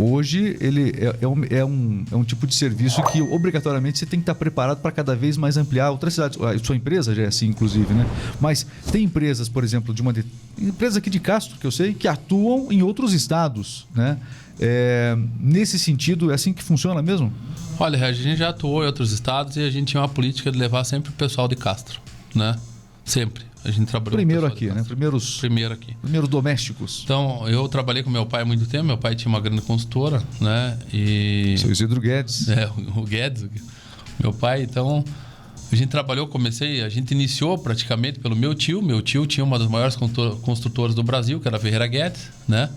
Hoje, 0.00 0.56
ele 0.60 0.92
é, 0.96 1.16
é, 1.22 1.26
um, 1.26 1.44
é, 1.50 1.64
um, 1.64 2.04
é 2.12 2.14
um 2.14 2.22
tipo 2.22 2.46
de 2.46 2.54
serviço 2.54 3.02
que 3.10 3.20
obrigatoriamente 3.20 3.98
você 3.98 4.06
tem 4.06 4.20
que 4.20 4.22
estar 4.22 4.34
preparado 4.36 4.78
para 4.78 4.92
cada 4.92 5.16
vez 5.16 5.36
mais 5.36 5.56
ampliar 5.56 5.90
outras 5.90 6.14
cidades. 6.14 6.40
A 6.40 6.56
sua 6.64 6.76
empresa 6.76 7.12
já 7.12 7.22
é 7.22 7.26
assim, 7.26 7.48
inclusive, 7.48 7.92
né? 7.92 8.06
Mas 8.40 8.64
tem 8.92 9.02
empresas, 9.02 9.48
por 9.48 9.64
exemplo, 9.64 9.92
de 9.92 10.00
uma 10.00 10.12
de... 10.12 10.24
empresa 10.56 11.00
aqui 11.00 11.10
de 11.10 11.18
Castro, 11.18 11.58
que 11.58 11.66
eu 11.66 11.72
sei, 11.72 11.94
que 11.94 12.06
atuam 12.06 12.70
em 12.70 12.80
outros 12.80 13.12
estados, 13.12 13.88
né? 13.92 14.18
É, 14.60 15.18
nesse 15.40 15.80
sentido, 15.80 16.30
é 16.30 16.34
assim 16.34 16.52
que 16.52 16.62
funciona 16.62 17.02
mesmo? 17.02 17.32
Olha, 17.76 18.06
a 18.06 18.12
gente 18.12 18.36
já 18.36 18.50
atuou 18.50 18.84
em 18.84 18.86
outros 18.86 19.10
estados 19.10 19.56
e 19.56 19.62
a 19.62 19.70
gente 19.70 19.88
tinha 19.88 20.00
uma 20.00 20.08
política 20.08 20.52
de 20.52 20.58
levar 20.58 20.84
sempre 20.84 21.10
o 21.10 21.12
pessoal 21.12 21.48
de 21.48 21.56
Castro, 21.56 22.00
né? 22.32 22.56
Sempre. 23.04 23.47
A 23.64 23.70
gente 23.70 23.86
trabalhou 23.86 24.16
Primeiro 24.16 24.46
aqui, 24.46 24.66
né? 24.66 24.84
Primeiros, 24.84 25.38
Primeiro 25.38 25.74
aqui. 25.74 25.94
Primeiros 26.00 26.28
domésticos. 26.28 27.02
Então, 27.04 27.46
eu 27.48 27.68
trabalhei 27.68 28.02
com 28.02 28.10
meu 28.10 28.24
pai 28.24 28.42
há 28.42 28.44
muito 28.44 28.66
tempo. 28.66 28.84
Meu 28.84 28.98
pai 28.98 29.14
tinha 29.14 29.28
uma 29.28 29.40
grande 29.40 29.62
consultora, 29.62 30.22
né? 30.40 30.78
E... 30.92 31.56
Seu 31.58 31.70
Isidro 31.70 32.00
Guedes. 32.00 32.48
É, 32.48 32.70
o 32.96 33.02
Guedes. 33.02 33.46
Meu 34.18 34.32
pai, 34.32 34.62
então... 34.62 35.04
A 35.70 35.76
gente 35.76 35.90
trabalhou, 35.90 36.26
comecei, 36.26 36.82
a 36.82 36.88
gente 36.88 37.12
iniciou 37.12 37.58
praticamente 37.58 38.18
pelo 38.18 38.34
meu 38.34 38.54
tio. 38.54 38.80
Meu 38.80 39.02
tio 39.02 39.26
tinha 39.26 39.44
uma 39.44 39.58
das 39.58 39.68
maiores 39.68 39.96
construtoras 39.96 40.94
do 40.94 41.02
Brasil, 41.02 41.38
que 41.40 41.46
era 41.46 41.58
a 41.58 41.60
Ferreira 41.60 41.86
Guedes, 41.86 42.30
né? 42.48 42.70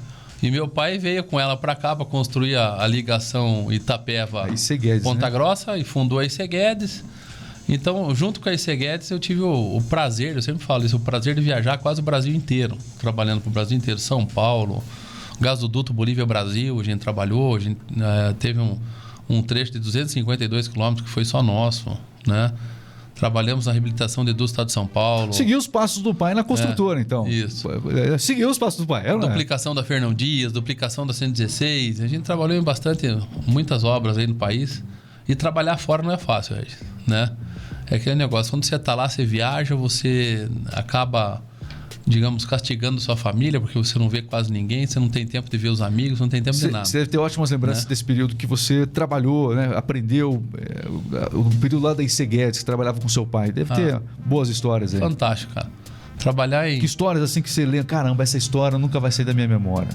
E 0.43 0.49
meu 0.49 0.67
pai 0.67 0.97
veio 0.97 1.23
com 1.23 1.39
ela 1.39 1.55
para 1.55 1.75
cá 1.75 1.95
para 1.95 2.05
construir 2.05 2.55
a, 2.55 2.81
a, 2.83 2.87
ligação 2.87 3.71
Itapeva 3.71 4.47
Guedes, 4.77 5.03
Ponta 5.03 5.27
né? 5.27 5.31
Grossa 5.31 5.77
e 5.77 5.83
fundou 5.83 6.19
a 6.19 6.25
IC 6.25 6.47
Guedes. 6.47 7.03
Então, 7.71 8.13
junto 8.13 8.41
com 8.41 8.49
a 8.49 8.53
IC 8.53 8.75
Guedes, 8.75 9.09
eu 9.09 9.17
tive 9.17 9.39
o, 9.39 9.77
o, 9.77 9.81
prazer, 9.81 10.35
eu 10.35 10.41
sempre 10.41 10.61
falo 10.61 10.85
isso, 10.85 10.97
o 10.97 10.99
prazer 10.99 11.35
de 11.35 11.41
viajar 11.41 11.77
quase 11.77 12.01
o 12.01 12.03
Brasil 12.03 12.35
inteiro, 12.35 12.77
trabalhando 12.99 13.39
para 13.39 13.49
o 13.49 13.51
Brasil 13.51 13.77
inteiro, 13.77 13.97
São 13.97 14.25
Paulo, 14.25 14.83
gasoduto 15.39 15.93
Bolívia-Brasil, 15.93 16.77
a 16.77 16.83
gente 16.83 16.99
trabalhou, 16.99 17.55
a 17.55 17.59
gente 17.59 17.79
é, 17.97 18.33
teve 18.33 18.59
um, 18.59 18.77
um 19.29 19.41
trecho 19.41 19.71
de 19.71 19.79
252 19.79 20.67
quilômetros 20.67 21.07
que 21.07 21.13
foi 21.13 21.23
só 21.23 21.41
nosso, 21.41 21.97
né? 22.27 22.51
Trabalhamos 23.15 23.67
na 23.67 23.71
reabilitação 23.71 24.25
de 24.25 24.33
do 24.33 24.43
estado 24.43 24.67
de 24.67 24.73
São 24.73 24.87
Paulo. 24.87 25.31
Seguiu 25.31 25.57
os 25.57 25.67
passos 25.67 26.01
do 26.01 26.13
pai 26.13 26.33
na 26.33 26.43
construtora, 26.43 26.99
é, 26.99 27.03
então. 27.03 27.27
Isso. 27.27 27.69
É, 27.91 28.17
seguiu 28.17 28.49
os 28.49 28.57
passos 28.57 28.81
do 28.81 28.87
pai. 28.87 29.07
É, 29.07 29.15
duplicação 29.15 29.75
da 29.75 29.83
Fernão 29.83 30.11
Dias, 30.11 30.51
duplicação 30.51 31.05
da 31.05 31.13
116. 31.13 32.01
A 32.01 32.07
gente 32.07 32.23
trabalhou 32.23 32.57
em 32.57 32.63
bastante, 32.63 33.07
muitas 33.45 33.83
obras 33.83 34.17
aí 34.17 34.25
no 34.25 34.35
país. 34.35 34.83
E 35.27 35.35
trabalhar 35.35 35.77
fora 35.77 36.01
não 36.01 36.11
é 36.11 36.17
fácil, 36.17 36.55
né? 37.05 37.29
É 37.91 37.97
aquele 37.97 38.15
negócio, 38.15 38.49
quando 38.49 38.63
você 38.63 38.77
está 38.77 38.95
lá, 38.95 39.09
você 39.09 39.25
viaja, 39.25 39.75
você 39.75 40.47
acaba, 40.71 41.41
digamos, 42.07 42.45
castigando 42.45 43.01
sua 43.01 43.17
família, 43.17 43.59
porque 43.59 43.77
você 43.77 43.99
não 43.99 44.07
vê 44.07 44.21
quase 44.21 44.49
ninguém, 44.49 44.87
você 44.87 44.97
não 44.97 45.09
tem 45.09 45.27
tempo 45.27 45.49
de 45.51 45.57
ver 45.57 45.67
os 45.67 45.81
amigos, 45.81 46.17
não 46.21 46.29
tem 46.29 46.41
tempo 46.41 46.55
de 46.55 46.71
nada. 46.71 46.85
Você 46.85 46.99
deve 46.99 47.09
ter 47.09 47.17
ótimas 47.17 47.51
lembranças 47.51 47.83
né? 47.83 47.89
desse 47.89 48.05
período 48.05 48.37
que 48.37 48.47
você 48.47 48.87
trabalhou, 48.87 49.53
né? 49.53 49.73
aprendeu, 49.75 50.41
é, 50.57 51.35
o 51.35 51.43
período 51.59 51.83
lá 51.83 51.93
da 51.93 52.01
IC 52.01 52.25
Guedes, 52.27 52.59
que 52.59 52.65
trabalhava 52.65 53.01
com 53.01 53.09
seu 53.09 53.25
pai. 53.25 53.51
Deve 53.51 53.73
ah, 53.73 53.75
ter 53.75 54.01
boas 54.25 54.47
histórias 54.47 54.93
aí. 54.93 54.99
Fantástico, 55.01 55.53
cara. 55.53 55.69
Trabalhar 56.17 56.69
em... 56.69 56.79
Que 56.79 56.85
histórias 56.85 57.21
assim 57.21 57.41
que 57.41 57.49
você 57.49 57.65
lê, 57.65 57.83
caramba, 57.83 58.23
essa 58.23 58.37
história 58.37 58.77
nunca 58.77 59.01
vai 59.01 59.11
sair 59.11 59.25
da 59.25 59.33
minha 59.33 59.49
memória. 59.49 59.89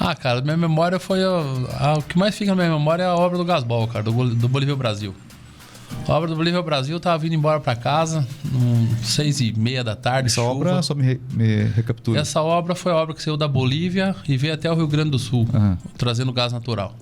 Ah, 0.00 0.16
cara, 0.16 0.40
minha 0.40 0.56
memória 0.56 0.98
foi. 0.98 1.22
A, 1.22 1.90
a, 1.90 1.94
o 1.98 2.02
que 2.02 2.18
mais 2.18 2.34
fica 2.36 2.50
na 2.52 2.56
minha 2.56 2.76
memória 2.76 3.04
é 3.04 3.06
a 3.06 3.14
obra 3.14 3.38
do 3.38 3.44
Gasbol, 3.44 3.86
cara, 3.86 4.02
do, 4.02 4.34
do 4.34 4.48
Bolívia 4.48 4.74
Brasil. 4.74 5.14
A 6.08 6.12
obra 6.12 6.28
do 6.28 6.36
Bolívia 6.36 6.60
Brasil, 6.62 6.96
eu 6.96 7.00
tava 7.00 7.18
vindo 7.18 7.34
embora 7.34 7.60
para 7.60 7.76
casa, 7.76 8.26
um, 8.52 8.88
seis 9.02 9.40
e 9.40 9.52
meia 9.52 9.84
da 9.84 9.94
tarde. 9.94 10.26
Essa 10.26 10.40
chuva. 10.40 10.50
obra, 10.50 10.82
só 10.82 10.94
me, 10.94 11.20
me 11.32 11.64
recapitula. 11.64 12.18
Essa 12.18 12.42
obra 12.42 12.74
foi 12.74 12.90
a 12.90 12.96
obra 12.96 13.14
que 13.14 13.22
saiu 13.22 13.36
da 13.36 13.46
Bolívia 13.46 14.14
e 14.28 14.36
veio 14.36 14.54
até 14.54 14.70
o 14.70 14.74
Rio 14.74 14.88
Grande 14.88 15.10
do 15.10 15.18
Sul, 15.18 15.46
uhum. 15.52 15.76
trazendo 15.96 16.32
gás 16.32 16.52
natural. 16.52 16.94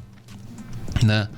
Né? 1.02 1.28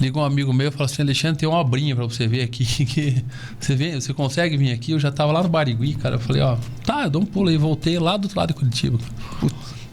Ligou 0.00 0.22
um 0.22 0.26
amigo 0.26 0.52
meu 0.52 0.68
e 0.68 0.70
falou 0.70 0.86
assim: 0.86 1.02
Alexandre, 1.02 1.38
tem 1.38 1.48
uma 1.48 1.58
obrinha 1.58 1.94
para 1.94 2.04
você 2.04 2.26
ver 2.26 2.42
aqui. 2.42 2.64
Que 2.86 3.24
você, 3.58 3.74
vê, 3.74 4.00
você 4.00 4.14
consegue 4.14 4.56
vir 4.56 4.72
aqui? 4.72 4.92
Eu 4.92 4.98
já 4.98 5.10
tava 5.10 5.32
lá 5.32 5.42
no 5.42 5.48
Barigui, 5.48 5.94
cara. 5.94 6.16
Eu 6.16 6.20
falei: 6.20 6.42
Ó, 6.42 6.56
tá, 6.84 7.04
eu 7.04 7.10
dou 7.10 7.22
um 7.22 7.26
pulo 7.26 7.48
aí. 7.48 7.56
Voltei 7.56 7.98
lá 7.98 8.16
do 8.16 8.24
outro 8.24 8.38
lado 8.38 8.48
de 8.48 8.54
Curitiba. 8.54 8.98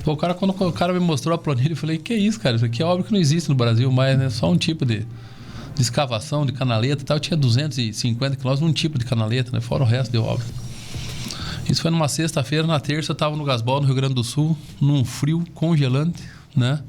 Pô, 0.03 0.13
o 0.13 0.17
cara, 0.17 0.33
quando 0.33 0.51
o 0.51 0.71
cara 0.71 0.93
me 0.93 0.99
mostrou 0.99 1.33
a 1.33 1.37
planilha, 1.37 1.73
eu 1.73 1.77
falei: 1.77 1.97
Que 1.97 2.13
isso, 2.13 2.39
cara? 2.39 2.55
Isso 2.55 2.65
aqui 2.65 2.81
é 2.81 2.85
obra 2.85 3.03
que 3.03 3.11
não 3.11 3.19
existe 3.19 3.49
no 3.49 3.55
Brasil, 3.55 3.91
mas 3.91 4.19
é 4.19 4.29
só 4.29 4.51
um 4.51 4.57
tipo 4.57 4.85
de 4.85 5.05
de 5.79 5.83
escavação, 5.83 6.45
de 6.45 6.51
canaleta 6.51 7.03
e 7.03 7.05
tal, 7.05 7.17
tinha 7.21 7.37
250 7.37 8.35
quilômetros 8.35 8.67
num 8.67 8.73
tipo 8.73 8.99
de 8.99 9.05
canaleta, 9.05 9.49
né? 9.53 9.61
Fora 9.61 9.81
o 9.81 9.87
resto 9.87 10.11
de 10.11 10.17
obra. 10.17 10.45
Isso 11.69 11.81
foi 11.81 11.89
numa 11.89 12.09
sexta-feira, 12.09 12.67
na 12.67 12.81
terça 12.81 13.11
eu 13.11 13.13
estava 13.13 13.33
no 13.37 13.45
Gasbol, 13.45 13.79
no 13.79 13.85
Rio 13.85 13.95
Grande 13.95 14.13
do 14.13 14.23
Sul, 14.23 14.57
num 14.81 15.05
frio 15.05 15.41
congelante, 15.53 16.21
né? 16.53 16.83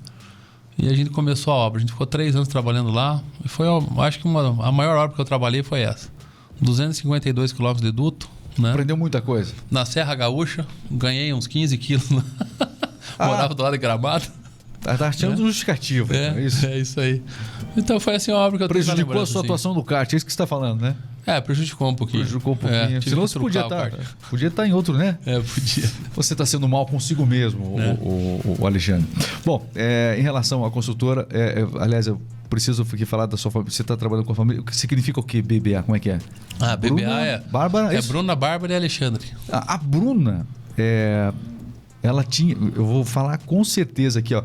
E 0.77 0.89
a 0.89 0.95
gente 0.95 1.11
começou 1.11 1.53
a 1.53 1.57
obra. 1.57 1.79
A 1.79 1.81
gente 1.81 1.93
ficou 1.93 2.07
três 2.07 2.35
anos 2.35 2.49
trabalhando 2.49 2.91
lá. 2.91 3.23
E 3.45 3.49
foi, 3.49 3.67
acho 3.99 4.19
que 4.19 4.27
uma, 4.27 4.67
a 4.67 4.73
maior 4.73 4.97
obra 4.97 5.15
que 5.15 5.21
eu 5.21 5.25
trabalhei 5.25 5.63
foi 5.63 5.83
essa. 5.83 6.09
252 6.61 7.53
quilômetros 7.53 7.87
de 7.87 7.93
duto. 7.95 8.29
Né? 8.59 8.71
Aprendeu 8.71 8.97
muita 8.97 9.21
coisa. 9.21 9.55
Na 9.71 9.85
Serra 9.85 10.17
Gaúcha, 10.17 10.67
ganhei 10.91 11.33
uns 11.33 11.47
15 11.47 11.79
quilos. 11.79 12.09
Ah. 13.19 13.27
Morava 13.27 13.55
do 13.55 13.63
lado 13.63 13.73
de 13.73 13.79
gramado. 13.79 14.25
Tá, 14.81 14.97
tá 14.97 15.09
achando 15.09 15.35
é. 15.35 15.37
justificativo. 15.37 16.15
É, 16.15 16.39
é, 16.39 16.41
isso. 16.41 16.67
é 16.67 16.79
isso 16.79 17.01
aí. 17.01 17.23
Então 17.77 18.01
foi 18.01 18.17
assim 18.17 18.33
uma 18.33 18.41
obra 18.41 18.59
que 18.59 18.65
eu 18.65 18.69
Prejudicou 18.69 19.21
a 19.21 19.27
sua 19.27 19.41
assim. 19.41 19.47
atuação 19.47 19.75
no 19.75 19.85
kart, 19.85 20.13
é 20.13 20.17
isso 20.17 20.27
que 20.27 20.33
você 20.33 20.35
está 20.35 20.47
falando, 20.47 20.81
né? 20.81 20.97
É, 21.27 21.41
prejudicou 21.41 21.89
um 21.89 21.95
pouquinho. 21.95 22.23
Prejudicou 22.23 22.55
um 22.55 22.57
pouquinho. 22.57 22.97
É, 22.97 23.01
Senão 23.01 23.23
você 23.23 23.39
podia 23.39 23.61
estar, 23.61 23.91
tá, 23.91 23.99
podia 24.29 24.49
estar 24.49 24.63
tá 24.63 24.69
em 24.69 24.73
outro, 24.73 24.97
né? 24.97 25.19
É, 25.27 25.39
podia. 25.39 25.89
Você 26.17 26.35
está 26.35 26.45
sendo 26.45 26.69
mal 26.69 26.87
consigo 26.87 27.25
mesmo, 27.25 27.79
é. 27.79 27.93
o, 28.01 28.05
o, 28.05 28.57
o, 28.61 28.67
Alexandre. 28.67 29.07
Bom, 29.45 29.65
é, 29.75 30.17
em 30.19 30.23
relação 30.23 30.65
à 30.65 30.71
consultora, 30.71 31.27
é, 31.31 31.61
é, 31.61 31.83
aliás, 31.83 32.07
eu 32.07 32.21
preciso 32.49 32.83
aqui 32.83 33.05
falar 33.05 33.27
da 33.27 33.37
sua 33.37 33.51
família. 33.51 33.71
Você 33.71 33.83
está 33.83 33.97
trabalhando 33.97 34.27
com 34.27 34.33
a 34.33 34.35
família. 34.35 34.61
O 34.61 34.65
que 34.65 34.75
significa 34.75 35.21
o 35.21 35.23
que, 35.23 35.41
BBA? 35.41 35.83
Como 35.83 35.95
é 35.95 36.01
que 36.01 36.11
é? 36.11 36.19
Ah, 36.59 36.77
BBA 36.77 36.89
Bruna, 36.89 37.21
é. 37.21 37.39
Bárbara? 37.39 37.97
É 37.97 38.03
Bruna, 38.03 38.35
Bárbara 38.35 38.73
e 38.73 38.77
Alexandre. 38.77 39.27
A, 39.51 39.75
a 39.75 39.79
Bruna. 39.79 40.47
É, 40.77 41.33
ela 42.03 42.25
tinha, 42.25 42.57
eu 42.75 42.85
vou 42.85 43.05
falar 43.05 43.39
com 43.39 43.63
certeza 43.63 44.21
aqui, 44.21 44.35
ó, 44.35 44.43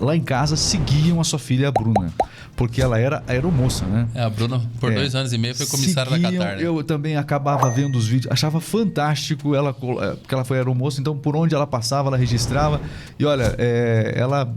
lá 0.00 0.14
em 0.14 0.20
casa 0.20 0.56
seguiam 0.56 1.20
a 1.20 1.24
sua 1.24 1.38
filha 1.38 1.68
a 1.68 1.72
Bruna. 1.72 2.12
Porque 2.58 2.82
ela 2.82 2.98
era 2.98 3.22
aeromoça, 3.28 3.86
né? 3.86 4.08
É, 4.14 4.22
a 4.22 4.28
Bruna, 4.28 4.60
por 4.80 4.90
É. 4.92 4.96
dois 4.96 5.14
anos 5.14 5.32
e 5.32 5.38
meio, 5.38 5.54
foi 5.54 5.64
comissária 5.66 6.10
da 6.10 6.16
Seguiam, 6.18 6.42
Qatar. 6.42 6.56
né? 6.58 6.62
Eu 6.66 6.82
também 6.82 7.16
acabava 7.16 7.70
vendo 7.70 7.96
os 7.96 8.06
vídeos, 8.08 8.30
achava 8.30 8.60
fantástico 8.60 9.54
ela, 9.54 9.70
é, 9.70 10.16
porque 10.16 10.34
ela 10.34 10.44
foi 10.44 10.58
aeromoça, 10.58 11.00
então 11.00 11.16
por 11.16 11.36
onde 11.36 11.54
ela 11.54 11.66
passava, 11.66 12.08
ela 12.08 12.16
registrava. 12.16 12.80
E 13.18 13.24
olha, 13.24 13.54
é, 13.56 14.12
ela 14.16 14.52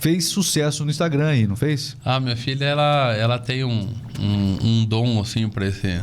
fez 0.00 0.26
sucesso 0.26 0.84
no 0.84 0.90
Instagram 0.90 1.28
aí, 1.28 1.46
não 1.46 1.54
fez? 1.56 1.96
Ah, 2.04 2.18
minha 2.18 2.36
filha, 2.36 2.64
ela, 2.64 3.14
ela 3.14 3.38
tem 3.38 3.62
um, 3.64 3.88
um, 4.20 4.58
um 4.62 4.84
dom, 4.84 5.20
assim, 5.20 5.48
para 5.48 5.66
esse, 5.68 6.00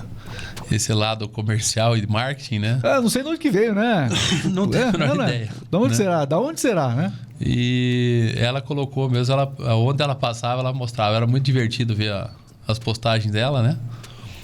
esse 0.71 0.93
lado 0.93 1.27
comercial 1.27 1.95
e 1.97 2.01
de 2.01 2.07
marketing, 2.07 2.59
né? 2.59 2.79
Ah, 2.83 3.01
não 3.01 3.09
sei 3.09 3.21
de 3.23 3.29
onde 3.29 3.39
que 3.39 3.49
veio, 3.51 3.75
né? 3.75 4.07
Não 4.51 4.67
tenho 4.67 4.89
a 4.89 4.91
menor 4.91 5.17
né? 5.17 5.23
ideia, 5.25 5.49
Da 5.69 5.77
onde 5.77 5.89
né? 5.89 5.95
será? 5.95 6.25
Da 6.25 6.39
onde 6.39 6.59
será, 6.61 6.89
né? 6.95 7.13
E 7.39 8.33
ela 8.37 8.61
colocou 8.61 9.09
mesmo, 9.09 9.33
ela, 9.33 9.51
onde 9.75 10.01
ela 10.01 10.15
passava, 10.15 10.61
ela 10.61 10.71
mostrava. 10.73 11.15
Era 11.15 11.27
muito 11.27 11.43
divertido 11.43 11.95
ver 11.95 12.11
a- 12.11 12.29
as 12.67 12.77
postagens 12.79 13.31
dela, 13.33 13.61
né? 13.61 13.77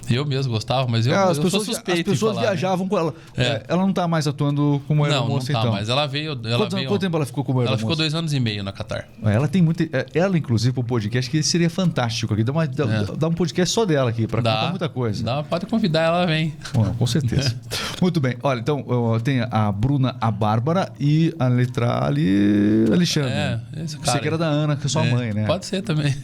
Eu 0.10 0.26
mesmo 0.26 0.52
gostava, 0.54 0.88
mas 0.88 1.06
eu, 1.08 1.13
É, 1.13 1.17
as 1.17 1.38
eu 1.38 1.43
pessoas, 1.43 1.70
as 1.70 1.80
pessoas 1.80 2.20
falar, 2.20 2.34
né? 2.36 2.41
viajavam 2.48 2.88
com 2.88 2.98
ela. 2.98 3.13
É. 3.36 3.43
É, 3.43 3.63
ela 3.67 3.82
não 3.82 3.93
tá 3.93 4.08
mais 4.08 4.28
atuando 4.28 4.82
como 4.88 5.04
Não, 5.04 5.10
não 5.10 5.20
aeromoça, 5.22 5.54
tá, 5.54 5.60
então. 5.60 5.72
mas 5.72 5.89
ela 5.89 6.06
veio... 6.08 6.32
Ela, 6.43 6.58
Quanto, 6.58 6.76
veio, 6.76 6.88
quanto 6.88 7.02
tempo 7.02 7.15
ela 7.17 7.26
ficou 7.26 7.43
como 7.43 7.60
ela 7.60 7.70
aeromoça? 7.72 7.82
ficou 7.84 7.96
dois 7.96 8.13
anos 8.13 8.34
e 8.34 8.39
meio 8.39 8.63
na 8.63 8.72
Qatar. 8.72 9.08
Ela 9.24 9.48
tem 9.48 9.62
muita. 9.62 9.84
é, 9.84 10.06
Ela, 10.13 10.38
inclusive, 10.38 10.74
pro 10.74 10.84
podcast, 10.84 11.30
que 11.30 11.41
seria 11.43 11.70
fantástico 11.70 12.34
aqui. 12.34 12.43
Dá, 12.43 12.52
uma- 12.52 12.67
dá- 12.67 12.86
É. 12.86 13.04
dá 13.17 13.28
um 13.28 13.34
podcast 13.34 13.74
só 13.74 13.86
dela 13.86 14.10
aqui, 14.10 14.26
Dá, 14.28 14.38
contar 14.38 14.70
muita 14.70 14.89
coisa. 14.89 15.24
Dá, 15.24 15.43
pode 15.43 15.65
convidar, 15.65 16.02
ela 16.04 16.26
vem. 16.26 16.54
Bom, 16.74 16.86
com 16.93 17.08
certeza. 17.08 17.56
Muito 18.02 18.20
bem. 18.20 18.38
Olha, 18.43 18.60
então 18.60 18.86
tem 19.24 19.41
a 19.50 19.72
Bruna, 19.72 20.15
a 20.22 20.30
Bárbara 20.32 20.91
e 21.00 21.34
a 21.39 21.48
letra 21.48 22.06
ali, 22.06 22.86
Alexandre. 22.91 23.32
É, 23.32 23.60
esse 23.84 23.98
cara 23.98 24.12
Você 24.13 24.20
que 24.20 24.28
era 24.28 24.38
da 24.38 24.46
Ana, 24.48 24.76
que 24.76 24.86
é 24.86 24.89
sua 24.89 25.06
É, 25.06 25.12
mãe, 25.12 25.34
né? 25.34 25.46
Pode 25.46 25.65
ser 25.65 25.82
também. 25.82 26.15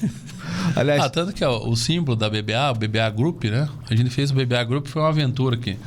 Aliás, 0.76 1.02
Ah, 1.04 1.10
tanto 1.10 1.34
que 1.34 1.43
ó, 1.43 1.67
o 1.67 1.76
símbolo 1.76 2.15
da 2.15 2.30
BBA, 2.30 2.72
o 2.72 2.76
BBA 2.76 3.10
Group, 3.10 3.43
né? 3.46 3.67
A 3.90 3.96
gente 3.96 4.10
fez 4.10 4.32
o 4.32 4.34
BBA 4.34 4.64
Group, 4.64 4.88
foi 4.88 5.02
uma 5.02 5.10
aventura 5.10 5.56
aqui. 5.56 5.78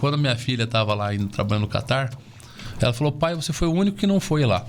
Quando 0.00 0.16
minha 0.16 0.36
filha 0.36 0.64
estava 0.64 0.94
lá 0.94 1.14
indo 1.14 1.26
trabalhando 1.26 1.62
no 1.62 1.68
Catar, 1.68 2.10
ela 2.80 2.92
falou: 2.92 3.12
pai, 3.12 3.34
você 3.34 3.52
foi 3.52 3.68
o 3.68 3.72
único 3.72 3.96
que 3.98 4.06
não 4.06 4.18
foi 4.20 4.44
lá. 4.46 4.64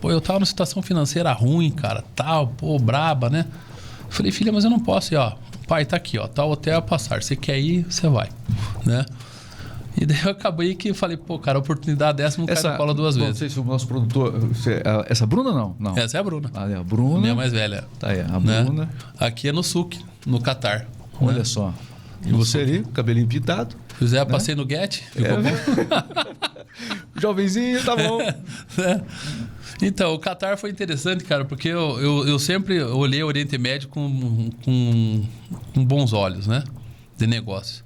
Pô, 0.00 0.10
eu 0.10 0.20
tava 0.20 0.40
numa 0.40 0.46
situação 0.46 0.82
financeira 0.82 1.32
ruim, 1.32 1.70
cara, 1.70 2.04
tal, 2.14 2.48
pô, 2.48 2.78
braba, 2.78 3.30
né? 3.30 3.46
Eu 4.04 4.10
falei, 4.10 4.32
filha, 4.32 4.52
mas 4.52 4.64
eu 4.64 4.70
não 4.70 4.80
posso 4.80 5.14
ir, 5.14 5.16
ó. 5.16 5.32
Pai, 5.68 5.84
tá 5.86 5.96
aqui, 5.96 6.18
ó, 6.18 6.26
tá 6.26 6.44
o 6.44 6.50
hotel 6.50 6.78
a 6.78 6.82
passar. 6.82 7.22
Você 7.22 7.36
quer 7.36 7.58
ir, 7.58 7.84
você 7.88 8.08
vai, 8.08 8.28
né? 8.84 9.06
E 9.96 10.04
daí 10.04 10.20
eu 10.24 10.30
acabei 10.30 10.74
que 10.74 10.92
falei, 10.92 11.16
pô, 11.16 11.38
cara, 11.38 11.58
a 11.58 11.60
oportunidade 11.60 12.16
dessa 12.18 12.38
não 12.38 12.46
cai 12.46 12.60
na 12.62 12.76
cola 12.76 12.92
duas 12.92 13.14
vezes. 13.14 13.30
Não 13.30 13.36
sei 13.36 13.48
se 13.48 13.60
o 13.60 13.64
nosso 13.64 13.86
produtor. 13.86 14.34
essa 15.06 15.26
Bruna 15.26 15.52
não? 15.52 15.76
Não. 15.78 15.96
Essa 15.96 16.16
é 16.16 16.20
a 16.20 16.22
Bruna, 16.22 16.50
Ah, 16.54 16.68
é 16.68 16.74
a 16.76 16.82
Bruna. 16.82 17.20
minha 17.20 17.34
mais 17.34 17.52
velha. 17.52 17.84
Tá 17.98 18.08
aí, 18.08 18.20
a 18.20 18.40
né? 18.40 18.64
Bruna. 18.64 18.90
Aqui 19.20 19.48
é 19.48 19.52
no 19.52 19.62
SUC, 19.62 20.00
no 20.26 20.40
Catar. 20.40 20.86
Olha 21.26 21.38
né? 21.38 21.44
só. 21.44 21.72
E 22.24 22.30
você 22.32 22.58
ali, 22.58 22.84
cabelinho 22.94 23.26
pintado. 23.26 23.74
Fizer, 23.98 24.24
passei 24.26 24.54
no 24.54 24.68
Get, 24.68 25.00
ficou 25.10 25.38
É. 25.38 25.42
bom. 25.42 25.50
Jovenzinho, 27.20 27.82
tá 27.84 27.96
bom. 27.96 28.18
né? 28.78 29.02
Então, 29.80 30.14
o 30.14 30.18
Qatar 30.18 30.56
foi 30.56 30.70
interessante, 30.70 31.24
cara, 31.24 31.44
porque 31.44 31.68
eu, 31.68 32.00
eu, 32.00 32.28
eu 32.28 32.38
sempre 32.38 32.80
olhei 32.82 33.22
o 33.22 33.26
Oriente 33.26 33.56
Médio 33.58 33.88
com, 33.88 34.50
com, 34.64 35.24
com 35.74 35.84
bons 35.84 36.12
olhos, 36.12 36.46
né? 36.46 36.62
De 37.16 37.26
negócio. 37.26 37.84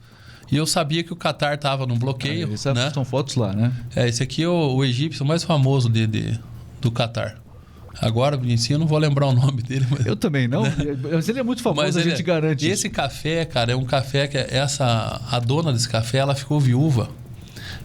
E 0.51 0.57
eu 0.57 0.66
sabia 0.66 1.03
que 1.03 1.12
o 1.12 1.16
Qatar 1.16 1.55
estava 1.55 1.87
num 1.87 1.99
bloqueio, 1.99 2.53
Essas 2.53 2.75
né? 2.75 2.90
são 2.92 3.05
fotos 3.05 3.35
lá, 3.35 3.53
né? 3.53 3.72
É, 3.96 4.07
esse 4.09 4.22
aqui 4.22 4.42
é 4.42 4.49
o, 4.49 4.75
o 4.77 4.85
egípcio 4.85 5.25
mais 5.25 5.42
famoso 5.42 5.88
de, 5.88 6.07
de- 6.07 6.38
do 6.81 6.90
Qatar. 6.92 7.38
Agora, 8.01 8.39
em 8.45 8.57
si, 8.57 8.73
eu 8.73 8.79
não 8.79 8.87
vou 8.87 8.99
lembrar 8.99 9.27
o 9.27 9.33
nome 9.33 9.63
dele, 9.63 9.87
mas... 9.91 10.05
Eu 10.05 10.17
também 10.17 10.47
não. 10.47 10.63
Mas 11.13 11.29
ele 11.29 11.41
é 11.41 11.43
muito 11.43 11.63
famoso, 11.63 11.99
a 11.99 12.01
ele 12.01 12.11
gente 12.11 12.21
é- 12.21 12.25
garante. 12.25 12.67
Esse 12.67 12.91
café, 12.91 13.45
cara, 13.45 13.73
é 13.73 13.77
um 13.77 13.85
café 13.85 14.29
que 14.29 14.37
essa 14.37 15.21
a 15.31 15.39
dona 15.39 15.73
desse 15.73 15.89
café, 15.89 16.19
ela 16.19 16.35
ficou 16.35 16.61
viúva. 16.61 17.09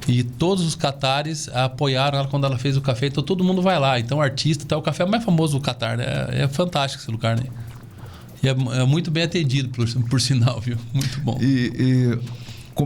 E 0.07 0.23
todos 0.23 0.65
os 0.65 0.75
catares 0.75 1.47
apoiaram 1.49 2.19
ela 2.19 2.27
quando 2.27 2.45
ela 2.45 2.57
fez 2.57 2.75
o 2.75 2.81
café, 2.81 3.07
então 3.07 3.23
todo 3.23 3.43
mundo 3.43 3.61
vai 3.61 3.79
lá. 3.79 3.99
Então, 3.99 4.19
artista, 4.21 4.65
tá, 4.65 4.75
o 4.77 4.81
café 4.81 5.03
é 5.03 5.05
o 5.05 5.09
mais 5.09 5.23
famoso 5.23 5.57
do 5.57 5.63
Catar, 5.63 5.97
né? 5.97 6.05
É, 6.31 6.41
é 6.43 6.47
fantástico 6.47 7.03
esse 7.03 7.11
lugar, 7.11 7.37
né? 7.37 7.45
E 8.43 8.47
é, 8.47 8.51
é 8.51 8.85
muito 8.85 9.11
bem 9.11 9.23
atendido, 9.23 9.69
por, 9.69 9.87
por 10.09 10.19
sinal, 10.19 10.59
viu? 10.59 10.77
Muito 10.93 11.19
bom. 11.21 11.37
E, 11.39 11.71
e, 11.75 12.19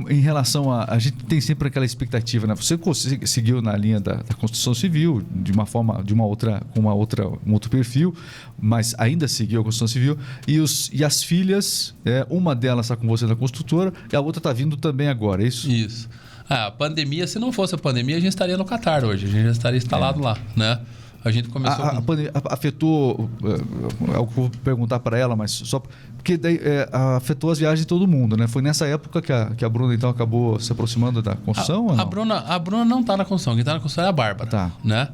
em 0.09 0.19
relação 0.19 0.71
a. 0.71 0.85
A 0.89 0.99
gente 0.99 1.17
tem 1.25 1.39
sempre 1.39 1.67
aquela 1.67 1.85
expectativa, 1.85 2.47
né? 2.47 2.55
Você 2.55 2.77
seguiu 3.25 3.61
na 3.61 3.75
linha 3.75 3.99
da, 3.99 4.15
da 4.15 4.33
construção 4.35 4.73
civil, 4.73 5.23
de 5.31 5.51
uma 5.51 5.65
forma, 5.65 6.03
de 6.03 6.13
uma 6.13 6.25
outra, 6.25 6.61
com 6.73 6.79
uma 6.79 6.93
outra, 6.93 7.27
um 7.45 7.53
outro 7.53 7.69
perfil, 7.69 8.15
mas 8.59 8.95
ainda 8.97 9.27
seguiu 9.27 9.61
a 9.61 9.63
construção 9.63 9.87
civil. 9.87 10.17
E, 10.47 10.59
os, 10.59 10.89
e 10.93 11.03
as 11.03 11.23
filhas, 11.23 11.93
é, 12.05 12.25
uma 12.29 12.55
delas 12.55 12.87
está 12.87 12.95
com 12.95 13.07
você 13.07 13.25
na 13.25 13.35
construtora 13.35 13.93
e 14.11 14.15
a 14.15 14.21
outra 14.21 14.39
está 14.39 14.53
vindo 14.53 14.77
também 14.77 15.07
agora, 15.07 15.43
é 15.43 15.47
isso? 15.47 15.69
Isso. 15.69 16.09
Ah, 16.49 16.67
a 16.67 16.71
pandemia, 16.71 17.25
se 17.25 17.39
não 17.39 17.51
fosse 17.51 17.73
a 17.73 17.77
pandemia, 17.77 18.17
a 18.17 18.19
gente 18.19 18.29
estaria 18.29 18.57
no 18.57 18.65
Catar 18.65 19.03
hoje, 19.03 19.25
a 19.25 19.29
gente 19.29 19.45
já 19.45 19.51
estaria 19.51 19.77
instalado 19.77 20.21
lá, 20.21 20.37
né? 20.55 20.79
A 21.23 21.31
gente 21.31 21.49
começou 21.49 21.83
A, 21.83 21.87
a, 21.87 21.91
com... 21.91 21.97
a 21.97 22.01
pandemia 22.03 22.31
afetou, 22.45 23.29
é, 23.43 24.13
é 24.13 24.17
eu 24.17 24.25
vou 24.27 24.49
perguntar 24.63 24.99
para 24.99 25.17
ela, 25.17 25.35
mas 25.35 25.51
só 25.51 25.81
porque 26.25 26.37
daí, 26.37 26.59
é, 26.59 26.89
afetou 26.91 27.51
as 27.51 27.59
viagens 27.59 27.81
de 27.81 27.85
todo 27.85 28.07
mundo, 28.07 28.35
né? 28.35 28.47
Foi 28.47 28.59
nessa 28.59 28.87
época 28.87 29.21
que 29.21 29.31
a, 29.31 29.51
que 29.51 29.63
a 29.63 29.69
Bruna 29.69 29.93
então 29.93 30.09
acabou 30.09 30.59
se 30.59 30.71
aproximando 30.71 31.21
da 31.21 31.35
construção? 31.35 31.91
A, 31.91 32.01
a 32.01 32.05
Bruna, 32.05 32.39
a 32.39 32.57
Bruna 32.57 32.83
não 32.83 33.01
está 33.01 33.15
na 33.15 33.23
construção, 33.23 33.53
quem 33.53 33.59
está 33.59 33.75
na 33.75 33.79
construção 33.79 34.05
é 34.05 34.07
a 34.07 34.11
Bárbara. 34.11 34.49
Tá. 34.49 34.71
Né? 34.83 35.07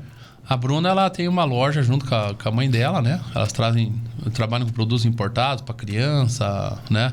A 0.47 0.55
Bruna 0.55 0.87
ela 0.87 1.09
tem 1.09 1.27
uma 1.27 1.43
loja 1.43 1.83
junto 1.83 2.05
com 2.05 2.15
a, 2.15 2.33
com 2.33 2.47
a 2.47 2.51
mãe 2.53 2.69
dela, 2.69 3.01
né? 3.01 3.19
Elas 3.35 3.51
trazem, 3.51 3.93
trabalham 4.33 4.65
com 4.65 4.71
produtos 4.71 5.03
importados 5.03 5.61
para 5.61 5.75
criança, 5.75 6.79
né? 6.89 7.11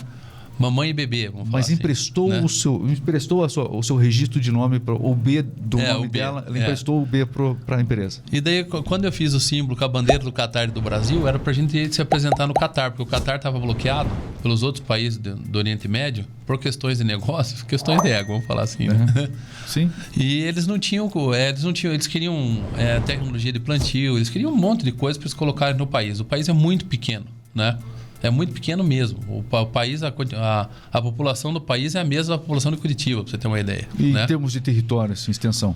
Mamãe 0.59 0.91
e 0.91 0.93
bebê, 0.93 1.27
vamos 1.29 1.47
falar 1.49 1.59
Mas 1.59 1.67
assim, 1.67 1.75
emprestou 1.75 2.29
né? 2.31 2.41
o 2.43 2.49
seu, 2.49 2.85
emprestou 2.91 3.45
a 3.45 3.49
sua- 3.49 3.71
o 3.71 3.83
seu 3.83 3.95
registro 3.97 4.41
de 4.41 4.51
nome 4.51 4.81
para 4.81 4.95
o 4.95 5.15
B 5.15 5.43
do 5.43 5.79
É, 5.79 5.93
nome 5.93 6.09
B, 6.09 6.19
dela, 6.19 6.45
ela 6.47 6.59
é. 6.59 6.63
emprestou 6.63 7.01
o 7.01 7.07
B 7.07 7.25
para 7.27 7.77
a 7.77 7.81
empresa. 7.81 8.21
E 8.33 8.41
daí, 8.41 8.65
qu- 8.65 8.83
quando 8.83 9.05
eu 9.05 9.13
fiz 9.13 9.35
o 9.35 9.41
símbolo 9.41 9.77
com 9.77 9.85
a 9.85 9.89
bandeira 9.89 10.23
do 10.25 10.33
Catar 10.33 10.65
e 10.69 10.73
do 10.73 10.81
Brasil, 10.83 11.29
era 11.29 11.39
pra 11.39 11.53
gente 11.53 11.95
se 11.95 12.03
apresentar 12.03 12.47
no 12.47 12.55
Catar, 12.55 12.91
porque 12.91 13.03
o 13.03 13.07
Catar 13.07 13.37
estava 13.37 13.59
bloqueado 13.59 14.11
pelos 14.43 14.63
outros 14.63 14.85
países 14.85 15.17
do, 15.19 15.37
do 15.37 15.59
Oriente 15.59 15.87
Médio 15.87 16.25
por 16.47 16.59
questões 16.59 16.99
de 16.99 17.05
negócios, 17.05 17.63
questões 17.65 18.03
de 18.03 18.09
ego, 18.09 18.33
vamos 18.33 18.47
falar 18.47 18.63
assim, 18.63 18.89
né? 18.89 19.07
Sim. 19.67 19.91
E 20.17 20.41
eles 20.43 20.67
não 20.67 20.79
tinham, 20.79 21.09
é, 21.35 21.51
eles 21.51 21.63
não 21.63 21.73
tinham, 21.73 21.93
eles 21.95 22.07
queriam 22.07 22.63
é, 22.77 22.99
tecnologia 23.01 23.53
de 23.53 23.61
plantio, 23.61 24.17
eles 24.17 24.29
queriam 24.29 24.53
um 24.53 24.57
monte 24.57 24.85
de 24.85 24.91
coisa 24.93 25.19
para 25.19 25.27
eles 25.27 25.35
colocarem 25.35 25.77
no 25.79 25.87
país. 25.87 26.19
O 26.21 26.25
país 26.25 26.49
é 26.49 26.53
muito 26.53 26.85
pequeno, 26.87 27.27
né? 27.55 27.79
É 28.23 28.31
muito 28.31 28.53
pequeno 28.53 28.83
mesmo. 28.83 29.19
O, 29.29 29.43
pa- 29.43 29.61
o 29.61 29.67
país, 29.67 30.03
a, 30.03 30.09
a, 30.37 30.69
a 30.93 31.03
população 31.03 31.53
do 31.53 31.61
país 31.61 31.95
é 31.95 32.01
a 32.01 32.05
mesma 32.05 32.35
da 32.37 32.39
população 32.39 32.73
de 32.73 32.79
Curitiba, 32.79 33.23
para 33.23 33.31
você 33.31 33.39
ter 33.39 33.47
uma 33.47 33.61
ideia. 33.61 33.89
E 33.99 34.13
né? 34.13 34.25
em 34.25 34.27
termos 34.27 34.53
de 34.53 34.61
território, 34.61 35.13
assim, 35.13 35.31
extensão. 35.31 35.75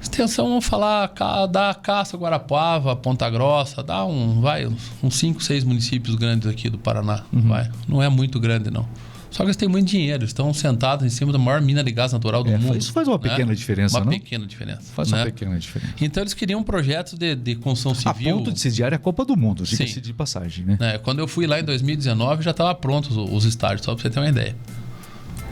Extensão, 0.00 0.46
vamos 0.48 0.64
falar, 0.64 1.10
dá 1.50 1.74
Caça, 1.74 2.16
Guarapuava, 2.16 2.94
Ponta 2.94 3.28
Grossa, 3.28 3.82
dá 3.82 4.04
um, 4.04 4.40
vai, 4.40 4.64
uns- 4.66 4.92
uns 5.02 5.16
5, 5.16 5.42
6 5.42 5.64
municípios 5.64 6.14
grandes 6.14 6.46
aqui 6.48 6.70
do 6.70 6.78
Paraná, 6.78 7.22
Uhum. 7.32 7.48
vai. 7.48 7.68
Não 7.88 8.00
é 8.02 8.08
muito 8.08 8.38
grande, 8.38 8.70
não. 8.70 8.86
Só 9.30 9.38
que 9.42 9.48
eles 9.48 9.56
têm 9.56 9.68
muito 9.68 9.88
dinheiro, 9.88 10.24
estão 10.24 10.52
sentados 10.54 11.04
em 11.04 11.10
cima 11.10 11.30
da 11.32 11.38
maior 11.38 11.60
mina 11.60 11.84
de 11.84 11.90
gás 11.92 12.12
natural 12.12 12.42
do 12.42 12.50
É, 12.50 12.56
mundo. 12.56 12.78
isso 12.78 12.92
faz 12.92 13.06
uma 13.06 13.18
né? 13.18 13.28
pequena 13.28 13.54
diferença, 13.54 13.98
Uma 13.98 14.04
não? 14.06 14.12
pequena 14.12 14.46
diferença. 14.46 14.82
Faz 14.94 15.10
né? 15.10 15.18
uma 15.18 15.24
pequena 15.26 15.58
diferença. 15.58 15.92
Então 16.00 16.22
eles 16.22 16.32
queriam 16.32 16.62
projetos 16.62 17.12
de, 17.14 17.34
de 17.34 17.54
construção 17.56 18.10
A 18.10 18.14
civil. 18.14 18.38
ponto 18.38 18.52
de 18.52 18.58
sediar 18.58 18.94
a 18.94 18.98
Copa 18.98 19.24
do 19.26 19.36
Mundo, 19.36 19.64
diga-se 19.64 20.00
de 20.00 20.12
passagem, 20.14 20.64
né? 20.64 20.76
né? 20.80 20.98
Quando 20.98 21.18
eu 21.18 21.28
fui 21.28 21.46
lá 21.46 21.60
em 21.60 21.64
2019, 21.64 22.42
já 22.42 22.52
estava 22.52 22.74
pronto 22.74 23.10
os, 23.10 23.30
os 23.32 23.44
estádios, 23.44 23.82
só 23.84 23.94
para 23.94 24.02
você 24.02 24.10
ter 24.10 24.18
uma 24.18 24.28
ideia. 24.28 24.56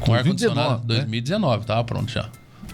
Com 0.00 0.12
2019, 0.12 0.18
ar-condicionado. 0.18 0.80
né? 0.94 1.00
2019, 1.00 1.60
estava 1.62 1.84
pronto 1.84 2.10
já. 2.10 2.28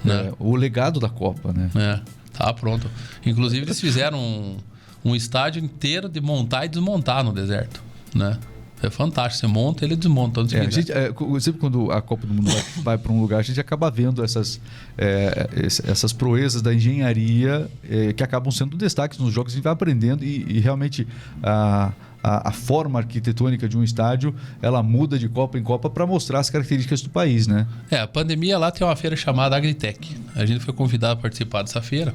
Né? 0.05 0.29
É, 0.29 0.33
o 0.39 0.55
legado 0.57 0.99
da 1.01 1.09
Copa, 1.09 1.53
né? 1.53 1.71
É, 1.75 2.01
tá 2.33 2.53
pronto. 2.53 2.89
Inclusive, 3.27 3.65
eles 3.65 3.81
fizeram 3.81 4.19
um, 4.19 4.57
um 5.05 5.17
estádio 5.17 5.63
inteiro 5.63 6.09
de 6.09 6.21
montar 6.21 6.65
e 6.65 6.69
desmontar 6.69 7.23
no 7.25 7.33
deserto, 7.33 7.83
né? 8.15 8.39
É 8.83 8.91
fantástico. 8.91 9.41
Você 9.41 9.47
monta 9.47 9.85
ele 9.85 9.97
desmonta. 9.97 10.41
Onde 10.41 10.57
É, 10.57 10.61
a 10.61 10.71
gente, 10.71 10.91
é, 10.91 11.13
sempre 11.41 11.61
quando 11.61 11.91
a 11.91 12.03
Copa 12.03 12.27
do 12.27 12.35
Mundo 12.35 12.51
vai, 12.51 12.63
vai 12.83 12.99
para 12.99 13.13
um 13.13 13.21
lugar, 13.21 13.39
a 13.39 13.43
gente 13.43 13.61
acaba 13.61 13.91
vendo 13.91 14.25
essas, 14.25 14.61
é, 14.99 15.49
essas 15.87 16.13
proezas 16.13 16.63
da 16.63 16.75
engenharia 16.75 17.71
é, 17.89 18.13
que 18.13 18.23
acabam 18.23 18.51
sendo 18.51 18.77
destaques 18.77 19.19
nos 19.19 19.33
jogos 19.33 19.57
e 19.57 19.61
vai 19.61 19.73
aprendendo 19.73 20.25
e, 20.25 20.45
e 20.49 20.61
realmente 20.61 21.07
a, 21.43 21.93
a, 22.23 22.49
a 22.49 22.53
forma 22.53 22.99
arquitetônica 22.99 23.69
de 23.69 23.77
um 23.77 23.83
estádio 23.83 24.35
ela 24.61 24.83
muda 24.83 25.19
de 25.19 25.29
Copa 25.29 25.59
em 25.59 25.63
Copa 25.63 25.91
para 25.91 26.07
mostrar 26.07 26.41
as 26.41 26.49
características 26.51 27.03
do 27.03 27.11
país, 27.11 27.47
né? 27.47 27.67
É, 27.91 28.01
a 28.01 28.07
pandemia 28.07 28.59
lá 28.59 28.71
tem 28.71 28.87
uma 28.87 28.97
feira 28.97 29.17
chamada 29.17 29.57
Agritech. 29.57 30.17
A 30.35 30.47
gente 30.47 30.65
foi 30.65 30.73
convidado 30.73 31.19
a 31.19 31.23
participar 31.23 31.63
dessa 31.63 31.83
feira. 31.83 32.15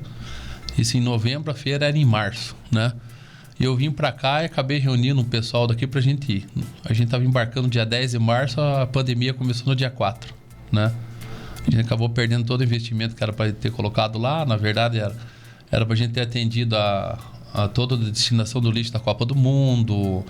Isso 0.78 0.96
em 0.96 1.02
novembro, 1.02 1.52
a 1.52 1.56
feira 1.56 1.88
era 1.88 1.98
em 1.98 2.06
março, 2.06 2.56
né? 2.72 2.94
E 3.60 3.64
eu 3.64 3.76
vim 3.76 3.90
pra 3.90 4.12
cá 4.12 4.44
e 4.44 4.46
acabei 4.46 4.78
reunindo 4.78 5.20
um 5.20 5.24
pessoal 5.24 5.66
daqui 5.66 5.88
pra 5.88 6.00
gente 6.00 6.32
ir. 6.32 6.46
A 6.86 6.94
gente 6.94 7.10
tava 7.10 7.24
embarcando 7.24 7.68
dia 7.68 7.86
10 7.86 8.12
de 8.12 8.20
março, 8.20 8.62
a 8.62 8.86
pandemia 8.86 9.34
começou 9.34 9.68
no 9.68 9.76
dia 9.76 9.90
4, 9.90 10.34
né? 10.72 10.94
A 11.68 11.72
gente 11.72 11.82
acabou 11.82 12.08
perdendo 12.08 12.46
todo 12.46 12.62
o 12.62 12.64
investimento 12.64 13.16
que 13.16 13.24
era 13.24 13.34
para 13.34 13.52
ter 13.52 13.72
colocado 13.72 14.20
lá. 14.20 14.46
Na 14.46 14.56
verdade, 14.56 15.00
era, 15.00 15.16
era 15.72 15.86
pra 15.86 15.96
gente 15.96 16.14
ter 16.14 16.22
atendido 16.22 16.78
a, 16.78 17.20
a 17.54 17.68
toda 17.68 17.96
a 17.96 17.98
destinação 17.98 18.62
do 18.62 18.70
lixo 18.70 18.94
da 18.94 19.00
Copa 19.00 19.26
do 19.26 19.36
Mundo, 19.36 20.24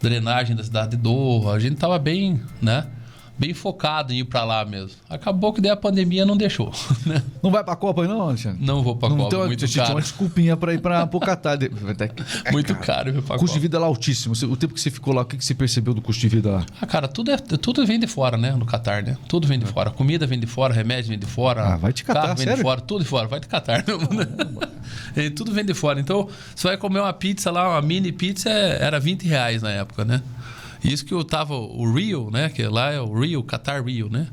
drenagem 0.00 0.54
da 0.54 0.62
cidade 0.62 0.90
de 0.90 0.96
Doha. 0.98 1.54
A 1.54 1.58
gente 1.58 1.76
tava 1.76 1.98
bem, 1.98 2.40
né? 2.60 2.86
Bem 3.36 3.52
focado 3.52 4.12
em 4.12 4.18
ir 4.18 4.24
para 4.24 4.44
lá 4.44 4.64
mesmo. 4.64 4.92
Acabou 5.08 5.52
que 5.52 5.60
daí 5.60 5.70
a 5.70 5.76
pandemia 5.76 6.24
não 6.24 6.36
deixou. 6.36 6.72
Né? 7.04 7.22
Não 7.42 7.50
vai 7.50 7.62
para 7.62 7.74
a 7.74 7.76
Copa 7.76 8.06
não, 8.06 8.22
Alexandre? 8.22 8.64
Não 8.64 8.82
vou 8.82 8.96
para 8.96 9.08
a 9.08 9.16
Copa, 9.16 9.26
então, 9.26 9.46
muito 9.46 9.74
caro. 9.74 9.90
uma 9.92 10.00
desculpinha 10.00 10.56
para 10.56 10.72
ir 10.72 10.80
para 10.80 11.06
o 11.12 11.20
Catar. 11.20 11.58
É 12.44 12.52
muito 12.52 12.74
caro, 12.76 13.12
caro 13.12 13.22
para 13.22 13.38
Custo 13.38 13.54
de 13.54 13.60
vida 13.60 13.78
lá 13.78 13.86
altíssimo. 13.86 14.34
O 14.50 14.56
tempo 14.56 14.72
que 14.72 14.80
você 14.80 14.90
ficou 14.90 15.12
lá, 15.12 15.22
o 15.22 15.24
que 15.24 15.44
você 15.44 15.54
percebeu 15.54 15.92
do 15.92 16.00
custo 16.00 16.20
de 16.20 16.28
vida 16.28 16.50
lá? 16.50 16.66
Ah, 16.80 16.86
cara, 16.86 17.06
tudo, 17.06 17.30
é, 17.30 17.36
tudo 17.36 17.84
vem 17.84 17.98
de 17.98 18.06
fora, 18.06 18.38
né? 18.38 18.52
No 18.52 18.64
Catar, 18.64 19.02
né? 19.02 19.18
Tudo 19.28 19.46
vem 19.46 19.58
de 19.58 19.66
fora. 19.66 19.90
Comida 19.90 20.26
vem 20.26 20.40
de 20.40 20.46
fora, 20.46 20.72
remédio 20.72 21.10
vem 21.10 21.18
de 21.18 21.26
fora. 21.26 21.74
Ah, 21.74 21.76
vai 21.76 21.92
te 21.92 22.04
catar, 22.04 22.22
carro 22.22 22.36
vem 22.36 22.44
sério? 22.44 22.56
de 22.56 22.62
fora, 22.62 22.80
tudo 22.80 23.02
de 23.02 23.08
fora. 23.08 23.28
Vai 23.28 23.40
te 23.40 23.48
catar. 23.48 23.84
e 25.16 25.30
tudo 25.30 25.52
vem 25.52 25.64
de 25.64 25.74
fora. 25.74 26.00
Então, 26.00 26.28
você 26.54 26.68
vai 26.68 26.76
comer 26.76 27.00
uma 27.00 27.12
pizza 27.12 27.50
lá, 27.50 27.68
uma 27.68 27.82
mini 27.82 28.12
pizza, 28.12 28.48
era 28.48 28.98
20 28.98 29.26
reais 29.26 29.62
na 29.62 29.70
época, 29.70 30.04
né? 30.04 30.22
Isso 30.84 31.04
que 31.04 31.14
eu 31.14 31.24
tava, 31.24 31.54
o 31.54 31.92
Rio, 31.92 32.30
né? 32.30 32.50
Que 32.50 32.62
lá 32.66 32.92
é 32.92 33.00
o 33.00 33.18
Rio, 33.18 33.42
Qatar 33.42 33.82
Rio, 33.82 34.08
né? 34.10 34.28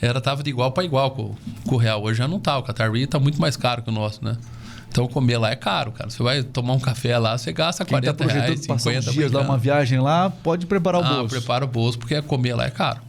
Era, 0.00 0.20
tava 0.20 0.42
de 0.42 0.50
igual 0.50 0.72
para 0.72 0.84
igual 0.84 1.12
com, 1.12 1.34
com, 1.64 1.76
o 1.76 1.78
Real. 1.78 2.02
Hoje 2.02 2.18
já 2.18 2.26
não 2.26 2.40
tá. 2.40 2.58
O 2.58 2.62
Qatar 2.64 2.90
Rio 2.90 3.06
tá 3.06 3.20
muito 3.20 3.40
mais 3.40 3.56
caro 3.56 3.82
que 3.82 3.88
o 3.88 3.92
nosso, 3.92 4.24
né? 4.24 4.36
Então 4.88 5.06
comer 5.06 5.38
lá 5.38 5.50
é 5.50 5.56
caro, 5.56 5.92
cara. 5.92 6.10
Você 6.10 6.22
vai 6.22 6.42
tomar 6.42 6.74
um 6.74 6.80
café 6.80 7.16
lá, 7.18 7.38
você 7.38 7.52
gasta 7.52 7.84
Quem 7.84 8.00
40 8.00 8.12
tá 8.14 8.24
reais, 8.30 8.60
50 8.60 9.12
dias 9.12 9.32
lá, 9.32 9.40
uma 9.40 9.56
viagem 9.56 10.00
lá, 10.00 10.28
pode 10.28 10.66
preparar 10.66 11.00
o 11.00 11.04
ah, 11.04 11.14
bolso. 11.14 11.34
prepara 11.34 11.64
o 11.64 11.68
bolso, 11.68 11.98
porque 11.98 12.20
comer 12.20 12.54
lá 12.54 12.66
é 12.66 12.70
caro. 12.70 13.00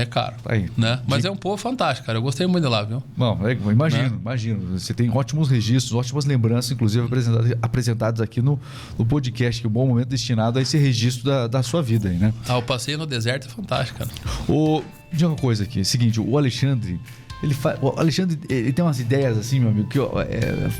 É 0.00 0.06
caro. 0.06 0.34
Aí. 0.44 0.70
Né? 0.76 1.00
Mas 1.06 1.22
de... 1.22 1.28
é 1.28 1.30
um 1.30 1.36
povo 1.36 1.56
fantástico, 1.56 2.06
cara. 2.06 2.18
Eu 2.18 2.22
gostei 2.22 2.46
muito 2.46 2.64
de 2.64 2.70
lá, 2.70 2.82
viu? 2.82 3.02
Bom, 3.16 3.38
é, 3.44 3.52
imagino, 3.52 4.10
né? 4.10 4.18
imagino. 4.20 4.78
Você 4.78 4.94
tem 4.94 5.10
ótimos 5.10 5.48
registros, 5.48 5.94
ótimas 5.94 6.24
lembranças, 6.24 6.72
inclusive 6.72 7.06
apresentadas, 7.06 7.58
apresentadas 7.62 8.20
aqui 8.20 8.40
no, 8.42 8.58
no 8.98 9.04
podcast, 9.06 9.60
que 9.60 9.66
é 9.66 9.70
um 9.70 9.72
bom 9.72 9.86
momento 9.86 10.08
destinado 10.08 10.58
a 10.58 10.62
esse 10.62 10.76
registro 10.76 11.24
da, 11.24 11.46
da 11.46 11.62
sua 11.62 11.82
vida 11.82 12.08
aí, 12.08 12.16
né? 12.16 12.32
Ah, 12.48 12.58
o 12.58 12.62
passeio 12.62 12.98
no 12.98 13.06
deserto 13.06 13.46
é 13.46 13.50
fantástico, 13.50 13.98
cara. 13.98 14.10
O, 14.48 14.82
diga 15.12 15.28
uma 15.28 15.36
coisa 15.36 15.64
aqui, 15.64 15.78
é 15.78 15.82
o 15.82 15.84
seguinte, 15.84 16.20
o 16.20 16.38
Alexandre, 16.38 17.00
ele 17.42 17.54
faz. 17.54 17.78
O 17.82 17.88
Alexandre 17.98 18.38
ele 18.48 18.72
tem 18.72 18.84
umas 18.84 19.00
ideias 19.00 19.36
assim, 19.38 19.60
meu 19.60 19.70
amigo, 19.70 19.88
que 19.88 19.98
é, 19.98 20.70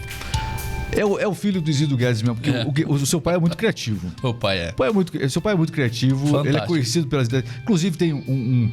é 0.92 1.04
o, 1.04 1.18
é 1.18 1.26
o 1.26 1.34
filho 1.34 1.60
do 1.60 1.68
Isidro 1.68 1.96
Guedes 1.96 2.22
mesmo, 2.22 2.36
porque 2.36 2.50
é. 2.50 2.86
o, 2.86 2.92
o, 2.92 3.06
seu 3.06 3.20
pai 3.20 3.34
é 3.34 3.38
muito 3.38 3.56
criativo. 3.56 4.10
O 4.22 4.32
pai 4.32 4.58
é. 4.58 4.70
O 4.70 4.74
pai 4.74 4.88
é 4.88 4.92
muito, 4.92 5.30
seu 5.30 5.42
pai 5.42 5.52
é 5.52 5.56
muito 5.56 5.72
criativo, 5.72 6.26
Fantástico. 6.26 6.48
ele 6.48 6.56
é 6.56 6.66
conhecido 6.66 7.06
pelas 7.06 7.28
ideias. 7.28 7.44
Inclusive 7.62 7.96
tem 7.96 8.12
um, 8.12 8.18
um 8.28 8.70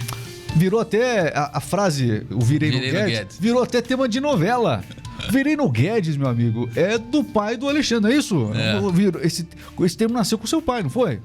Virou 0.55 0.79
até 0.79 1.35
a, 1.35 1.51
a 1.55 1.59
frase, 1.59 2.25
o 2.29 2.39
Virei, 2.39 2.71
Virei 2.71 2.91
no, 2.91 2.97
Guedes, 2.97 3.01
no, 3.01 3.19
Guedes, 3.19 3.39
virou 3.39 3.63
até 3.63 3.81
tema 3.81 4.07
de 4.07 4.19
novela. 4.19 4.83
Virei 5.31 5.55
no 5.55 5.69
Guedes, 5.69 6.17
meu 6.17 6.27
amigo, 6.27 6.69
é 6.75 6.97
do 6.97 7.23
pai 7.23 7.57
do 7.57 7.67
Alexandre, 7.67 8.13
é 8.13 8.17
isso? 8.17 8.51
É. 8.53 9.25
Esse, 9.25 9.47
esse 9.81 9.97
termo 9.97 10.13
nasceu 10.13 10.37
com 10.37 10.45
seu 10.45 10.61
pai, 10.61 10.83
não 10.83 10.89
foi? 10.89 11.19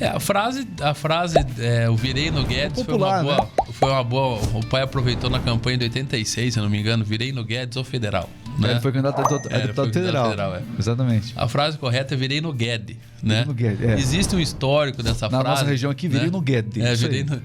É, 0.00 0.06
a 0.06 0.20
frase, 0.20 0.66
a 0.80 0.94
frase 0.94 1.36
é, 1.58 1.90
o 1.90 1.96
virei 1.96 2.30
no 2.30 2.44
Guedes 2.44 2.84
Popular, 2.84 3.24
foi, 3.24 3.32
uma 3.32 3.36
boa, 3.36 3.44
né? 3.44 3.72
foi 3.72 3.90
uma 3.90 4.04
boa. 4.04 4.40
O 4.54 4.66
pai 4.66 4.82
aproveitou 4.82 5.28
na 5.28 5.40
campanha 5.40 5.76
de 5.76 5.84
86, 5.84 6.54
se 6.54 6.60
não 6.60 6.70
me 6.70 6.78
engano, 6.78 7.04
virei 7.04 7.32
no 7.32 7.44
Guedes 7.44 7.76
ou 7.76 7.82
federal. 7.82 8.30
Né? 8.58 8.72
Ele 8.72 8.80
foi 8.80 8.92
candidato 8.92 9.20
a, 9.20 9.54
a 9.54 9.56
é, 9.56 9.60
deputado 9.62 9.92
federal. 9.92 10.30
federal 10.30 10.56
é. 10.56 10.62
Exatamente. 10.78 11.34
A 11.36 11.48
frase 11.48 11.78
correta 11.78 12.14
é 12.14 12.16
virei 12.16 12.40
no 12.40 12.52
Guedes. 12.52 12.96
Né? 13.22 13.44
No 13.44 13.54
Guedes 13.54 13.88
é. 13.88 13.98
Existe 13.98 14.36
um 14.36 14.40
histórico 14.40 15.02
dessa 15.02 15.26
na 15.26 15.30
frase. 15.30 15.44
Na 15.44 15.50
nossa 15.50 15.64
região 15.64 15.90
aqui, 15.90 16.06
virei 16.06 16.26
né? 16.26 16.32
no 16.32 16.40
Guedes. 16.40 16.84
É, 16.84 16.94
virei 16.94 17.24
no. 17.24 17.42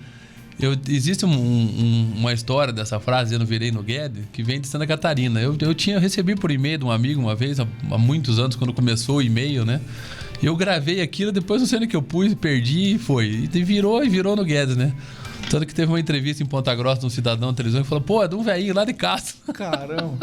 Eu, 0.60 0.76
existe 0.88 1.26
um, 1.26 1.32
um, 1.32 2.14
uma 2.18 2.32
história 2.32 2.72
dessa 2.72 3.00
frase, 3.00 3.34
eu 3.34 3.40
não 3.40 3.46
virei 3.46 3.72
no 3.72 3.82
Guedes, 3.82 4.24
que 4.32 4.44
vem 4.44 4.62
de 4.62 4.68
Santa 4.68 4.86
Catarina. 4.86 5.42
Eu, 5.42 5.58
eu 5.60 5.74
tinha 5.74 6.00
recebi 6.00 6.36
por 6.36 6.52
e-mail 6.52 6.78
de 6.78 6.86
um 6.86 6.92
amigo 6.92 7.20
uma 7.20 7.36
vez, 7.36 7.60
há, 7.60 7.68
há 7.92 7.98
muitos 7.98 8.40
anos, 8.40 8.56
quando 8.56 8.74
começou 8.74 9.18
o 9.18 9.22
e-mail, 9.22 9.66
né? 9.66 9.82
Eu 10.42 10.56
gravei 10.56 11.02
aquilo, 11.02 11.32
depois 11.32 11.62
não 11.62 11.68
sei 11.68 11.78
onde 11.78 11.88
que 11.88 11.96
eu 11.96 12.02
pus, 12.02 12.34
perdi 12.34 12.96
e 12.96 13.00
foi. 13.00 13.50
E 13.54 13.64
virou 13.64 14.04
e 14.04 14.10
virou 14.10 14.36
no 14.36 14.44
Guedes, 14.44 14.76
né? 14.76 14.94
Tanto 15.50 15.66
que 15.66 15.74
teve 15.74 15.92
uma 15.92 16.00
entrevista 16.00 16.44
em 16.44 16.46
Ponta 16.46 16.74
Grossa 16.76 17.02
de 17.02 17.06
um 17.06 17.10
cidadão 17.10 17.50
na 17.50 17.56
televisão 17.56 17.82
que 17.82 17.88
falou: 17.88 18.04
pô, 18.04 18.24
é 18.24 18.28
de 18.28 18.36
um 18.36 18.44
velhinho 18.44 18.74
lá 18.74 18.84
de 18.86 18.94
casa. 18.94 19.36
Caramba. 19.54 20.18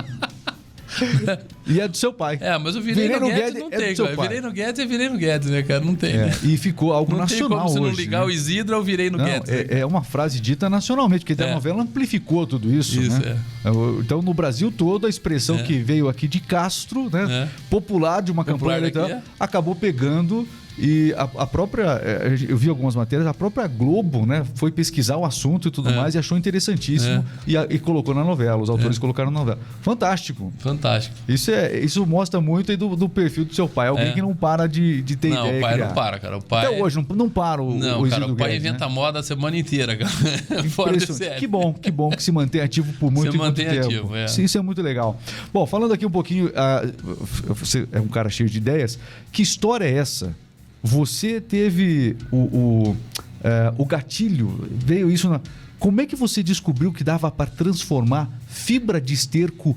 E 1.66 1.80
é 1.80 1.88
do 1.88 1.96
seu 1.96 2.12
pai. 2.12 2.38
É, 2.40 2.56
mas 2.58 2.76
o 2.76 2.80
virei, 2.80 3.08
no, 3.08 3.28
Guedes, 3.28 3.54
não 3.54 3.68
é 3.70 3.76
tem, 3.76 3.94
cara. 3.94 4.16
Virei 4.16 4.40
no 4.40 4.52
Guedes 4.52 4.80
é 4.80 4.86
virei 4.86 5.08
no 5.08 5.18
Guedes, 5.18 5.50
né, 5.50 5.62
cara? 5.62 5.80
Não 5.80 5.94
tem, 5.94 6.12
é, 6.12 6.26
né? 6.26 6.38
E 6.42 6.56
ficou 6.56 6.92
algo 6.92 7.12
não 7.12 7.18
nacional 7.20 7.66
tem 7.66 7.74
como 7.74 7.86
hoje. 7.86 7.94
Se 7.94 7.96
não 7.96 8.04
ligar 8.04 8.20
né? 8.20 8.26
o 8.26 8.30
Isidro, 8.30 8.76
eu 8.76 8.82
virei 8.82 9.10
no 9.10 9.18
não, 9.18 9.24
Guedes. 9.24 9.50
É, 9.50 9.64
né? 9.64 9.80
é, 9.80 9.86
uma 9.86 10.02
frase 10.02 10.40
dita 10.40 10.68
nacionalmente, 10.68 11.24
porque 11.24 11.42
é. 11.42 11.50
a 11.50 11.54
novela 11.54 11.82
amplificou 11.82 12.46
tudo 12.46 12.72
isso, 12.72 13.00
isso 13.00 13.20
né? 13.20 13.38
É. 13.64 13.70
Então, 14.00 14.22
no 14.22 14.34
Brasil 14.34 14.72
todo, 14.72 15.06
a 15.06 15.10
expressão 15.10 15.58
é. 15.58 15.62
que 15.62 15.78
veio 15.78 16.08
aqui 16.08 16.26
de 16.26 16.40
Castro, 16.40 17.08
né? 17.10 17.26
É. 17.30 17.48
Popular 17.68 18.22
de 18.22 18.32
uma 18.32 18.44
popular 18.44 18.58
campanha 18.58 18.78
eleitoral, 18.78 19.22
acabou 19.38 19.74
pegando 19.74 20.46
e 20.80 21.12
a, 21.14 21.24
a, 21.42 21.46
própria, 21.46 22.00
é, 22.02 22.34
eu 22.48 22.56
vi 22.56 22.68
algumas 22.68 22.96
matérias, 22.96 23.26
a 23.26 23.34
própria 23.34 23.66
Globo, 23.66 24.24
né, 24.24 24.44
foi 24.54 24.70
pesquisar 24.70 25.16
o 25.16 25.24
assunto 25.24 25.68
e 25.68 25.70
tudo 25.70 25.90
é. 25.90 25.96
mais 25.96 26.14
e 26.14 26.18
achou 26.18 26.38
interessantíssimo 26.38 27.18
é. 27.18 27.24
e, 27.46 27.56
a, 27.56 27.66
e, 27.68 27.78
colocou 27.78 28.14
na 28.14 28.24
novela. 28.24 28.62
Os 28.62 28.70
autores 28.70 28.96
é. 28.96 29.00
colocaram 29.00 29.30
na 29.30 29.40
novela. 29.40 29.58
Fantástico. 29.82 30.52
Fantástico. 30.58 31.14
Isso, 31.28 31.50
é, 31.50 31.78
isso 31.78 32.06
mostra 32.06 32.40
muito 32.40 32.70
aí 32.70 32.76
do, 32.76 32.96
do 32.96 33.08
perfil 33.08 33.44
do 33.44 33.54
seu 33.54 33.68
pai. 33.68 33.88
Alguém 33.88 34.08
é. 34.08 34.12
que 34.12 34.22
não 34.22 34.34
para 34.34 34.66
de, 34.66 35.02
de 35.02 35.16
ter 35.16 35.30
não, 35.30 35.46
ideia. 35.46 35.52
Não, 35.52 35.58
o 35.58 35.62
pai 35.62 35.78
não 35.78 35.94
para, 35.94 36.18
cara. 36.18 36.38
O 36.38 36.42
pai... 36.42 36.66
Até 36.66 36.82
hoje 36.82 36.96
não, 36.96 37.16
não 37.16 37.28
para 37.28 37.62
o 37.62 37.74
Não, 37.74 38.02
o 38.02 38.08
cara, 38.08 38.26
o 38.26 38.36
pai 38.36 38.52
Guedes, 38.52 38.64
inventa 38.64 38.86
né? 38.86 38.92
moda 38.92 39.18
a 39.18 39.22
semana 39.22 39.56
inteira, 39.58 39.96
cara. 39.96 40.10
Fora 40.70 40.98
série. 41.00 41.38
Que 41.38 41.46
bom, 41.46 41.72
que 41.74 41.90
bom 41.90 42.10
que 42.20 42.22
se 42.22 42.32
mantém 42.32 42.60
ativo 42.60 42.92
por 42.94 43.10
muito, 43.10 43.32
se 43.32 43.38
mantém 43.38 43.66
muito 43.66 43.86
ativo, 43.86 44.02
tempo. 44.02 44.16
É. 44.16 44.28
Sim, 44.28 44.44
isso 44.44 44.58
é 44.58 44.62
muito 44.62 44.82
legal. 44.82 45.18
Bom, 45.52 45.66
falando 45.66 45.92
aqui 45.92 46.04
um 46.04 46.10
pouquinho, 46.10 46.48
uh, 46.48 47.54
você 47.54 47.88
é 47.92 48.00
um 48.00 48.08
cara 48.08 48.28
cheio 48.28 48.48
de 48.48 48.58
ideias. 48.58 48.98
Que 49.32 49.42
história 49.42 49.84
é 49.84 49.92
essa? 49.92 50.34
Você 50.82 51.40
teve 51.40 52.16
o, 52.30 52.36
o, 52.36 52.96
é, 53.42 53.72
o 53.76 53.84
gatilho, 53.84 54.68
veio 54.70 55.10
isso 55.10 55.28
na. 55.28 55.40
Como 55.78 56.00
é 56.00 56.06
que 56.06 56.16
você 56.16 56.42
descobriu 56.42 56.92
que 56.92 57.02
dava 57.02 57.30
para 57.30 57.50
transformar 57.50 58.28
fibra 58.46 59.00
de 59.00 59.14
esterco 59.14 59.76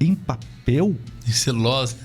em 0.00 0.14
papel? 0.14 0.96
Em 1.26 1.32
celulose. 1.32 1.96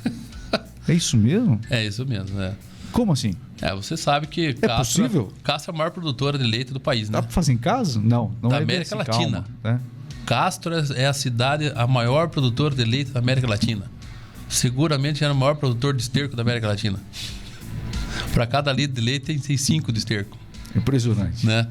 É 0.88 0.94
isso 0.94 1.18
mesmo? 1.18 1.60
É 1.70 1.86
isso 1.86 2.06
mesmo, 2.06 2.40
é. 2.42 2.54
Como 2.92 3.14
assim? 3.14 3.34
É, 3.62 3.76
você 3.76 3.96
sabe 3.96 4.28
que 4.28 4.48
é 4.48 4.54
Castro, 4.54 5.04
possível? 5.04 5.34
Castro 5.44 5.72
é 5.72 5.76
a 5.76 5.78
maior 5.78 5.92
produtora 5.92 6.38
de 6.38 6.44
leite 6.44 6.74
do 6.74 6.80
país, 6.80 7.10
né? 7.10 7.14
Dá 7.14 7.22
para 7.22 7.32
fazer 7.32 7.54
em 7.54 7.58
casa? 7.58 8.00
Não, 8.00 8.32
não 8.42 8.50
da 8.50 8.58
é 8.58 8.64
América 8.64 8.96
Latina. 8.96 9.46
Calma, 9.62 9.78
né? 9.78 9.82
Castro 10.26 10.74
é 10.96 11.06
a 11.06 11.14
cidade 11.14 11.72
a 11.76 11.88
maior 11.88 12.30
produtora 12.30 12.74
de 12.74 12.84
leite 12.84 13.12
da 13.12 13.20
América 13.20 13.48
Latina. 13.48 13.86
Seguramente 14.48 15.24
era 15.24 15.34
o 15.34 15.36
maior 15.36 15.56
produtor 15.56 15.94
de 15.94 16.02
esterco 16.02 16.36
da 16.36 16.42
América 16.42 16.68
Latina. 16.68 17.00
Para 18.34 18.48
cada 18.48 18.72
litro 18.72 18.96
de 18.96 19.02
leite 19.02 19.40
tem, 19.40 19.58
cinco 19.58 19.92
de 19.92 20.00
esterco. 20.00 20.38
Impressionante. 20.76 21.46
Né? 21.46 21.68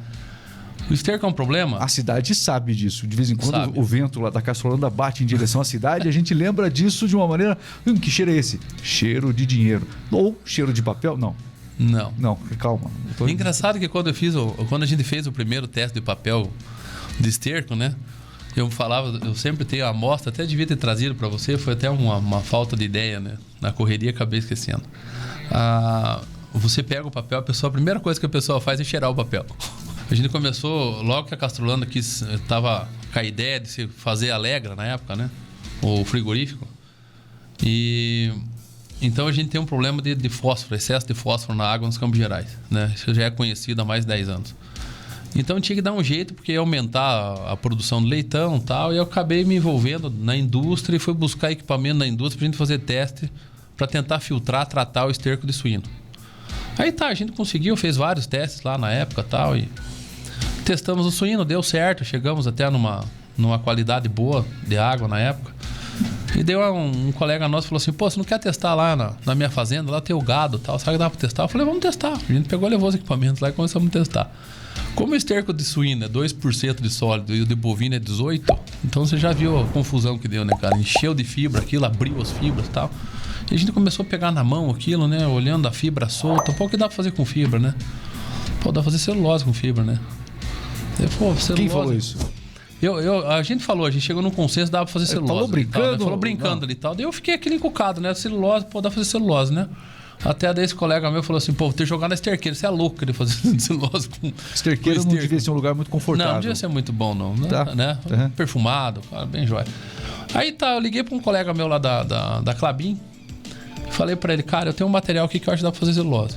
O 0.90 0.94
esterco 0.94 1.26
é 1.26 1.28
um 1.28 1.32
problema? 1.32 1.78
A 1.78 1.88
cidade 1.88 2.34
sabe 2.34 2.74
disso. 2.74 3.06
De 3.06 3.16
vez 3.16 3.30
em 3.30 3.36
quando 3.36 3.52
sabe. 3.52 3.78
o 3.78 3.82
vento 3.82 4.20
lá 4.20 4.30
da 4.30 4.40
Caçolanda 4.40 4.88
bate 4.88 5.22
em 5.22 5.26
direção 5.26 5.60
à 5.60 5.64
cidade 5.64 6.06
e 6.06 6.08
a 6.08 6.12
gente 6.12 6.32
lembra 6.32 6.70
disso 6.70 7.06
de 7.06 7.14
uma 7.14 7.26
maneira. 7.28 7.58
Hum, 7.86 7.94
que 7.94 8.10
cheiro 8.10 8.30
é 8.30 8.34
esse? 8.34 8.58
Cheiro 8.82 9.32
de 9.32 9.44
dinheiro. 9.44 9.86
Ou 10.10 10.40
cheiro 10.44 10.72
de 10.72 10.82
papel? 10.82 11.16
Não. 11.16 11.34
Não. 11.78 12.12
Não, 12.18 12.36
calma. 12.58 12.90
Tô... 13.16 13.28
Engraçado 13.28 13.78
que 13.78 13.86
quando 13.86 14.08
eu 14.08 14.14
fiz 14.14 14.34
o, 14.34 14.48
quando 14.68 14.82
a 14.82 14.86
gente 14.86 15.04
fez 15.04 15.26
o 15.26 15.32
primeiro 15.32 15.68
teste 15.68 15.94
de 15.94 16.00
papel 16.00 16.50
de 17.20 17.28
esterco, 17.28 17.76
né? 17.76 17.94
Eu 18.56 18.68
falava, 18.70 19.16
eu 19.24 19.34
sempre 19.36 19.64
tenho 19.64 19.84
a 19.84 19.90
amostra, 19.90 20.30
até 20.30 20.44
devia 20.44 20.66
ter 20.66 20.76
trazido 20.76 21.14
para 21.14 21.28
você, 21.28 21.56
foi 21.56 21.74
até 21.74 21.88
uma, 21.88 22.16
uma, 22.16 22.40
falta 22.40 22.76
de 22.76 22.84
ideia, 22.84 23.20
né? 23.20 23.36
Na 23.60 23.72
correria 23.72 24.10
acabei 24.10 24.40
esquecendo. 24.40 24.82
Ah, 25.50 26.20
você 26.52 26.82
pega 26.82 27.06
o 27.06 27.10
papel, 27.10 27.38
a 27.38 27.42
pessoa, 27.42 27.68
a 27.68 27.72
primeira 27.72 28.00
coisa 28.00 28.18
que 28.18 28.26
a 28.26 28.28
pessoa 28.28 28.60
faz 28.60 28.80
é 28.80 28.84
cheirar 28.84 29.10
o 29.10 29.14
papel. 29.14 29.44
A 30.10 30.14
gente 30.14 30.28
começou, 30.28 31.02
logo 31.02 31.28
que 31.28 31.34
a 31.34 31.36
Castrolanda 31.36 31.84
quis, 31.84 32.22
estava 32.22 32.88
com 33.12 33.18
a 33.18 33.22
ideia 33.22 33.60
de 33.60 33.68
se 33.68 33.86
fazer 33.86 34.30
Alegra 34.30 34.74
na 34.74 34.84
época, 34.86 35.14
né? 35.14 35.30
O 35.82 36.04
frigorífico. 36.04 36.66
E 37.62 38.32
então 39.00 39.28
a 39.28 39.32
gente 39.32 39.50
tem 39.50 39.60
um 39.60 39.66
problema 39.66 40.02
de, 40.02 40.14
de, 40.14 40.28
fósforo, 40.28 40.74
excesso 40.74 41.06
de 41.06 41.14
fósforo 41.14 41.56
na 41.56 41.64
água 41.64 41.86
nos 41.86 41.98
Campos 41.98 42.18
Gerais, 42.18 42.56
né? 42.70 42.92
Isso 42.94 43.12
já 43.14 43.24
é 43.24 43.30
conhecido 43.30 43.80
há 43.82 43.84
mais 43.84 44.04
de 44.04 44.08
10 44.08 44.28
anos. 44.28 44.54
Então 45.36 45.60
tinha 45.60 45.76
que 45.76 45.82
dar 45.82 45.92
um 45.92 46.02
jeito 46.02 46.34
porque 46.34 46.52
ia 46.52 46.58
aumentar 46.58 47.34
a, 47.46 47.56
produção 47.56 48.02
do 48.02 48.08
leitão 48.08 48.56
e 48.56 48.60
tal, 48.60 48.92
e 48.92 48.96
eu 48.96 49.02
acabei 49.02 49.44
me 49.44 49.56
envolvendo 49.56 50.10
na 50.10 50.36
indústria 50.36 50.96
e 50.96 50.98
fui 50.98 51.14
buscar 51.14 51.52
equipamento 51.52 51.98
na 51.98 52.06
indústria 52.06 52.38
para 52.38 52.46
gente 52.46 52.56
fazer 52.56 52.78
teste 52.78 53.30
para 53.76 53.86
tentar 53.86 54.18
filtrar, 54.20 54.66
tratar 54.66 55.06
o 55.06 55.10
esterco 55.10 55.46
de 55.46 55.52
suíno. 55.52 55.84
Aí 56.78 56.92
tá, 56.92 57.08
a 57.08 57.14
gente 57.14 57.32
conseguiu, 57.32 57.76
fez 57.76 57.96
vários 57.96 58.26
testes 58.26 58.62
lá 58.62 58.78
na 58.78 58.90
época 58.90 59.24
tal, 59.24 59.56
e 59.56 59.68
testamos 60.64 61.04
o 61.04 61.10
suíno, 61.10 61.44
deu 61.44 61.62
certo, 61.62 62.04
chegamos 62.04 62.46
até 62.46 62.70
numa, 62.70 63.04
numa 63.36 63.58
qualidade 63.58 64.08
boa 64.08 64.46
de 64.64 64.78
água 64.78 65.08
na 65.08 65.18
época. 65.18 65.52
E 66.36 66.42
deu 66.44 66.60
um, 66.60 67.08
um 67.08 67.12
colega 67.12 67.48
nosso 67.48 67.66
falou 67.66 67.78
assim: 67.78 67.92
pô, 67.92 68.08
você 68.08 68.16
não 68.16 68.24
quer 68.24 68.38
testar 68.38 68.74
lá 68.74 68.94
na, 68.94 69.12
na 69.26 69.34
minha 69.34 69.50
fazenda? 69.50 69.90
Lá 69.90 70.00
tem 70.00 70.14
o 70.14 70.20
gado 70.20 70.58
tal, 70.58 70.78
sabe 70.78 70.92
que 70.92 70.98
dá 70.98 71.10
pra 71.10 71.18
testar? 71.18 71.44
Eu 71.44 71.48
falei: 71.48 71.66
vamos 71.66 71.80
testar. 71.80 72.12
A 72.12 72.32
gente 72.32 72.48
pegou, 72.48 72.68
levou 72.68 72.88
os 72.88 72.94
equipamentos 72.94 73.40
lá 73.40 73.48
e 73.48 73.52
começamos 73.52 73.88
a 73.88 73.90
testar. 73.90 74.32
Como 74.94 75.12
o 75.12 75.16
esterco 75.16 75.52
de 75.52 75.64
suíno 75.64 76.04
é 76.04 76.08
2% 76.08 76.80
de 76.80 76.90
sólido 76.90 77.34
e 77.34 77.42
o 77.42 77.46
de 77.46 77.54
bovino 77.54 77.94
é 77.94 78.00
18%, 78.00 78.42
então 78.84 79.06
você 79.06 79.16
já 79.16 79.32
viu 79.32 79.60
a 79.60 79.64
confusão 79.66 80.18
que 80.18 80.26
deu, 80.26 80.44
né, 80.44 80.54
cara? 80.60 80.76
Encheu 80.76 81.14
de 81.14 81.24
fibra 81.24 81.60
aquilo, 81.60 81.84
abriu 81.84 82.20
as 82.20 82.30
fibras 82.32 82.66
e 82.66 82.70
tal. 82.70 82.90
E 83.50 83.54
a 83.54 83.58
gente 83.58 83.72
começou 83.72 84.04
a 84.04 84.08
pegar 84.08 84.30
na 84.30 84.44
mão 84.44 84.70
aquilo, 84.70 85.08
né? 85.08 85.26
Olhando 85.26 85.66
a 85.66 85.72
fibra 85.72 86.08
solta. 86.08 86.52
Pô, 86.52 86.66
o 86.66 86.68
que 86.68 86.76
dá 86.76 86.86
pra 86.86 86.96
fazer 86.96 87.12
com 87.12 87.24
fibra, 87.24 87.58
né? 87.58 87.74
Pô, 88.60 88.70
dá 88.70 88.82
pra 88.82 88.84
fazer 88.84 88.98
celulose 88.98 89.44
com 89.44 89.52
fibra, 89.52 89.84
né? 89.84 89.98
Eu, 91.00 91.08
pô, 91.10 91.34
celulose... 91.36 91.54
Quem 91.54 91.68
falou 91.68 91.94
isso? 91.94 92.18
Eu, 92.80 93.00
eu, 93.00 93.28
a 93.28 93.42
gente 93.42 93.64
falou, 93.64 93.86
a 93.86 93.90
gente 93.90 94.04
chegou 94.04 94.22
num 94.22 94.30
consenso, 94.30 94.70
dava 94.70 94.84
pra 94.84 94.92
fazer 94.92 95.06
celulose. 95.06 95.34
Falou 95.34 95.48
brincando? 95.48 95.84
Tal, 95.84 95.92
né? 95.92 95.98
Falou 95.98 96.16
brincando 96.16 96.64
ali 96.64 96.72
e 96.74 96.76
tal. 96.76 96.94
Daí 96.94 97.04
eu 97.04 97.12
fiquei 97.12 97.34
aquele 97.34 97.56
encucado, 97.56 98.00
né? 98.00 98.12
Celulose, 98.14 98.66
pô, 98.66 98.80
dá 98.80 98.88
pra 98.88 98.96
fazer 98.96 99.10
celulose, 99.10 99.52
né? 99.52 99.68
Até 100.24 100.52
daí 100.52 100.64
esse 100.64 100.74
colega 100.74 101.10
meu 101.10 101.22
falou 101.22 101.38
assim, 101.38 101.52
pô, 101.52 101.72
ter 101.72 101.86
jogar 101.86 102.08
na 102.08 102.14
esterqueira. 102.14 102.54
Você 102.54 102.66
é 102.66 102.70
louco 102.70 102.98
querer 102.98 103.12
fazer 103.12 103.34
celulose 103.60 104.08
com. 104.08 104.32
Esterqueira 104.54 105.00
não 105.02 105.08
devia 105.08 105.40
ser 105.40 105.50
um 105.50 105.54
lugar 105.54 105.74
muito 105.74 105.90
confortável. 105.90 106.26
Não, 106.26 106.34
não 106.34 106.40
devia 106.40 106.56
ser 106.56 106.68
muito 106.68 106.92
bom, 106.92 107.14
não. 107.14 107.34
Né? 107.36 107.48
Tá. 107.48 107.64
né? 107.74 107.98
Uhum. 108.10 108.30
Perfumado, 108.30 109.00
bem 109.30 109.46
jóia. 109.46 109.66
Aí 110.34 110.52
tá, 110.52 110.74
eu 110.74 110.80
liguei 110.80 111.04
pra 111.04 111.14
um 111.14 111.20
colega 111.20 111.54
meu 111.54 111.68
lá 111.68 111.78
da, 111.78 112.02
da, 112.02 112.40
da 112.40 112.54
Clabin. 112.54 112.98
Falei 113.90 114.16
pra 114.16 114.32
ele, 114.32 114.42
cara, 114.42 114.70
eu 114.70 114.74
tenho 114.74 114.88
um 114.88 114.92
material 114.92 115.24
aqui 115.24 115.38
que 115.38 115.48
eu 115.48 115.54
acho 115.54 115.60
que 115.60 115.64
dá 115.64 115.70
pra 115.70 115.80
fazer 115.80 115.94
celulose. 115.94 116.36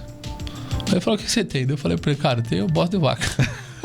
Aí 0.87 0.93
ele 0.93 1.01
falou, 1.01 1.19
o 1.19 1.21
que 1.21 1.29
você 1.29 1.43
tem? 1.43 1.65
Eu 1.67 1.77
falei 1.77 1.97
pra 1.97 2.11
ele, 2.11 2.19
cara, 2.19 2.39
eu 2.39 2.43
tenho 2.43 2.67
bosta 2.67 2.97
de 2.97 3.01
vaca. 3.01 3.25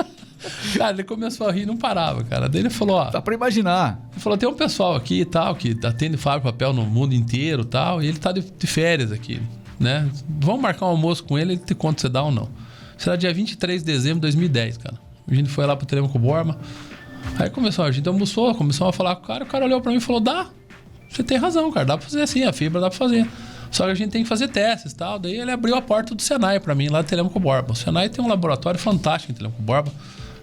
cara, 0.77 0.93
ele 0.93 1.05
começou 1.05 1.49
a 1.49 1.53
rir 1.53 1.63
e 1.63 1.67
não 1.67 1.77
parava, 1.77 2.23
cara. 2.23 2.49
Daí 2.49 2.61
ele 2.61 2.71
falou, 2.71 2.97
ó. 2.97 3.11
Dá 3.11 3.21
pra 3.21 3.35
imaginar. 3.35 3.99
Ele 4.13 4.21
falou, 4.21 4.39
tem 4.39 4.49
um 4.49 4.55
pessoal 4.55 4.95
aqui 4.95 5.21
e 5.21 5.25
tal, 5.25 5.55
que 5.57 5.77
atende 5.83 6.17
fábrica 6.17 6.53
papel 6.53 6.73
no 6.73 6.85
mundo 6.85 7.15
inteiro 7.15 7.63
e 7.63 7.67
tal, 7.67 8.03
e 8.03 8.07
ele 8.07 8.19
tá 8.19 8.31
de, 8.31 8.43
de 8.43 8.67
férias 8.67 9.11
aqui 9.11 9.41
né? 9.79 10.09
Vamos 10.41 10.61
marcar 10.61 10.87
um 10.87 10.91
almoço 10.91 11.25
com 11.25 11.39
ele, 11.39 11.53
ele 11.53 11.61
te 11.61 11.75
conta 11.75 12.03
se 12.03 12.09
dá 12.09 12.23
ou 12.23 12.31
não. 12.31 12.49
Será 12.97 13.17
dia 13.17 13.33
23 13.33 13.83
de 13.83 13.87
dezembro 13.93 14.17
de 14.17 14.23
2010, 14.23 14.79
cara. 14.79 14.99
A 15.29 15.35
gente 15.35 15.51
foi 15.51 15.67
lá 15.67 15.77
pro 15.77 15.87
Telemaco 15.87 16.19
Borma. 16.19 16.59
Aí 17.39 17.51
começou, 17.51 17.85
a 17.85 17.91
gente 17.91 18.09
almoçou, 18.09 18.55
começou 18.55 18.89
a 18.89 18.93
falar 18.93 19.17
com 19.17 19.25
o 19.25 19.27
cara, 19.27 19.45
o 19.45 19.47
cara 19.47 19.65
olhou 19.65 19.81
para 19.81 19.91
mim 19.91 19.99
e 19.99 20.01
falou: 20.01 20.21
dá, 20.21 20.47
você 21.09 21.23
tem 21.23 21.37
razão, 21.37 21.71
cara, 21.73 21.85
dá 21.85 21.99
pra 21.99 22.07
fazer 22.07 22.23
assim, 22.23 22.45
a 22.45 22.53
fibra 22.53 22.81
dá 22.81 22.89
pra 22.89 22.99
fazer. 22.99 23.27
Só 23.71 23.85
que 23.85 23.91
a 23.91 23.95
gente 23.95 24.11
tem 24.11 24.23
que 24.23 24.29
fazer 24.29 24.49
testes 24.49 24.93
e 24.93 24.97
tal. 24.97 25.19
Daí 25.19 25.39
ele 25.39 25.51
abriu 25.51 25.75
a 25.75 25.83
porta 25.83 26.15
do 26.15 26.23
Senai 26.23 26.61
para 26.61 26.75
mim, 26.75 26.89
lá 26.89 27.03
do 27.03 27.09
Telemaco 27.09 27.39
Borba. 27.39 27.73
O 27.73 27.77
Senai 27.77 28.09
tem 28.09 28.25
um 28.25 28.29
laboratório 28.29 28.79
fantástico 28.79 29.33
em 29.33 29.35
Telemaco 29.35 29.61
Borba, 29.61 29.93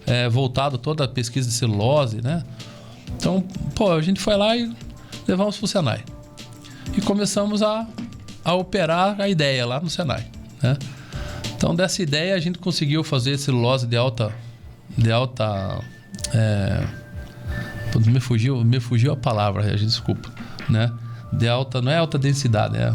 é, 0.06 0.28
voltado 0.28 0.78
toda 0.78 1.04
a 1.04 1.08
pesquisa 1.08 1.48
de 1.48 1.54
celulose, 1.54 2.22
né? 2.22 2.44
Então, 3.16 3.40
pô, 3.74 3.92
a 3.92 4.02
gente 4.02 4.20
foi 4.20 4.36
lá 4.36 4.56
e 4.56 4.70
levamos 5.26 5.56
pro 5.56 5.66
Senai. 5.66 6.04
E 6.96 7.00
começamos 7.00 7.62
a 7.62 7.86
a 8.44 8.54
operar 8.54 9.20
a 9.20 9.28
ideia 9.28 9.64
lá 9.66 9.80
no 9.80 9.88
Senai. 9.88 10.26
Né? 10.62 10.76
Então, 11.56 11.74
dessa 11.74 12.02
ideia, 12.02 12.34
a 12.34 12.38
gente 12.38 12.58
conseguiu 12.58 13.02
fazer 13.02 13.38
celulose 13.38 13.86
de 13.86 13.96
alta. 13.96 14.32
De 14.96 15.10
alta 15.10 15.80
é, 16.32 16.84
me 18.06 18.20
fugiu, 18.20 18.62
me 18.64 18.80
fugiu 18.80 19.12
a 19.12 19.16
palavra, 19.16 19.62
a 19.62 19.76
gente 19.76 19.86
desculpa. 19.86 20.30
Né? 20.68 20.92
De 21.32 21.48
alta, 21.48 21.80
não 21.80 21.90
é 21.90 21.96
alta 21.96 22.18
densidade, 22.18 22.76
é 22.76 22.92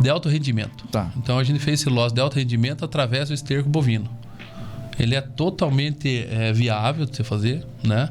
de 0.00 0.10
alto 0.10 0.28
rendimento. 0.28 0.86
Tá. 0.88 1.10
Então 1.16 1.38
a 1.38 1.44
gente 1.44 1.58
fez 1.58 1.80
celulose 1.80 2.14
de 2.14 2.20
alto 2.20 2.36
rendimento 2.36 2.84
através 2.84 3.28
do 3.28 3.34
esterco 3.34 3.68
bovino. 3.68 4.08
Ele 4.98 5.14
é 5.14 5.20
totalmente 5.20 6.26
é, 6.30 6.52
viável 6.52 7.04
de 7.04 7.14
você 7.14 7.24
fazer, 7.24 7.64
né? 7.82 8.08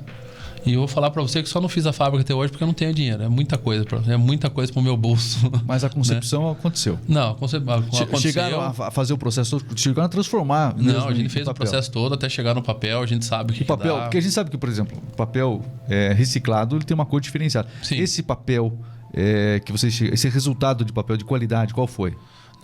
E 0.66 0.74
eu 0.74 0.80
vou 0.80 0.88
falar 0.88 1.12
para 1.12 1.22
você 1.22 1.44
que 1.44 1.50
só 1.50 1.62
não 1.62 1.70
fiz 1.70 1.86
a 1.86 1.94
fábrica 1.94 2.22
até 2.22 2.34
hoje 2.34 2.52
porque 2.52 2.64
eu 2.64 2.68
não 2.68 2.74
tenho 2.74 2.94
dinheiro. 2.94 3.24
É 3.24 3.30
muita 3.30 3.58
coisa, 3.58 3.86
pra, 3.86 4.02
é 4.08 4.18
muita 4.18 4.50
coisa 4.50 4.72
pro 4.74 4.82
meu 4.82 4.98
bolso. 4.98 5.52
Mas 5.66 5.84
a 5.84 5.90
concepção 5.90 6.46
né? 6.46 6.52
aconteceu. 6.52 7.00
Não, 7.08 7.32
a 7.32 7.36
concepção 7.36 7.74
aconteceu. 7.76 8.20
Chegaram 8.20 8.62
a 8.62 8.92
fazer 8.92 9.14
o 9.14 9.18
processo, 9.18 9.62
chegaram 9.76 10.06
a 10.06 10.10
transformar. 10.10 10.76
Não, 10.78 11.08
a 11.08 11.14
gente 11.14 11.30
fez 11.30 11.48
o 11.48 11.54
processo 11.54 11.92
todo 11.92 12.16
até 12.16 12.28
chegar 12.28 12.54
no 12.54 12.62
papel, 12.62 13.02
a 13.02 13.06
gente 13.06 13.26
sabe 13.26 13.52
o 13.52 13.56
que 13.56 13.64
O 13.64 13.66
papel, 13.66 13.96
que 13.96 14.02
porque 14.04 14.18
a 14.18 14.22
gente 14.22 14.34
sabe 14.34 14.50
que, 14.50 14.58
por 14.58 14.70
exemplo, 14.70 14.98
o 15.14 15.16
papel 15.16 15.62
é, 15.88 16.14
reciclado 16.14 16.76
ele 16.76 16.86
tem 16.86 16.96
uma 16.96 17.06
cor 17.06 17.22
diferenciada. 17.22 17.68
Sim. 17.82 17.98
Esse 17.98 18.24
papel 18.24 18.78
é, 19.14 19.62
que 19.64 19.72
você 19.72 19.88
esse 19.88 20.28
resultado 20.30 20.84
de 20.84 20.92
papel 20.92 21.16
de 21.18 21.24
qualidade, 21.24 21.74
qual 21.74 21.88
foi? 21.88 22.16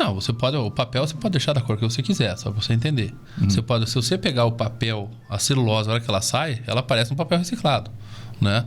Não, 0.02 0.16
você 0.16 0.34
pode. 0.34 0.58
O 0.58 0.72
papel 0.72 1.06
você 1.06 1.14
pode 1.14 1.34
deixar 1.34 1.54
da 1.54 1.62
cor 1.62 1.78
que 1.78 1.84
você 1.84 2.02
quiser, 2.02 2.36
só 2.36 2.50
pra 2.50 2.60
você 2.60 2.74
entender. 2.74 3.14
Uhum. 3.40 3.48
Você 3.50 3.62
pode, 3.62 3.88
se 3.88 3.94
você 3.94 4.18
pegar 4.18 4.46
o 4.46 4.52
papel, 4.52 5.10
a 5.30 5.38
celulose, 5.38 5.88
na 5.88 5.94
hora 5.94 6.04
que 6.04 6.10
ela 6.10 6.22
sai, 6.22 6.60
ela 6.66 6.82
parece 6.82 7.14
um 7.14 7.16
papel 7.16 7.38
reciclado, 7.38 7.92
né? 8.40 8.66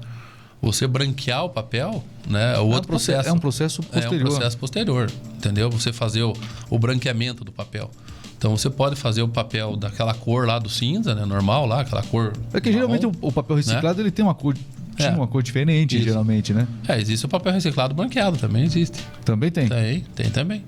Você 0.62 0.87
branquear 0.87 1.44
o 1.44 1.51
papel, 1.51 2.05
né? 2.29 2.55
É 2.55 2.61
o 2.61 2.66
outro 2.66 2.77
é 2.77 2.81
um 2.81 2.87
processo. 2.87 3.29
É 3.29 3.33
um 3.33 3.38
processo 3.38 3.83
posterior. 3.83 4.12
É 4.12 4.16
um 4.16 4.27
processo 4.29 4.59
posterior, 4.59 5.11
entendeu? 5.37 5.70
Você 5.70 5.92
fazer 5.92 6.23
o, 6.23 6.33
o 6.70 6.79
branqueamento 6.79 7.44
do 7.44 7.51
papel. 7.51 7.90
Então 8.38 8.57
você 8.57 8.70
pode 8.70 8.94
fazer 8.94 9.23
o 9.23 9.29
papel 9.29 9.77
daquela 9.77 10.14
cor 10.14 10.47
lá 10.47 10.61
do 10.61 10.68
cinza, 10.68 11.16
né? 11.16 11.27
Normal 11.27 11.66
lá, 11.66 11.81
aquela 11.81 12.03
cor. 12.05 12.33
É 12.53 12.61
que 12.61 12.70
marrom, 12.70 12.81
geralmente 12.94 13.18
o, 13.20 13.33
papel 13.33 13.57
reciclado 13.57 13.97
né? 13.97 14.05
ele 14.05 14.11
tem 14.12 14.25
uma 14.25 14.35
cor 14.35 14.55
tinha 14.97 15.09
é. 15.09 15.12
uma 15.16 15.27
cor 15.27 15.42
diferente, 15.42 15.97
Isso. 15.97 16.05
geralmente, 16.05 16.55
né? 16.55 16.68
É, 16.87 17.01
existe 17.01 17.27
o 17.27 17.29
papel 17.29 17.53
reciclado 17.53 17.92
branqueado, 17.92 18.37
também 18.37 18.62
existe. 18.62 19.05
Também 19.25 19.51
tem? 19.51 19.68
Tem, 19.68 20.01
tem 20.14 20.31
também 20.31 20.64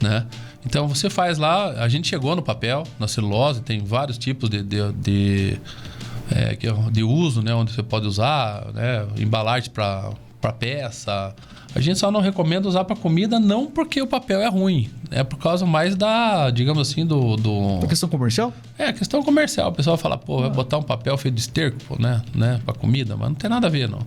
né? 0.00 0.26
Então 0.64 0.88
você 0.88 1.08
faz 1.08 1.38
lá, 1.38 1.70
a 1.82 1.88
gente 1.88 2.08
chegou 2.08 2.34
no 2.34 2.42
papel, 2.42 2.82
na 2.98 3.06
celulose, 3.06 3.62
tem 3.62 3.84
vários 3.84 4.18
tipos 4.18 4.50
de, 4.50 4.62
de, 4.62 4.92
de, 4.92 5.60
é, 6.30 6.56
de 6.90 7.02
uso, 7.04 7.40
né? 7.40 7.54
Onde 7.54 7.72
você 7.72 7.82
pode 7.82 8.06
usar, 8.06 8.66
né? 8.74 9.06
Embalagem 9.16 9.70
para 9.70 10.12
peça. 10.58 11.34
A 11.74 11.80
gente 11.80 11.98
só 11.98 12.10
não 12.10 12.20
recomenda 12.20 12.66
usar 12.66 12.84
para 12.84 12.96
comida, 12.96 13.38
não 13.38 13.66
porque 13.66 14.00
o 14.00 14.06
papel 14.06 14.40
é 14.40 14.48
ruim. 14.48 14.90
É 15.10 15.22
por 15.22 15.38
causa 15.38 15.66
mais 15.66 15.94
da, 15.94 16.50
digamos 16.50 16.88
assim, 16.88 17.04
do. 17.04 17.36
do... 17.36 17.80
A 17.84 17.86
questão 17.86 18.08
comercial? 18.08 18.52
É, 18.78 18.92
questão 18.92 19.22
comercial. 19.22 19.68
O 19.68 19.72
pessoal 19.72 19.96
fala, 19.96 20.16
pô, 20.16 20.38
vai 20.38 20.48
ah. 20.48 20.52
botar 20.52 20.78
um 20.78 20.82
papel 20.82 21.16
feito 21.18 21.34
de 21.34 21.40
esterco, 21.42 21.76
pô, 21.86 21.96
né? 22.00 22.22
né? 22.34 22.60
Para 22.64 22.74
comida, 22.74 23.14
mas 23.14 23.28
não 23.28 23.34
tem 23.34 23.50
nada 23.50 23.66
a 23.66 23.70
ver, 23.70 23.88
não. 23.88 24.00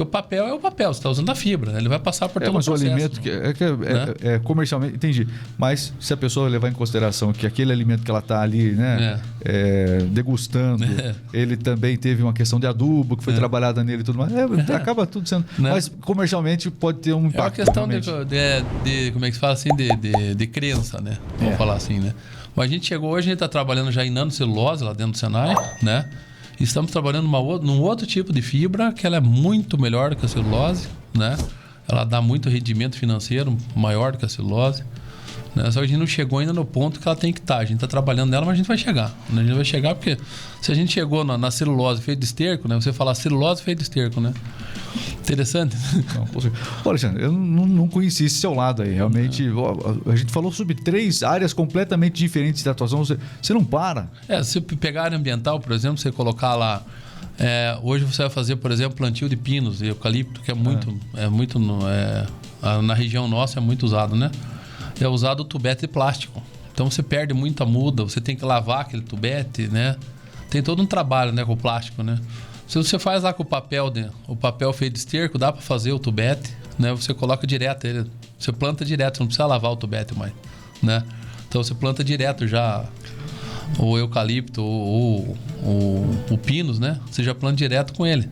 Porque 0.00 0.02
o 0.02 0.06
papel 0.06 0.46
é 0.46 0.52
o 0.52 0.58
papel, 0.58 0.92
você 0.92 0.98
está 0.98 1.10
usando 1.10 1.30
a 1.30 1.34
fibra, 1.34 1.72
né? 1.72 1.78
Ele 1.78 1.88
vai 1.88 1.98
passar 1.98 2.28
por 2.28 2.42
é, 2.42 2.46
todo 2.46 2.54
mas 2.54 2.66
o 2.66 2.70
processo. 2.70 2.90
alimento 2.90 3.20
que 3.20 3.28
é, 3.28 3.52
que 3.52 3.64
é, 3.64 3.72
né? 3.72 4.14
é, 4.22 4.34
é, 4.34 4.38
comercialmente, 4.38 4.94
entendi. 4.94 5.28
Mas 5.58 5.92
se 6.00 6.12
a 6.12 6.16
pessoa 6.16 6.48
levar 6.48 6.68
em 6.68 6.72
consideração 6.72 7.32
que 7.32 7.46
aquele 7.46 7.72
alimento 7.72 8.02
que 8.02 8.10
ela 8.10 8.20
está 8.20 8.40
ali, 8.40 8.72
né, 8.72 9.20
é. 9.44 9.98
É, 9.98 9.98
degustando, 10.04 10.84
é. 11.00 11.14
ele 11.32 11.56
também 11.56 11.96
teve 11.96 12.22
uma 12.22 12.32
questão 12.32 12.58
de 12.58 12.66
adubo 12.66 13.16
que 13.16 13.24
foi 13.24 13.34
trabalhada 13.34 13.84
nele 13.84 14.00
e 14.00 14.04
tudo 14.04 14.18
mais, 14.18 14.32
acaba 14.70 15.06
tudo 15.06 15.28
sendo. 15.28 15.44
Né? 15.58 15.70
Mas 15.70 15.88
comercialmente 16.00 16.70
pode 16.70 16.98
ter 16.98 17.12
um 17.12 17.26
impacto. 17.26 17.60
É 17.60 17.62
uma 17.62 17.66
questão 17.66 17.88
de, 17.88 18.00
de, 18.00 18.62
de, 18.84 19.12
como 19.12 19.24
é 19.24 19.28
que 19.28 19.34
se 19.34 19.40
fala 19.40 19.52
assim, 19.52 19.74
de, 19.74 19.94
de, 19.96 20.34
de 20.34 20.46
crença, 20.46 21.00
né? 21.00 21.18
Vamos 21.38 21.56
falar 21.56 21.74
assim, 21.74 21.98
né? 21.98 22.14
Mas 22.56 22.70
a 22.70 22.72
gente 22.72 22.86
chegou 22.86 23.10
hoje, 23.10 23.28
a 23.28 23.30
gente 23.30 23.34
está 23.34 23.48
trabalhando 23.48 23.92
já 23.92 24.04
em 24.04 24.10
nanocelulose 24.10 24.82
lá 24.82 24.92
dentro 24.92 25.12
do 25.12 25.18
Senai, 25.18 25.54
né? 25.82 26.08
Estamos 26.60 26.90
trabalhando 26.90 27.24
numa, 27.24 27.40
num 27.58 27.80
outro 27.80 28.06
tipo 28.06 28.34
de 28.34 28.42
fibra 28.42 28.92
que 28.92 29.06
ela 29.06 29.16
é 29.16 29.20
muito 29.20 29.80
melhor 29.80 30.10
do 30.10 30.16
que 30.16 30.26
a 30.26 30.28
celulose, 30.28 30.88
né? 31.16 31.34
Ela 31.88 32.04
dá 32.04 32.20
muito 32.20 32.50
rendimento 32.50 32.98
financeiro 32.98 33.56
maior 33.74 34.12
do 34.12 34.18
que 34.18 34.26
a 34.26 34.28
celulose. 34.28 34.84
Né? 35.54 35.70
Só 35.70 35.80
que 35.80 35.86
a 35.86 35.88
gente 35.88 35.98
não 35.98 36.06
chegou 36.06 36.38
ainda 36.38 36.52
no 36.52 36.64
ponto 36.64 37.00
que 37.00 37.06
ela 37.06 37.16
tem 37.16 37.32
que 37.32 37.40
estar. 37.40 37.56
Tá. 37.56 37.60
A 37.60 37.64
gente 37.64 37.76
está 37.76 37.86
trabalhando 37.86 38.30
nela, 38.30 38.46
mas 38.46 38.54
a 38.54 38.56
gente 38.56 38.66
vai 38.66 38.78
chegar. 38.78 39.12
Né? 39.28 39.42
A 39.42 39.44
gente 39.44 39.54
vai 39.54 39.64
chegar 39.64 39.94
porque 39.94 40.16
se 40.60 40.70
a 40.70 40.74
gente 40.74 40.92
chegou 40.92 41.24
na, 41.24 41.36
na 41.36 41.50
celulose 41.50 42.02
feita 42.02 42.20
de 42.20 42.26
esterco, 42.26 42.68
né? 42.68 42.76
Você 42.76 42.92
fala 42.92 43.14
celulose 43.14 43.62
feita 43.62 43.78
de 43.78 43.84
esterco, 43.84 44.20
né? 44.20 44.32
Interessante. 45.20 45.76
Não, 46.14 46.26
Alexandre, 46.84 47.22
eu 47.22 47.32
não, 47.32 47.66
não 47.66 47.88
conheci 47.88 48.24
esse 48.24 48.36
seu 48.36 48.52
lado 48.52 48.82
aí. 48.82 48.92
Realmente, 48.94 49.46
a 50.06 50.16
gente 50.16 50.32
falou 50.32 50.52
sobre 50.52 50.74
três 50.74 51.22
áreas 51.22 51.52
completamente 51.52 52.14
diferentes 52.14 52.62
de 52.62 52.68
atuação. 52.68 53.04
Você, 53.04 53.18
você 53.40 53.54
não 53.54 53.64
para. 53.64 54.08
É, 54.28 54.42
se 54.42 54.60
pegar 54.60 55.02
a 55.02 55.04
área 55.04 55.16
ambiental, 55.16 55.60
por 55.60 55.72
exemplo, 55.72 55.98
você 55.98 56.10
colocar 56.10 56.54
lá. 56.54 56.82
É, 57.38 57.78
hoje 57.82 58.04
você 58.04 58.22
vai 58.22 58.30
fazer, 58.30 58.56
por 58.56 58.70
exemplo, 58.70 58.96
plantio 58.96 59.28
de 59.28 59.36
pinos 59.36 59.80
e 59.80 59.86
eucalipto, 59.86 60.40
que 60.42 60.50
é 60.50 60.54
muito. 60.54 60.92
É, 61.14 61.24
é 61.24 61.28
muito 61.28 61.58
é, 61.86 62.26
na 62.82 62.94
região 62.94 63.26
nossa 63.28 63.58
é 63.58 63.62
muito 63.62 63.86
usado, 63.86 64.14
né? 64.14 64.30
É 65.00 65.08
usado 65.08 65.40
o 65.40 65.44
tubete 65.44 65.82
de 65.82 65.88
plástico. 65.88 66.42
Então 66.72 66.90
você 66.90 67.02
perde 67.02 67.34
muita 67.34 67.64
muda, 67.64 68.04
você 68.04 68.20
tem 68.20 68.36
que 68.36 68.44
lavar 68.44 68.82
aquele 68.82 69.02
tubete, 69.02 69.68
né? 69.68 69.96
Tem 70.48 70.62
todo 70.62 70.82
um 70.82 70.86
trabalho 70.86 71.32
né, 71.32 71.44
com 71.44 71.52
o 71.52 71.56
plástico, 71.56 72.02
né? 72.02 72.18
Se 72.66 72.76
você 72.78 72.98
faz 72.98 73.22
lá 73.22 73.32
com 73.32 73.42
o 73.42 73.46
papel, 73.46 73.90
de, 73.90 74.08
o 74.28 74.36
papel 74.36 74.72
feito 74.72 74.94
de 74.94 75.00
esterco, 75.00 75.36
dá 75.36 75.52
para 75.52 75.60
fazer 75.60 75.92
o 75.92 75.98
tubete, 75.98 76.56
né? 76.78 76.92
Você 76.92 77.12
coloca 77.12 77.46
direto 77.46 77.84
ele, 77.84 78.10
você 78.38 78.52
planta 78.52 78.84
direto, 78.84 79.20
não 79.20 79.26
precisa 79.26 79.46
lavar 79.46 79.72
o 79.72 79.76
tubete 79.76 80.14
mais, 80.16 80.32
né? 80.82 81.02
Então 81.48 81.62
você 81.62 81.74
planta 81.74 82.04
direto 82.04 82.46
já 82.46 82.84
o 83.78 83.98
eucalipto 83.98 84.62
ou 84.62 85.36
o, 85.62 86.24
o, 86.30 86.38
pinos, 86.38 86.78
né? 86.78 87.00
Você 87.10 87.22
já 87.22 87.34
planta 87.34 87.56
direto 87.56 87.92
com 87.92 88.06
ele. 88.06 88.28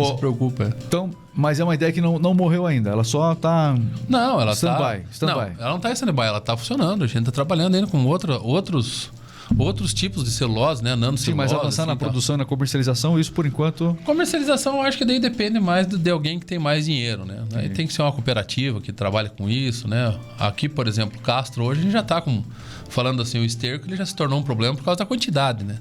não 0.00 0.04
se 0.06 0.16
preocupa. 0.16 0.74
Então, 0.86 1.10
mas 1.38 1.60
é 1.60 1.64
uma 1.64 1.72
ideia 1.72 1.92
que 1.92 2.00
não, 2.00 2.18
não 2.18 2.34
morreu 2.34 2.66
ainda. 2.66 2.90
Ela 2.90 3.04
só 3.04 3.32
está. 3.32 3.72
Não, 4.08 4.40
ela 4.40 4.50
está. 4.50 4.98
Stand 5.12 5.28
não, 5.28 5.40
ela 5.40 5.70
não 5.70 5.76
está 5.76 5.90
em 5.90 5.92
stand-by, 5.92 6.22
ela 6.22 6.38
está 6.38 6.56
funcionando. 6.56 7.04
A 7.04 7.06
gente 7.06 7.20
está 7.20 7.30
trabalhando 7.30 7.76
ainda 7.76 7.86
com 7.86 8.04
outra, 8.04 8.40
outros 8.40 9.08
outros 9.56 9.94
tipos 9.94 10.24
de 10.24 10.32
celulose, 10.32 10.82
né? 10.82 10.90
Nanocelulose. 10.90 11.24
Sim, 11.24 11.34
mas 11.34 11.52
avançar 11.52 11.82
assim, 11.82 11.90
na 11.90 11.96
produção 11.96 12.34
e 12.34 12.38
na 12.38 12.44
comercialização, 12.44 13.20
isso 13.20 13.32
por 13.32 13.46
enquanto. 13.46 13.96
Comercialização, 14.04 14.78
eu 14.78 14.82
acho 14.82 14.98
que 14.98 15.04
daí 15.04 15.20
depende 15.20 15.60
mais 15.60 15.86
de 15.86 16.10
alguém 16.10 16.40
que 16.40 16.44
tem 16.44 16.58
mais 16.58 16.86
dinheiro, 16.86 17.24
né? 17.24 17.44
Aí 17.54 17.68
tem 17.68 17.86
que 17.86 17.92
ser 17.92 18.02
uma 18.02 18.10
cooperativa 18.10 18.80
que 18.80 18.92
trabalha 18.92 19.28
com 19.28 19.48
isso, 19.48 19.86
né? 19.86 20.18
Aqui, 20.40 20.68
por 20.68 20.88
exemplo, 20.88 21.20
Castro, 21.20 21.62
hoje 21.62 21.78
a 21.78 21.82
gente 21.84 21.92
já 21.92 22.00
está 22.00 22.20
com. 22.20 22.42
Falando 22.88 23.22
assim, 23.22 23.38
o 23.38 23.44
esterco 23.44 23.86
ele 23.86 23.94
já 23.94 24.04
se 24.04 24.16
tornou 24.16 24.40
um 24.40 24.42
problema 24.42 24.74
por 24.74 24.82
causa 24.82 24.98
da 24.98 25.06
quantidade, 25.06 25.62
né? 25.62 25.78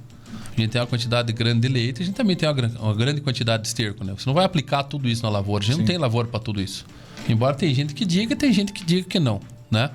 A 0.58 0.62
gente 0.62 0.72
tem 0.72 0.82
uma 0.82 0.88
quantidade 0.88 1.32
grande 1.34 1.62
de 1.62 1.68
leite, 1.68 2.02
a 2.02 2.06
gente 2.06 2.16
também 2.16 2.36
tem 2.36 2.50
uma, 2.50 2.68
uma 2.80 2.94
grande 2.96 3.22
quantidade 3.22 3.64
de 3.64 3.70
esterco, 3.70 4.04
né? 4.04 4.14
Você 4.18 4.28
não 4.28 4.34
vai 4.34 4.44
aplicar 4.44 4.84
tudo 4.84 5.08
isso 5.08 5.22
na 5.22 5.30
lavoura, 5.30 5.64
a 5.64 5.66
gente 5.66 5.76
Sim. 5.76 5.82
não 5.82 5.88
tem 5.88 5.98
lavoura 5.98 6.28
para 6.28 6.40
tudo 6.40 6.60
isso. 6.60 6.86
Embora 7.30 7.54
tem 7.54 7.74
gente 7.74 7.94
que 7.94 8.04
diga, 8.06 8.36
tem 8.36 8.52
gente 8.52 8.74
que 8.74 8.84
diga 8.84 9.08
que 9.08 9.20
não, 9.20 9.40
né? 9.70 9.92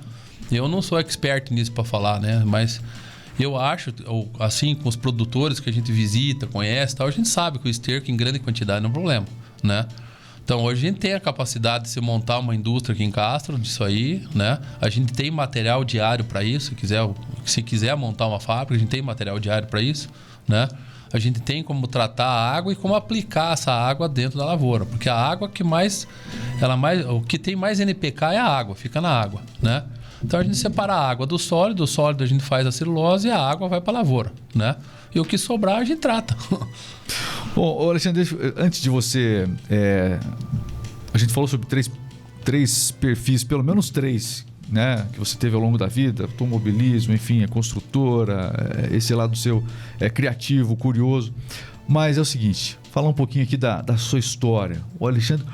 Eu 0.51 0.67
não 0.67 0.81
sou 0.81 0.99
expert 0.99 1.51
nisso 1.51 1.71
para 1.71 1.83
falar, 1.83 2.19
né? 2.19 2.43
Mas 2.45 2.79
Eu 3.39 3.57
acho, 3.57 3.91
assim, 4.39 4.75
com 4.75 4.87
os 4.87 4.95
produtores 4.95 5.59
que 5.59 5.69
a 5.69 5.73
gente 5.73 5.91
visita, 5.91 6.45
conhece 6.45 6.95
tal, 6.95 7.07
a 7.07 7.11
gente 7.11 7.27
sabe 7.27 7.57
que 7.57 7.67
o 7.67 7.69
esterco 7.69 8.11
em 8.11 8.15
grande 8.15 8.39
quantidade 8.39 8.81
não 8.81 8.87
é 8.87 8.89
um 8.89 8.93
problema, 8.93 9.25
né? 9.63 9.87
Então 10.43 10.61
hoje 10.61 10.85
a 10.85 10.89
gente 10.89 10.99
tem 10.99 11.13
a 11.13 11.19
capacidade 11.19 11.85
de 11.85 11.89
se 11.89 12.01
montar 12.01 12.37
uma 12.39 12.53
indústria 12.53 12.93
aqui 12.93 13.03
em 13.03 13.09
Castro 13.09 13.57
disso 13.57 13.83
aí, 13.83 14.21
né? 14.35 14.59
A 14.79 14.89
gente 14.89 15.13
tem 15.13 15.31
material 15.31 15.83
diário 15.83 16.25
para 16.25 16.43
isso, 16.43 16.69
se 16.69 16.75
quiser, 16.75 17.09
se 17.45 17.63
quiser 17.63 17.95
montar 17.95 18.27
uma 18.27 18.39
fábrica, 18.39 18.75
a 18.75 18.77
gente 18.77 18.89
tem 18.89 19.01
material 19.01 19.39
diário 19.39 19.67
para 19.67 19.81
isso, 19.81 20.09
né? 20.47 20.67
A 21.11 21.19
gente 21.19 21.39
tem 21.41 21.61
como 21.61 21.87
tratar 21.87 22.25
a 22.25 22.55
água 22.55 22.73
e 22.73 22.75
como 22.75 22.95
aplicar 22.95 23.53
essa 23.53 23.71
água 23.71 24.09
dentro 24.09 24.39
da 24.39 24.45
lavoura, 24.45 24.83
porque 24.83 25.07
a 25.07 25.15
água 25.15 25.47
que 25.47 25.63
mais 25.63 26.07
ela 26.59 26.75
mais 26.75 27.05
o 27.05 27.21
que 27.21 27.37
tem 27.37 27.55
mais 27.55 27.79
NPK 27.79 28.33
é 28.33 28.37
a 28.39 28.47
água, 28.47 28.73
fica 28.75 28.99
na 28.99 29.09
água, 29.09 29.41
né? 29.61 29.83
Então 30.23 30.39
a 30.39 30.43
gente 30.43 30.57
separa 30.57 30.93
a 30.93 31.09
água 31.09 31.27
do 31.27 31.37
sólido, 31.37 31.83
o 31.83 31.87
sólido 31.87 32.23
a 32.23 32.27
gente 32.27 32.43
faz 32.43 32.65
a 32.65 32.71
celulose 32.71 33.27
e 33.27 33.31
a 33.31 33.37
água 33.37 33.67
vai 33.67 33.81
para 33.81 33.93
a 33.93 33.97
lavoura, 33.99 34.31
né? 34.55 34.75
E 35.13 35.19
o 35.19 35.25
que 35.25 35.37
sobrar 35.37 35.77
a 35.77 35.83
gente 35.83 35.99
trata. 35.99 36.35
Bom, 37.53 37.89
Alexandre, 37.89 38.27
antes 38.57 38.81
de 38.81 38.89
você. 38.89 39.47
É, 39.69 40.19
a 41.13 41.17
gente 41.17 41.31
falou 41.31 41.47
sobre 41.47 41.67
três, 41.67 41.91
três 42.43 42.89
perfis, 42.89 43.43
pelo 43.43 43.63
menos 43.63 43.91
três, 43.91 44.43
né? 44.73 45.05
Que 45.13 45.19
você 45.19 45.37
teve 45.37 45.55
ao 45.55 45.61
longo 45.61 45.77
da 45.77 45.87
vida: 45.87 46.23
automobilismo, 46.23 47.13
enfim, 47.13 47.43
a 47.43 47.47
construtora, 47.47 48.89
é, 48.91 48.95
esse 48.95 49.13
lado 49.13 49.37
seu 49.37 49.63
é 49.99 50.09
criativo, 50.09 50.75
curioso. 50.75 51.33
Mas 51.87 52.17
é 52.17 52.21
o 52.21 52.25
seguinte: 52.25 52.77
falar 52.91 53.07
um 53.07 53.13
pouquinho 53.13 53.43
aqui 53.43 53.55
da, 53.55 53.81
da 53.81 53.97
sua 53.97 54.19
história. 54.19 54.81
O 54.99 55.07
Alexandre, 55.07 55.45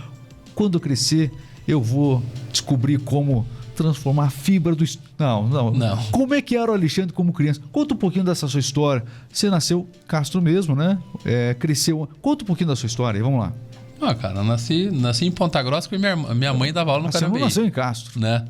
quando 0.56 0.76
eu 0.76 0.80
crescer, 0.80 1.32
eu 1.68 1.82
vou 1.82 2.24
descobrir 2.52 2.98
como 3.00 3.46
transformar 3.76 4.26
a 4.26 4.30
fibra 4.30 4.74
do. 4.74 4.86
Não, 5.18 5.48
não, 5.48 5.72
não. 5.72 5.98
Como 6.12 6.34
é 6.34 6.42
que 6.42 6.56
era 6.56 6.72
o 6.72 6.74
Alexandre 6.74 7.14
como 7.14 7.34
criança? 7.34 7.62
Conta 7.72 7.94
um 7.94 7.98
pouquinho 7.98 8.24
dessa 8.24 8.48
sua 8.48 8.60
história. 8.60 9.04
Você 9.32 9.50
nasceu 9.50 9.88
Castro 10.08 10.42
mesmo, 10.42 10.76
né? 10.76 10.98
É, 11.26 11.54
cresceu. 11.54 12.10
Conta 12.22 12.44
um 12.44 12.48
pouquinho 12.48 12.70
da 12.70 12.76
sua 12.76 12.88
história 12.88 13.18
aí, 13.18 13.24
vamos 13.24 13.40
lá. 13.40 13.54
Ah, 14.02 14.16
cara, 14.16 14.44
nasci, 14.44 14.90
nasci 14.90 15.26
em 15.26 15.32
Ponta 15.32 15.62
Grossa 15.62 15.90
porque 15.90 15.98
minha, 15.98 16.16
minha 16.34 16.54
mãe 16.54 16.72
dava 16.72 16.92
aula 16.92 17.04
no 17.04 17.12
Carambeí. 17.12 17.40
Você 17.40 17.46
nasceu 17.46 17.66
em 17.66 17.72
Castro. 17.72 18.20
Né? 18.20 18.46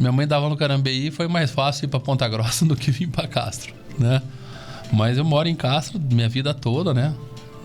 Minha 0.00 0.12
mãe 0.12 0.26
dava 0.26 0.48
no 0.48 0.56
Carambeí 0.56 1.08
e 1.08 1.10
foi 1.10 1.28
mais 1.28 1.50
fácil 1.50 1.84
ir 1.84 1.88
para 1.88 2.00
Ponta 2.00 2.26
Grossa 2.26 2.64
do 2.66 2.74
que 2.74 2.90
vir 2.90 3.06
para 3.06 3.28
Castro, 3.28 3.74
né? 3.98 4.22
Mas 4.90 5.18
eu 5.18 5.24
moro 5.24 5.46
em 5.46 5.54
Castro 5.54 6.00
minha 6.00 6.28
vida 6.28 6.54
toda, 6.54 6.94
né? 6.94 7.14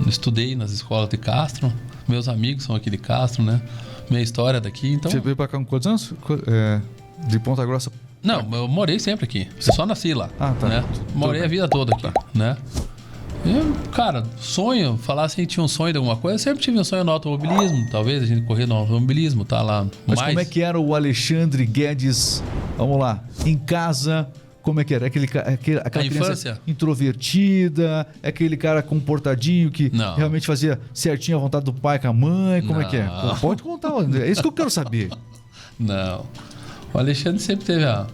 Estudei 0.05 0.53
nas 0.53 0.71
escolas 0.71 1.07
de 1.07 1.17
Castro. 1.17 1.71
Meus 2.05 2.27
amigos 2.27 2.65
são 2.65 2.75
aqui 2.75 2.89
de 2.89 2.97
Castro, 2.97 3.41
né? 3.41 3.61
Minha 4.09 4.21
história 4.21 4.59
daqui, 4.59 4.91
então... 4.91 5.09
Você 5.09 5.21
veio 5.21 5.35
para 5.35 5.47
cá 5.47 5.57
com 5.57 5.65
quantos 5.65 5.87
anos? 5.87 6.13
É... 6.45 6.81
De 7.25 7.39
Ponta 7.39 7.65
Grossa? 7.65 7.89
Não, 8.21 8.45
eu 8.51 8.67
morei 8.67 8.99
sempre 8.99 9.23
aqui. 9.23 9.47
Eu 9.55 9.73
só 9.73 9.85
nasci 9.85 10.13
lá. 10.13 10.29
Ah, 10.37 10.53
tá. 10.59 10.67
Né? 10.67 10.83
Morei 11.15 11.41
a 11.41 11.47
vida 11.47 11.69
toda 11.69 11.93
aqui, 11.93 12.03
tá. 12.03 12.13
né? 12.33 12.57
Eu, 13.45 13.75
cara, 13.91 14.23
sonho, 14.39 14.97
falar 14.97 15.25
assim, 15.25 15.45
tinha 15.45 15.63
um 15.63 15.67
sonho 15.67 15.93
de 15.93 15.97
alguma 15.97 16.17
coisa, 16.17 16.35
eu 16.35 16.39
sempre 16.39 16.63
tive 16.63 16.79
um 16.79 16.83
sonho 16.83 17.03
no 17.03 17.11
automobilismo, 17.11 17.87
talvez 17.91 18.23
a 18.23 18.25
gente 18.25 18.41
correr 18.41 18.65
no 18.65 18.73
automobilismo, 18.73 19.45
tá 19.45 19.61
lá. 19.61 19.85
Mas 20.07 20.17
mais... 20.17 20.29
como 20.29 20.39
é 20.39 20.45
que 20.45 20.63
era 20.63 20.79
o 20.79 20.95
Alexandre 20.95 21.63
Guedes, 21.63 22.43
vamos 22.75 22.97
lá, 22.97 23.23
em 23.45 23.55
casa, 23.55 24.27
como 24.63 24.79
é 24.79 24.83
que 24.83 24.95
era? 24.95 25.05
Aquele, 25.05 25.25
aquele, 25.25 25.77
aquela 25.77 25.81
a 25.81 25.89
criança 25.91 26.17
infância? 26.17 26.61
introvertida, 26.65 28.07
aquele 28.23 28.57
cara 28.57 28.81
comportadinho 28.81 29.69
que 29.69 29.91
Não. 29.93 30.15
realmente 30.15 30.47
fazia 30.47 30.79
certinho 30.91 31.37
a 31.37 31.39
vontade 31.39 31.65
do 31.65 31.73
pai 31.73 31.99
com 31.99 32.07
a 32.07 32.13
mãe, 32.13 32.61
como 32.63 32.79
Não. 32.79 32.81
é 32.81 32.85
que 32.89 32.97
é? 32.97 33.07
Pode 33.39 33.61
contar, 33.61 33.91
é 34.23 34.27
isso 34.27 34.41
que 34.41 34.47
eu 34.47 34.51
quero 34.51 34.71
saber. 34.71 35.11
Não. 35.77 36.25
O 36.91 36.97
Alexandre 36.97 37.39
sempre 37.39 37.63
teve 37.63 37.83
a. 37.83 38.07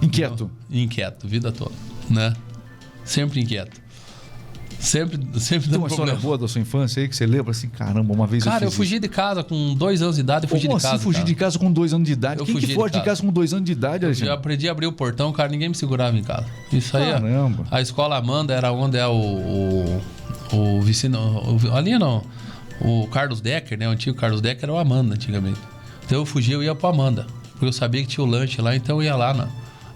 Inquieto. 0.00 0.48
Inquieto, 0.70 1.26
vida 1.26 1.50
toda, 1.50 1.74
né? 2.08 2.34
Sempre 3.04 3.40
inquieto. 3.40 3.85
Sempre, 4.78 5.18
sempre 5.40 5.68
Tem 5.68 5.78
uma 5.78 5.88
história 5.88 6.14
boa 6.14 6.38
da 6.38 6.46
sua 6.46 6.60
infância 6.60 7.02
aí 7.02 7.08
que 7.08 7.16
você 7.16 7.26
lembra 7.26 7.50
assim, 7.50 7.68
caramba, 7.68 8.12
uma 8.12 8.26
vez 8.26 8.44
cara, 8.44 8.56
eu 8.56 8.58
Cara, 8.58 8.64
eu 8.66 8.70
fugi 8.70 8.94
isso. 8.94 9.00
de 9.00 9.08
casa 9.08 9.42
com 9.42 9.74
dois 9.74 10.02
anos 10.02 10.16
de 10.16 10.20
idade, 10.20 10.44
eu 10.44 10.48
fugi 10.48 10.66
Como 10.66 10.78
de 10.78 10.82
casa. 10.82 10.94
Assim, 10.94 11.04
fugir 11.04 11.24
de 11.24 11.34
casa 11.34 11.58
com 11.58 11.72
dois 11.72 11.92
anos 11.92 12.06
de 12.06 12.12
idade? 12.12 12.40
Eu 12.40 12.46
Quem 12.46 12.54
que 12.54 12.74
foge 12.74 12.92
de, 12.92 12.98
de 12.98 13.04
casa. 13.04 13.22
com 13.22 13.32
dois 13.32 13.52
anos 13.52 13.64
de 13.64 13.72
idade, 13.72 14.04
Alexandre? 14.04 14.28
Eu 14.28 14.34
aprendi 14.34 14.68
a 14.68 14.72
abrir 14.72 14.86
o 14.86 14.92
portão, 14.92 15.32
cara, 15.32 15.48
ninguém 15.48 15.68
me 15.68 15.74
segurava 15.74 16.16
em 16.16 16.22
casa. 16.22 16.46
Isso 16.72 16.96
aí. 16.96 17.10
Caramba. 17.10 17.64
A 17.70 17.80
escola 17.80 18.16
Amanda 18.16 18.54
era 18.54 18.70
onde 18.70 18.96
é 18.96 19.06
o. 19.06 19.12
O, 19.12 20.02
o 20.56 20.80
Vicino. 20.82 21.18
O, 21.18 21.74
ali 21.74 21.98
não. 21.98 22.22
O 22.80 23.06
Carlos 23.08 23.40
Decker, 23.40 23.78
né? 23.78 23.88
O 23.88 23.90
antigo 23.92 24.16
Carlos 24.16 24.40
Decker 24.40 24.64
era 24.64 24.72
o 24.72 24.78
Amanda 24.78 25.14
antigamente. 25.14 25.58
Então 26.04 26.18
eu 26.18 26.26
fugia, 26.26 26.54
eu 26.54 26.62
ia 26.62 26.74
pro 26.74 26.88
Amanda. 26.88 27.26
Porque 27.52 27.66
eu 27.66 27.72
sabia 27.72 28.02
que 28.02 28.08
tinha 28.08 28.22
o 28.22 28.28
lanche 28.28 28.60
lá, 28.60 28.76
então 28.76 28.98
eu 28.98 29.04
ia 29.04 29.16
lá. 29.16 29.32
Na, 29.32 29.48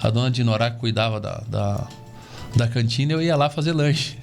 a 0.02 0.10
dona 0.10 0.30
de 0.30 0.42
Norá 0.42 0.70
que 0.70 0.78
cuidava 0.78 1.20
da, 1.20 1.42
da, 1.46 1.86
da 2.56 2.66
cantina, 2.66 3.12
eu 3.12 3.20
ia 3.22 3.36
lá 3.36 3.50
fazer 3.50 3.72
lanche. 3.72 4.16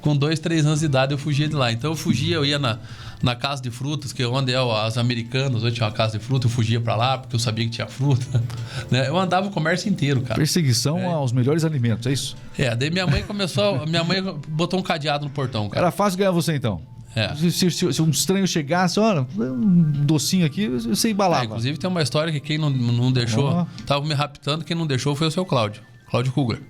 Com 0.00 0.16
dois, 0.16 0.38
três 0.38 0.64
anos 0.64 0.80
de 0.80 0.86
idade 0.86 1.12
eu 1.12 1.18
fugia 1.18 1.48
de 1.48 1.54
lá. 1.54 1.70
Então 1.72 1.90
eu 1.90 1.96
fugia, 1.96 2.36
eu 2.36 2.44
ia 2.44 2.58
na, 2.58 2.78
na 3.22 3.34
casa 3.34 3.62
de 3.62 3.70
frutas, 3.70 4.12
que 4.12 4.22
é 4.22 4.26
onde 4.26 4.52
é 4.52 4.56
as 4.56 4.96
americanas, 4.96 5.62
hoje 5.62 5.76
tinha 5.76 5.86
uma 5.86 5.92
casa 5.92 6.18
de 6.18 6.24
fruta, 6.24 6.46
eu 6.46 6.50
fugia 6.50 6.80
para 6.80 6.96
lá 6.96 7.18
porque 7.18 7.36
eu 7.36 7.40
sabia 7.40 7.64
que 7.64 7.70
tinha 7.70 7.86
fruta. 7.86 8.42
Né? 8.90 9.08
Eu 9.08 9.16
andava 9.18 9.46
o 9.46 9.50
comércio 9.50 9.88
inteiro, 9.90 10.20
cara. 10.22 10.34
Perseguição 10.34 10.98
é. 10.98 11.04
aos 11.04 11.32
melhores 11.32 11.64
alimentos, 11.64 12.06
é 12.06 12.12
isso? 12.12 12.36
É, 12.58 12.74
daí 12.74 12.90
minha 12.90 13.06
mãe 13.06 13.22
começou, 13.22 13.84
minha 13.86 14.02
mãe 14.02 14.22
botou 14.48 14.80
um 14.80 14.82
cadeado 14.82 15.24
no 15.24 15.30
portão, 15.30 15.68
cara. 15.68 15.86
Era 15.86 15.90
fácil 15.92 16.18
ganhar 16.18 16.30
você 16.30 16.54
então? 16.54 16.80
É. 17.14 17.34
Se, 17.34 17.50
se, 17.50 17.70
se, 17.70 17.92
se, 17.92 18.02
um 18.02 18.10
estranho 18.10 18.46
chegasse, 18.46 18.98
olha, 18.98 19.26
um 19.36 20.04
docinho 20.04 20.46
aqui, 20.46 20.68
você 20.68 21.10
embalava. 21.10 21.42
É, 21.42 21.46
inclusive 21.46 21.78
tem 21.78 21.90
uma 21.90 22.02
história 22.02 22.32
que 22.32 22.40
quem 22.40 22.58
não, 22.58 22.70
não 22.70 23.12
deixou, 23.12 23.66
estava 23.78 24.04
me 24.04 24.14
raptando, 24.14 24.64
quem 24.64 24.76
não 24.76 24.86
deixou 24.86 25.14
foi 25.14 25.26
o 25.26 25.30
seu 25.30 25.44
Cláudio, 25.44 25.82
Cláudio 26.08 26.32
Kugler. 26.32 26.60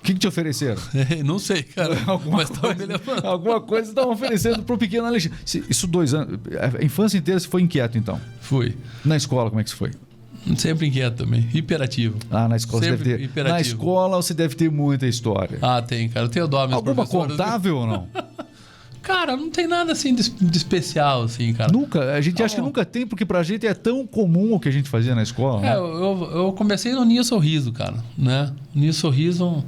O 0.00 0.02
que, 0.02 0.14
que, 0.14 0.18
te 0.18 0.26
ofereceram? 0.26 0.80
não 1.24 1.38
sei, 1.38 1.62
cara. 1.62 1.96
alguma, 2.06 2.46
coisa, 2.46 3.00
alguma 3.22 3.60
coisa 3.60 3.90
estavam 3.90 4.12
oferecendo 4.12 4.62
para 4.62 4.74
o 4.74 4.78
pequeno 4.78 5.06
Alexandre. 5.06 5.38
Isso 5.68 5.86
dois 5.86 6.14
anos. 6.14 6.40
A 6.80 6.82
infância 6.82 7.18
inteira 7.18 7.38
você 7.38 7.46
foi 7.46 7.60
inquieto, 7.60 7.98
então? 7.98 8.18
Fui. 8.40 8.74
Na 9.04 9.16
escola, 9.16 9.50
como 9.50 9.60
é 9.60 9.64
que 9.64 9.74
foi? 9.74 9.90
Sempre 10.56 10.86
inquieto 10.86 11.24
também. 11.24 11.46
Hiperativo. 11.52 12.18
Ah, 12.30 12.48
na 12.48 12.56
escola 12.56 12.82
Sempre 12.82 12.98
você 12.98 13.04
deve 13.04 13.18
ter. 13.18 13.24
Hiperativo. 13.24 13.54
Na 13.54 13.60
escola 13.60 14.16
você 14.16 14.34
deve 14.34 14.54
ter 14.54 14.70
muita 14.70 15.06
história. 15.06 15.58
Ah, 15.60 15.82
tem, 15.82 16.08
cara. 16.08 16.26
Eu 16.26 16.30
tenho 16.30 16.48
dó 16.48 16.60
Alguma 16.60 17.06
contável 17.06 17.76
ou 17.76 17.86
não? 17.86 18.08
Cara, 19.02 19.34
não 19.34 19.50
tem 19.50 19.66
nada 19.66 19.92
assim 19.92 20.14
de, 20.14 20.28
de 20.28 20.58
especial, 20.58 21.22
assim, 21.22 21.54
cara. 21.54 21.72
Nunca. 21.72 22.12
A 22.12 22.20
gente 22.20 22.42
acha 22.42 22.54
que 22.54 22.60
nunca 22.60 22.84
tem, 22.84 23.06
porque 23.06 23.24
pra 23.24 23.42
gente 23.42 23.66
é 23.66 23.72
tão 23.72 24.06
comum 24.06 24.54
o 24.54 24.60
que 24.60 24.68
a 24.68 24.72
gente 24.72 24.90
fazia 24.90 25.14
na 25.14 25.22
escola. 25.22 25.66
É, 25.66 25.70
né? 25.70 25.76
eu, 25.76 26.30
eu 26.34 26.52
comecei 26.52 26.92
no 26.92 27.04
Ninho 27.04 27.24
Sorriso, 27.24 27.72
cara, 27.72 27.96
né? 28.16 28.52
Ninho 28.74 28.92
Sorriso 28.92 29.64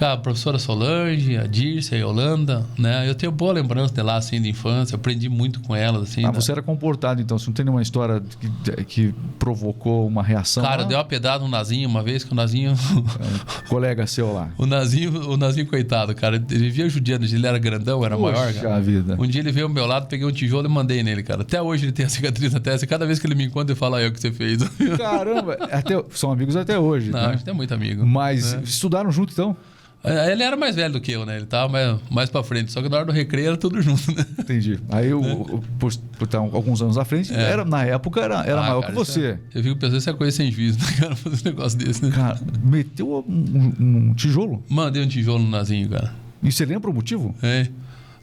a 0.00 0.16
professora 0.16 0.58
Solange, 0.58 1.36
a 1.36 1.46
Dirce, 1.46 1.94
a 1.94 1.98
Yolanda, 1.98 2.64
né? 2.78 3.08
Eu 3.08 3.14
tenho 3.14 3.30
boa 3.30 3.52
lembrança 3.52 3.92
de 3.92 4.02
lá, 4.02 4.16
assim, 4.16 4.40
de 4.40 4.48
infância. 4.48 4.96
aprendi 4.96 5.28
muito 5.28 5.60
com 5.60 5.74
elas, 5.76 6.02
assim. 6.02 6.24
Ah, 6.24 6.30
você 6.30 6.52
era 6.52 6.62
comportado, 6.62 7.20
então. 7.20 7.38
Você 7.38 7.46
não 7.46 7.52
tem 7.54 7.64
nenhuma 7.64 7.82
história 7.82 8.22
que, 8.40 8.84
que 8.84 9.14
provocou 9.38 10.06
uma 10.06 10.22
reação 10.22 10.62
Cara, 10.62 10.82
lá? 10.82 10.88
deu 10.88 10.98
uma 10.98 11.04
pedrada 11.04 11.44
no 11.44 11.50
Nazinho 11.50 11.88
uma 11.88 12.02
vez, 12.02 12.24
que 12.24 12.32
o 12.32 12.34
Nazinho... 12.34 12.70
É 12.70 12.74
um 12.74 13.68
colega 13.68 14.06
seu 14.06 14.32
lá. 14.32 14.50
o 14.58 14.66
Nazinho, 14.66 15.30
o 15.30 15.36
Nazinho, 15.36 15.66
coitado, 15.66 16.14
cara. 16.14 16.36
Ele 16.36 16.58
vivia 16.58 16.88
judiando. 16.88 17.24
Ele 17.24 17.46
era 17.46 17.58
grandão, 17.58 18.04
era 18.04 18.16
Poxa 18.16 18.32
maior, 18.38 18.54
cara. 18.54 18.80
vida. 18.80 19.16
Um 19.18 19.26
dia 19.26 19.40
ele 19.40 19.52
veio 19.52 19.66
ao 19.66 19.72
meu 19.72 19.86
lado, 19.86 20.06
peguei 20.06 20.26
um 20.26 20.32
tijolo 20.32 20.66
e 20.66 20.70
mandei 20.70 21.02
nele, 21.02 21.22
cara. 21.22 21.42
Até 21.42 21.60
hoje 21.60 21.84
ele 21.84 21.92
tem 21.92 22.06
a 22.06 22.08
cicatriz 22.08 22.52
na 22.52 22.60
testa. 22.60 22.86
Cada 22.86 23.06
vez 23.06 23.18
que 23.18 23.26
ele 23.26 23.34
me 23.34 23.44
encontra, 23.44 23.72
ele 23.72 23.78
fala, 23.78 24.00
é 24.00 24.06
o 24.08 24.12
que 24.12 24.20
você 24.20 24.32
fez. 24.32 24.62
Caramba! 24.98 25.56
Até, 25.70 25.94
são 26.10 26.30
amigos 26.32 26.56
até 26.56 26.78
hoje, 26.78 27.10
Não, 27.10 27.20
né? 27.20 27.26
a 27.26 27.32
gente 27.32 27.44
tem 27.44 27.54
muito 27.54 27.72
amigo. 27.74 28.04
Mas 28.06 28.54
né? 28.54 28.62
estudaram 28.64 29.10
junto, 29.10 29.32
então? 29.32 29.56
É, 30.04 30.30
ele 30.30 30.42
era 30.42 30.54
mais 30.54 30.76
velho 30.76 30.92
do 30.92 31.00
que 31.00 31.12
eu, 31.12 31.24
né? 31.24 31.38
Ele 31.38 31.46
tava 31.46 31.72
mais, 31.72 31.98
mais 32.10 32.28
pra 32.28 32.42
frente. 32.42 32.70
Só 32.70 32.82
que 32.82 32.90
na 32.90 32.98
hora 32.98 33.06
do 33.06 33.12
recreio 33.12 33.48
era 33.48 33.56
tudo 33.56 33.80
junto, 33.82 34.14
né? 34.14 34.24
Entendi. 34.38 34.78
Aí, 34.90 35.08
eu, 35.08 35.22
né? 35.22 35.34
por, 35.78 35.96
por 35.96 36.24
estar 36.24 36.38
alguns 36.38 36.82
anos 36.82 36.98
à 36.98 37.06
frente, 37.06 37.32
é. 37.32 37.40
era, 37.40 37.64
na 37.64 37.84
época 37.84 38.20
era, 38.20 38.44
era 38.44 38.60
ah, 38.60 38.64
maior 38.64 38.80
cara, 38.82 38.92
que 38.92 38.98
você. 38.98 39.38
É, 39.54 39.58
eu 39.58 39.62
fico 39.62 39.76
pensando, 39.76 39.96
isso 39.96 40.10
é 40.10 40.12
coisa 40.12 40.36
sem 40.36 40.52
juízo, 40.52 40.78
né, 40.78 40.86
cara? 41.00 41.16
Fazer 41.16 41.48
um 41.48 41.50
negócio 41.50 41.78
desse, 41.78 42.04
né? 42.04 42.10
Cara, 42.14 42.38
meteu 42.62 43.24
um, 43.26 43.72
um, 43.80 44.14
tijolo? 44.14 44.62
Mandei 44.68 45.02
um 45.02 45.08
tijolo 45.08 45.42
no 45.42 45.48
Nazinho, 45.48 45.88
cara. 45.88 46.12
E 46.42 46.52
você 46.52 46.66
lembra 46.66 46.90
o 46.90 46.94
motivo? 46.94 47.34
É. 47.42 47.66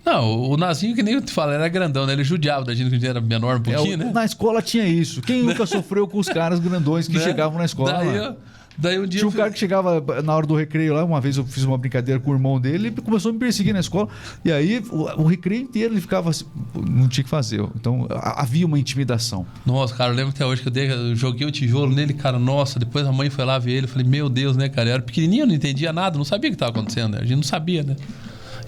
Não, 0.06 0.52
o 0.52 0.58
Nazinho, 0.58 0.96
que 0.96 1.02
nem 1.02 1.16
eu 1.16 1.22
te 1.22 1.32
falei, 1.32 1.56
era 1.56 1.68
grandão, 1.68 2.06
né? 2.06 2.14
Ele 2.14 2.24
judiava 2.24 2.64
da 2.64 2.74
gente 2.76 2.90
que 2.90 2.96
a 2.96 3.00
gente 3.00 3.08
era 3.08 3.22
menor 3.22 3.58
um 3.58 3.62
pouquinho, 3.62 3.94
é, 3.94 3.98
né? 3.98 4.12
Na 4.14 4.26
escola 4.26 4.62
tinha 4.62 4.86
isso. 4.86 5.22
Quem 5.22 5.44
nunca 5.44 5.66
sofreu 5.68 6.08
com 6.08 6.20
os 6.20 6.28
caras 6.28 6.60
grandões 6.60 7.08
que 7.08 7.18
né? 7.18 7.24
chegavam 7.24 7.58
na 7.58 7.66
escola? 7.66 7.94
Daí, 7.94 8.20
lá? 8.20 8.36
Daí 8.82 8.98
um 8.98 9.06
dia 9.06 9.20
Tinha 9.20 9.30
um 9.30 9.32
cara 9.32 9.52
que 9.52 9.60
chegava 9.60 10.04
na 10.24 10.36
hora 10.36 10.48
do 10.48 10.56
recreio 10.56 10.96
lá, 10.96 11.06
uma 11.06 11.22
vez 11.22 11.38
eu 11.38 11.46
fiz 11.46 11.64
uma 11.64 11.78
brincadeira 11.78 12.20
com 12.20 12.32
o 12.32 12.34
irmão 12.34 12.60
dele, 12.60 12.88
ele 12.88 13.02
começou 13.02 13.30
a 13.30 13.34
me 13.34 13.38
perseguir 13.38 13.74
na 13.74 13.80
escola. 13.80 14.10
E 14.44 14.52
aí 14.52 14.84
o, 14.90 15.22
o 15.22 15.28
recreio 15.28 15.62
inteiro 15.62 15.94
ele 15.94 16.02
ficava 16.02 16.32
assim, 16.32 16.46
não 16.74 17.08
tinha 17.08 17.24
que 17.24 17.30
fazer. 17.30 17.62
Então 17.76 18.08
havia 18.10 18.66
uma 18.66 18.80
intimidação. 18.80 19.46
Nossa, 19.64 19.94
cara, 19.94 20.12
eu 20.12 20.16
lembro 20.16 20.32
até 20.32 20.44
hoje 20.44 20.64
que 20.64 20.68
eu, 20.68 20.72
dei, 20.72 20.92
eu 20.92 21.16
joguei 21.16 21.46
o 21.46 21.52
tijolo 21.52 21.94
nele, 21.94 22.16
cara, 22.16 22.40
nossa, 22.40 22.80
depois 22.80 23.06
a 23.06 23.12
mãe 23.12 23.30
foi 23.30 23.46
lá 23.46 23.60
ver 23.60 23.74
ele, 23.74 23.86
eu 23.86 23.90
falei, 23.90 24.08
meu 24.08 24.28
Deus, 24.28 24.58
né, 24.58 24.68
cara? 24.68 24.90
Eu 24.90 24.94
era 24.94 25.02
pequenininho, 25.04 25.46
não 25.46 25.54
entendia 25.54 25.94
nada, 25.94 26.18
não 26.18 26.26
sabia 26.26 26.50
o 26.50 26.52
que 26.52 26.56
estava 26.56 26.72
acontecendo, 26.72 27.12
né? 27.14 27.20
a 27.20 27.26
gente 27.26 27.36
não 27.36 27.44
sabia, 27.44 27.84
né? 27.84 27.96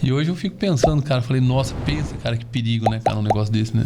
E 0.03 0.11
hoje 0.11 0.29
eu 0.29 0.35
fico 0.35 0.57
pensando, 0.57 1.01
cara, 1.01 1.21
falei, 1.21 1.41
nossa, 1.41 1.73
pensa, 1.85 2.13
cara, 2.17 2.35
que 2.35 2.45
perigo, 2.45 2.89
né, 2.91 2.99
cara, 2.99 3.17
um 3.17 3.21
negócio 3.21 3.53
desse, 3.53 3.75
né? 3.75 3.85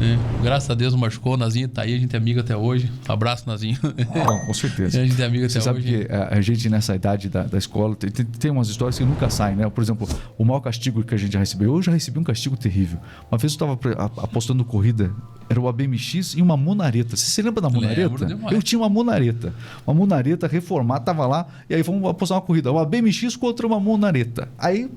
É, 0.00 0.16
graças 0.40 0.70
a 0.70 0.74
Deus 0.74 0.92
não 0.92 1.00
machucou, 1.00 1.34
o 1.34 1.36
Nazinho 1.36 1.68
tá 1.68 1.82
aí, 1.82 1.96
a 1.96 1.98
gente 1.98 2.14
é 2.14 2.16
amigo 2.16 2.38
até 2.38 2.56
hoje. 2.56 2.88
abraço, 3.08 3.42
Nazinho. 3.48 3.76
Não, 3.82 4.46
com 4.46 4.54
certeza. 4.54 5.00
a 5.02 5.04
gente 5.04 5.20
é 5.20 5.26
amigo 5.26 5.44
até 5.44 5.54
Você 5.54 5.60
sabe 5.60 5.80
hoje. 5.80 6.06
que 6.06 6.12
a, 6.12 6.36
a 6.36 6.40
gente 6.40 6.68
nessa 6.68 6.94
idade 6.94 7.28
da, 7.28 7.42
da 7.42 7.58
escola 7.58 7.96
tem, 7.96 8.08
tem, 8.24 8.50
umas 8.52 8.68
histórias 8.68 8.96
que 8.96 9.04
nunca 9.04 9.28
saem, 9.28 9.56
né? 9.56 9.68
Por 9.68 9.82
exemplo, 9.82 10.08
o 10.38 10.44
maior 10.44 10.60
castigo 10.60 11.02
que 11.02 11.12
a 11.12 11.18
gente 11.18 11.32
já 11.32 11.40
recebeu. 11.40 11.74
Eu 11.74 11.82
já 11.82 11.90
recebi 11.90 12.20
um 12.20 12.24
castigo 12.24 12.56
terrível. 12.56 13.00
Uma 13.28 13.36
vez 13.36 13.52
eu 13.52 13.74
estava 13.74 14.04
apostando 14.22 14.64
corrida, 14.64 15.12
era 15.50 15.60
o 15.60 15.66
ABMX 15.66 16.34
e 16.36 16.42
uma 16.42 16.56
monareta. 16.56 17.16
Você 17.16 17.26
se 17.26 17.42
lembra 17.42 17.60
da 17.60 17.68
monareta? 17.68 18.24
Eu 18.52 18.62
tinha 18.62 18.78
uma 18.78 18.88
monareta. 18.88 19.52
Uma 19.84 19.94
monareta 19.94 20.46
reformada, 20.46 21.00
tava 21.00 21.26
lá, 21.26 21.48
e 21.68 21.74
aí 21.74 21.82
vamos 21.82 22.08
apostar 22.08 22.38
uma 22.38 22.42
corrida. 22.42 22.70
O 22.70 22.78
ABMX 22.78 23.34
contra 23.34 23.66
uma 23.66 23.80
monareta. 23.80 24.48
Aí 24.56 24.88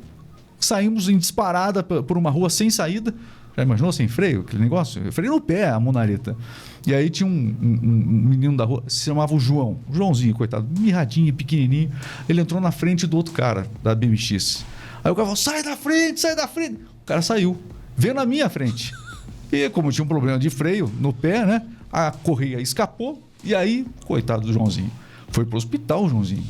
saímos 0.66 1.10
em 1.10 1.18
disparada 1.18 1.84
por 1.84 2.18
uma 2.18 2.30
rua 2.30 2.50
sem 2.50 2.70
saída. 2.70 3.14
Já 3.56 3.64
imaginou 3.64 3.92
sem 3.92 4.08
freio, 4.08 4.42
aquele 4.42 4.64
negócio? 4.64 5.02
Eu 5.04 5.12
freio 5.12 5.34
no 5.34 5.42
pé, 5.42 5.70
a 5.70 5.80
monareta. 5.80 6.38
E 6.88 6.94
aí 6.96 7.10
tinha 7.10 7.28
um, 7.28 7.32
um- 7.62 7.80
um 7.84 8.30
menino 8.30 8.56
da 8.56 8.64
rua, 8.64 8.82
se 8.88 9.04
chamava 9.06 9.36
o 9.36 9.40
João. 9.40 9.78
O 9.90 9.94
Joãozinho, 9.94 10.34
coitado, 10.34 10.66
mirradinho, 10.80 11.34
pequenininho. 11.34 11.92
Ele 12.30 12.40
entrou 12.42 12.62
na 12.62 12.72
frente 12.72 13.06
do 13.06 13.18
outro 13.18 13.34
cara, 13.34 13.68
da 13.84 13.94
BMX. 13.94 14.66
Aí 15.04 15.12
o 15.12 15.16
cara 15.16 15.26
falou, 15.26 15.36
sai 15.36 15.64
da 15.64 15.76
frente, 15.76 16.22
sai 16.22 16.36
da 16.36 16.48
frente. 16.48 16.76
O 17.04 17.06
cara 17.06 17.22
saiu, 17.22 17.58
veio 17.98 18.14
na 18.14 18.26
minha 18.26 18.50
frente. 18.50 18.94
E 19.52 19.70
como 19.70 19.92
tinha 19.92 20.06
um 20.06 20.08
problema 20.08 20.40
de 20.40 20.50
freio 20.50 20.90
no 21.00 21.12
pé, 21.12 21.46
né? 21.46 21.62
A 21.92 22.10
correia 22.12 22.62
escapou. 22.62 23.22
E 23.44 23.54
aí, 23.54 23.86
coitado 24.06 24.44
do 24.48 24.54
Joãozinho. 24.54 24.90
Foi 25.30 25.44
pro 25.46 25.58
hospital, 25.58 26.06
o 26.06 26.10
Joãozinho. 26.10 26.44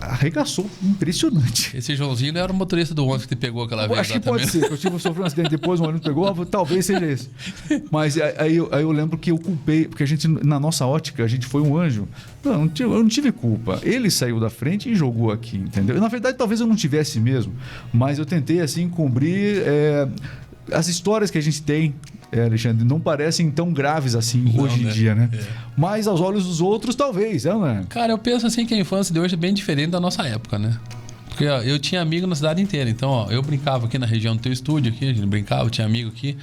Arregaçou. 0.00 0.68
Impressionante. 0.82 1.76
Esse 1.76 1.94
Joãozinho 1.94 2.32
não 2.32 2.40
era 2.40 2.52
o 2.52 2.54
motorista 2.54 2.94
do 2.94 3.04
ônibus 3.04 3.26
que 3.26 3.36
te 3.36 3.40
pegou 3.40 3.62
aquela 3.62 3.86
vez 3.86 4.00
acho 4.00 4.12
que 4.12 4.20
pode 4.20 4.46
também. 4.46 4.60
ser, 4.60 4.66
que 4.66 4.74
eu 4.74 4.78
tive 4.78 4.98
sofri 4.98 5.22
um 5.22 5.24
acidente 5.24 5.50
depois, 5.50 5.80
o 5.80 5.84
ônibus 5.84 6.02
pegou, 6.02 6.46
talvez 6.46 6.86
seja 6.86 7.06
esse. 7.06 7.30
Mas 7.90 8.18
aí, 8.18 8.56
eu, 8.56 8.68
aí 8.72 8.82
eu 8.82 8.90
lembro 8.90 9.16
que 9.16 9.30
eu 9.30 9.38
culpei, 9.38 9.86
porque 9.86 10.02
a 10.02 10.06
gente, 10.06 10.26
na 10.26 10.58
nossa 10.58 10.84
ótica, 10.84 11.22
a 11.22 11.28
gente 11.28 11.46
foi 11.46 11.62
um 11.62 11.76
anjo. 11.76 12.08
Não, 12.44 12.70
eu 12.78 12.88
não 12.88 13.08
tive 13.08 13.32
culpa. 13.32 13.80
Ele 13.82 14.10
saiu 14.10 14.40
da 14.40 14.50
frente 14.50 14.90
e 14.90 14.94
jogou 14.94 15.30
aqui, 15.30 15.56
entendeu? 15.56 16.00
Na 16.00 16.08
verdade, 16.08 16.36
talvez 16.36 16.60
eu 16.60 16.66
não 16.66 16.76
tivesse 16.76 17.20
mesmo, 17.20 17.54
mas 17.92 18.18
eu 18.18 18.26
tentei, 18.26 18.60
assim, 18.60 18.88
cobrir 18.88 19.62
é, 19.64 20.08
as 20.72 20.88
histórias 20.88 21.30
que 21.30 21.38
a 21.38 21.40
gente 21.40 21.62
tem. 21.62 21.94
É, 22.32 22.44
Alexandre, 22.44 22.84
não 22.84 23.00
parecem 23.00 23.50
tão 23.50 23.72
graves 23.72 24.14
assim 24.14 24.40
Não, 24.42 24.64
hoje 24.64 24.80
em 24.80 24.84
né? 24.84 24.92
dia, 24.92 25.14
né? 25.14 25.30
É. 25.32 25.44
Mas 25.76 26.06
aos 26.06 26.20
olhos 26.20 26.44
dos 26.44 26.60
outros, 26.60 26.94
talvez, 26.94 27.46
é, 27.46 27.54
né? 27.54 27.84
Cara, 27.88 28.12
eu 28.12 28.18
penso 28.18 28.46
assim 28.46 28.66
que 28.66 28.74
a 28.74 28.78
infância 28.78 29.12
de 29.12 29.20
hoje 29.20 29.34
é 29.34 29.36
bem 29.36 29.54
diferente 29.54 29.90
da 29.90 30.00
nossa 30.00 30.26
época, 30.26 30.58
né? 30.58 30.78
Porque 31.28 31.46
ó, 31.46 31.60
eu 31.60 31.78
tinha 31.78 32.00
amigo 32.00 32.26
na 32.26 32.34
cidade 32.34 32.60
inteira. 32.62 32.88
Então, 32.88 33.10
ó, 33.10 33.30
eu 33.30 33.42
brincava 33.42 33.86
aqui 33.86 33.98
na 33.98 34.06
região 34.06 34.34
do 34.34 34.42
teu 34.42 34.52
estúdio, 34.52 34.92
aqui, 34.92 35.04
a 35.04 35.12
gente 35.12 35.26
brincava, 35.26 35.68
tinha 35.70 35.86
amigo 35.86 36.08
aqui. 36.08 36.36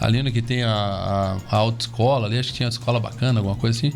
Ali 0.00 0.22
no 0.22 0.32
que 0.32 0.42
tem 0.42 0.64
a, 0.64 0.72
a, 0.72 1.36
a 1.48 1.56
autoescola, 1.56 2.26
ali 2.26 2.38
acho 2.38 2.48
que 2.48 2.56
tinha 2.56 2.66
uma 2.66 2.70
escola 2.72 2.98
bacana, 2.98 3.38
alguma 3.38 3.54
coisa 3.54 3.78
assim. 3.78 3.92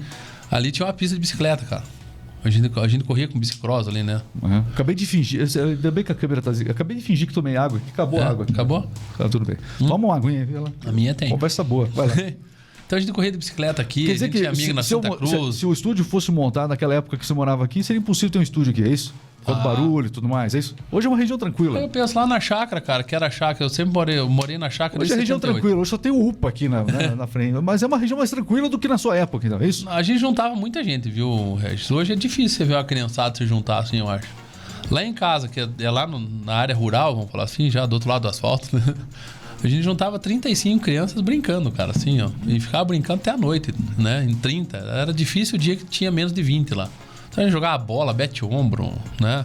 Ali 0.50 0.70
tinha 0.70 0.86
uma 0.86 0.92
pista 0.92 1.16
de 1.16 1.20
bicicleta, 1.20 1.64
cara. 1.64 1.82
A 2.46 2.50
gente, 2.50 2.78
a 2.78 2.88
gente 2.88 3.04
corria 3.04 3.26
com 3.26 3.38
bicicross 3.38 3.88
ali, 3.88 4.02
né? 4.02 4.22
Uhum. 4.40 4.58
Acabei 4.72 4.94
de 4.94 5.04
fingir, 5.04 5.42
ainda 5.42 5.90
bem 5.90 6.04
que 6.04 6.12
a 6.12 6.14
câmera 6.14 6.40
tá. 6.40 6.52
Acabei 6.70 6.96
de 6.96 7.02
fingir 7.02 7.26
que 7.26 7.34
tomei 7.34 7.56
água, 7.56 7.80
que 7.80 7.90
acabou 7.90 8.20
É, 8.20 8.22
a 8.22 8.28
água. 8.30 8.44
aqui. 8.44 8.52
acabou? 8.52 8.88
Tá 9.18 9.28
tudo 9.28 9.44
bem. 9.44 9.56
Toma 9.78 10.06
uma 10.06 10.16
aguinha 10.16 10.40
aí, 10.40 10.44
vê 10.44 10.58
lá. 10.58 10.70
A 10.86 10.92
minha 10.92 11.14
tem. 11.14 11.28
Conversa 11.28 11.64
boa, 11.64 11.86
vai 11.86 12.06
lá. 12.06 12.14
então 12.86 12.96
a 12.96 13.00
gente 13.00 13.12
corria 13.12 13.32
de 13.32 13.38
bicicleta 13.38 13.82
aqui, 13.82 14.04
Quer 14.06 14.10
a 14.10 14.14
dizer 14.14 14.24
gente 14.26 14.32
que 14.32 14.38
tinha 14.38 14.50
amigo 14.50 14.62
se, 14.66 14.72
na 14.72 14.82
se 14.82 14.94
eu 14.94 15.02
Santa 15.02 15.26
se- 15.26 15.36
Cruz. 15.36 15.56
se 15.56 15.66
o 15.66 15.72
estúdio 15.72 16.04
fosse 16.04 16.30
montado 16.30 16.68
naquela 16.70 16.94
época 16.94 17.16
que 17.16 17.26
você 17.26 17.34
morava 17.34 17.64
aqui, 17.64 17.82
seria 17.82 17.98
impossível 18.00 18.30
ter 18.30 18.38
um 18.38 18.42
estúdio 18.42 18.70
aqui, 18.70 18.82
é 18.82 18.88
isso? 18.88 19.12
Com 19.44 19.52
Ah. 19.52 19.56
barulho 19.56 20.06
e 20.08 20.10
tudo 20.10 20.28
mais, 20.28 20.54
é 20.56 20.58
isso? 20.58 20.74
Hoje 20.90 21.06
é 21.06 21.10
uma 21.10 21.16
região 21.16 21.38
tranquila. 21.38 21.78
Eu 21.78 21.88
penso 21.88 22.18
lá 22.18 22.26
na 22.26 22.40
chácara, 22.40 22.80
cara, 22.80 23.04
que 23.04 23.14
era 23.14 23.30
chácara. 23.30 23.64
Eu 23.64 23.68
sempre 23.68 23.94
morei, 23.94 24.18
eu 24.18 24.28
morei 24.28 24.58
na 24.58 24.68
chácara 24.68 25.00
Hoje 25.00 25.12
é 25.12 25.16
região 25.16 25.36
78. 25.38 25.60
tranquila, 25.62 25.80
hoje 25.80 25.90
só 25.90 25.96
tem 25.98 26.10
o 26.10 26.28
UPA 26.28 26.48
aqui 26.48 26.68
na, 26.68 26.82
na, 26.82 27.14
na 27.14 27.26
frente. 27.28 27.52
Mas 27.62 27.80
é 27.80 27.86
uma 27.86 27.96
região 27.96 28.18
mais 28.18 28.28
tranquila 28.30 28.68
do 28.68 28.76
que 28.76 28.88
na 28.88 28.98
sua 28.98 29.16
época, 29.16 29.46
então, 29.46 29.60
é 29.60 29.68
isso? 29.68 29.88
A 29.88 30.02
gente 30.02 30.18
juntava 30.18 30.56
muita 30.56 30.82
gente, 30.82 31.08
viu, 31.08 31.54
Regis? 31.54 31.88
Hoje 31.92 32.12
é 32.12 32.16
difícil 32.16 32.58
você 32.58 32.64
ver 32.64 32.74
uma 32.74 32.82
criançada 32.84 33.36
se 33.36 33.46
juntar 33.46 33.78
assim, 33.78 33.98
eu 33.98 34.08
acho. 34.08 34.26
Lá 34.90 35.04
em 35.04 35.12
casa, 35.14 35.46
que 35.46 35.60
é- 35.60 35.68
é 35.78 35.90
lá 35.90 36.08
no- 36.08 36.18
na 36.44 36.54
área 36.54 36.74
rural, 36.74 37.14
vamos 37.14 37.30
falar 37.30 37.44
assim, 37.44 37.70
já 37.70 37.86
do 37.86 37.92
outro 37.94 38.08
lado 38.08 38.22
do 38.22 38.28
asfalto, 38.28 38.68
né? 38.76 38.82
A 39.66 39.68
gente 39.68 39.82
juntava 39.82 40.16
35 40.16 40.80
crianças 40.80 41.20
brincando, 41.20 41.72
cara, 41.72 41.90
assim, 41.90 42.20
ó. 42.20 42.30
E 42.46 42.60
ficava 42.60 42.84
brincando 42.84 43.20
até 43.20 43.32
a 43.32 43.36
noite, 43.36 43.74
né? 43.98 44.24
Em 44.24 44.32
30. 44.32 44.76
Era 44.76 45.12
difícil 45.12 45.56
o 45.56 45.58
dia 45.58 45.74
que 45.74 45.84
tinha 45.84 46.08
menos 46.08 46.32
de 46.32 46.40
20 46.40 46.72
lá. 46.72 46.88
Então 47.28 47.42
a 47.42 47.44
gente 47.44 47.52
jogava 47.52 47.76
bola, 47.82 48.12
bete 48.12 48.44
ombro, 48.44 48.92
né? 49.20 49.44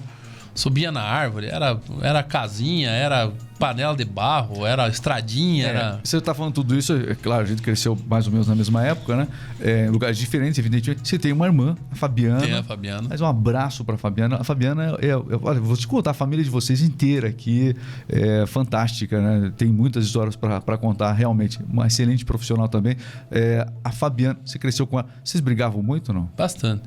Subia 0.53 0.91
na 0.91 1.01
árvore, 1.01 1.47
era, 1.47 1.75
era 2.03 2.21
casinha, 2.21 2.91
era 2.91 3.31
panela 3.61 3.95
de 3.95 4.03
barro, 4.03 4.65
era 4.65 4.89
estradinha, 4.89 5.67
era. 5.67 5.99
Você 6.03 6.17
está 6.17 6.33
falando 6.33 6.55
tudo 6.55 6.75
isso, 6.75 6.93
é 6.93 7.13
claro, 7.13 7.43
a 7.43 7.45
gente 7.45 7.61
cresceu 7.61 7.95
mais 8.07 8.25
ou 8.25 8.33
menos 8.33 8.47
na 8.47 8.55
mesma 8.55 8.83
época, 8.83 9.15
né? 9.15 9.27
É, 9.59 9.85
em 9.85 9.89
lugares 9.89 10.17
diferentes, 10.17 10.57
evidentemente. 10.57 11.07
Você 11.07 11.19
tem 11.19 11.31
uma 11.31 11.45
irmã, 11.45 11.75
a 11.91 11.95
Fabiana. 11.95 12.41
Tem 12.41 12.53
a 12.55 12.63
Fabiana. 12.63 13.07
Mas 13.07 13.21
um 13.21 13.27
abraço 13.27 13.85
para 13.85 13.93
a 13.93 13.97
Fabiana. 13.99 14.37
A 14.37 14.43
Fabiana, 14.43 14.97
é, 14.99 15.09
é, 15.09 15.15
olha, 15.15 15.59
vou 15.61 15.77
te 15.77 15.87
contar, 15.87 16.09
a 16.11 16.13
família 16.15 16.43
de 16.43 16.49
vocês 16.49 16.81
inteira 16.81 17.27
aqui 17.27 17.75
é 18.09 18.45
fantástica, 18.47 19.21
né? 19.21 19.53
Tem 19.55 19.67
muitas 19.67 20.05
histórias 20.05 20.35
para 20.35 20.77
contar, 20.77 21.11
realmente. 21.13 21.59
Uma 21.69 21.85
excelente 21.85 22.25
profissional 22.25 22.67
também. 22.67 22.97
É, 23.29 23.67
a 23.83 23.91
Fabiana, 23.91 24.39
você 24.43 24.57
cresceu 24.57 24.87
com 24.87 24.97
ela. 24.97 25.07
Vocês 25.23 25.39
brigavam 25.39 25.83
muito 25.83 26.11
não? 26.11 26.27
Bastante. 26.35 26.83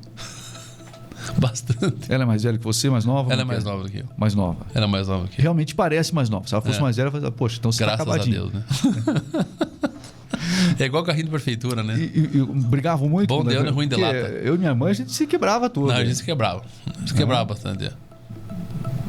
Bastante. 1.37 2.11
Ela 2.11 2.23
é 2.23 2.25
mais 2.25 2.43
velha 2.43 2.57
que 2.57 2.63
você, 2.63 2.89
mais 2.89 3.05
nova? 3.05 3.31
Ela 3.31 3.41
é 3.41 3.45
mais 3.45 3.63
que 3.63 3.69
nova 3.69 3.83
do 3.83 3.89
que 3.89 3.97
eu. 3.99 4.05
Mais 4.17 4.33
nova. 4.35 4.65
Ela 4.73 4.85
é 4.85 4.87
mais 4.87 5.07
nova 5.07 5.27
que 5.27 5.39
eu. 5.39 5.43
Realmente 5.43 5.75
parece 5.75 6.13
mais 6.13 6.29
nova. 6.29 6.47
Se 6.47 6.53
ela 6.53 6.61
fosse 6.61 6.79
É. 6.79 6.81
mais 6.81 6.95
velha, 6.97 7.07
eu 7.07 7.11
falava, 7.11 7.31
poxa, 7.31 7.57
então 7.59 7.71
você 7.71 7.79
tá 7.85 7.95
Graças 7.95 8.07
a 8.07 8.11
acabadinho. 8.11 8.49
Deus, 8.49 8.53
né? 8.53 8.63
é 10.79 10.85
igual 10.85 11.03
carrinho 11.03 11.25
de 11.25 11.31
prefeitura, 11.31 11.83
né? 11.83 11.95
E, 11.97 12.37
e- 12.37 12.45
brigavam 12.45 13.07
muito? 13.09 13.27
Bom 13.27 13.43
né? 13.43 13.51
Deus, 13.51 13.63
né? 13.63 13.69
Ruim 13.71 13.87
de 13.87 13.95
lata. 13.95 14.15
Eu 14.15 14.55
e 14.55 14.57
minha 14.57 14.75
mãe, 14.75 14.91
a 14.91 14.93
gente 14.95 15.11
se 15.11 15.25
quebrava 15.27 15.69
tudo. 15.69 15.87
Não, 15.87 15.95
a 15.95 16.03
gente 16.05 16.17
se 16.17 16.23
quebrava. 16.23 16.61
Se 17.05 17.13
quebrava 17.13 17.45
bastante. 17.45 17.89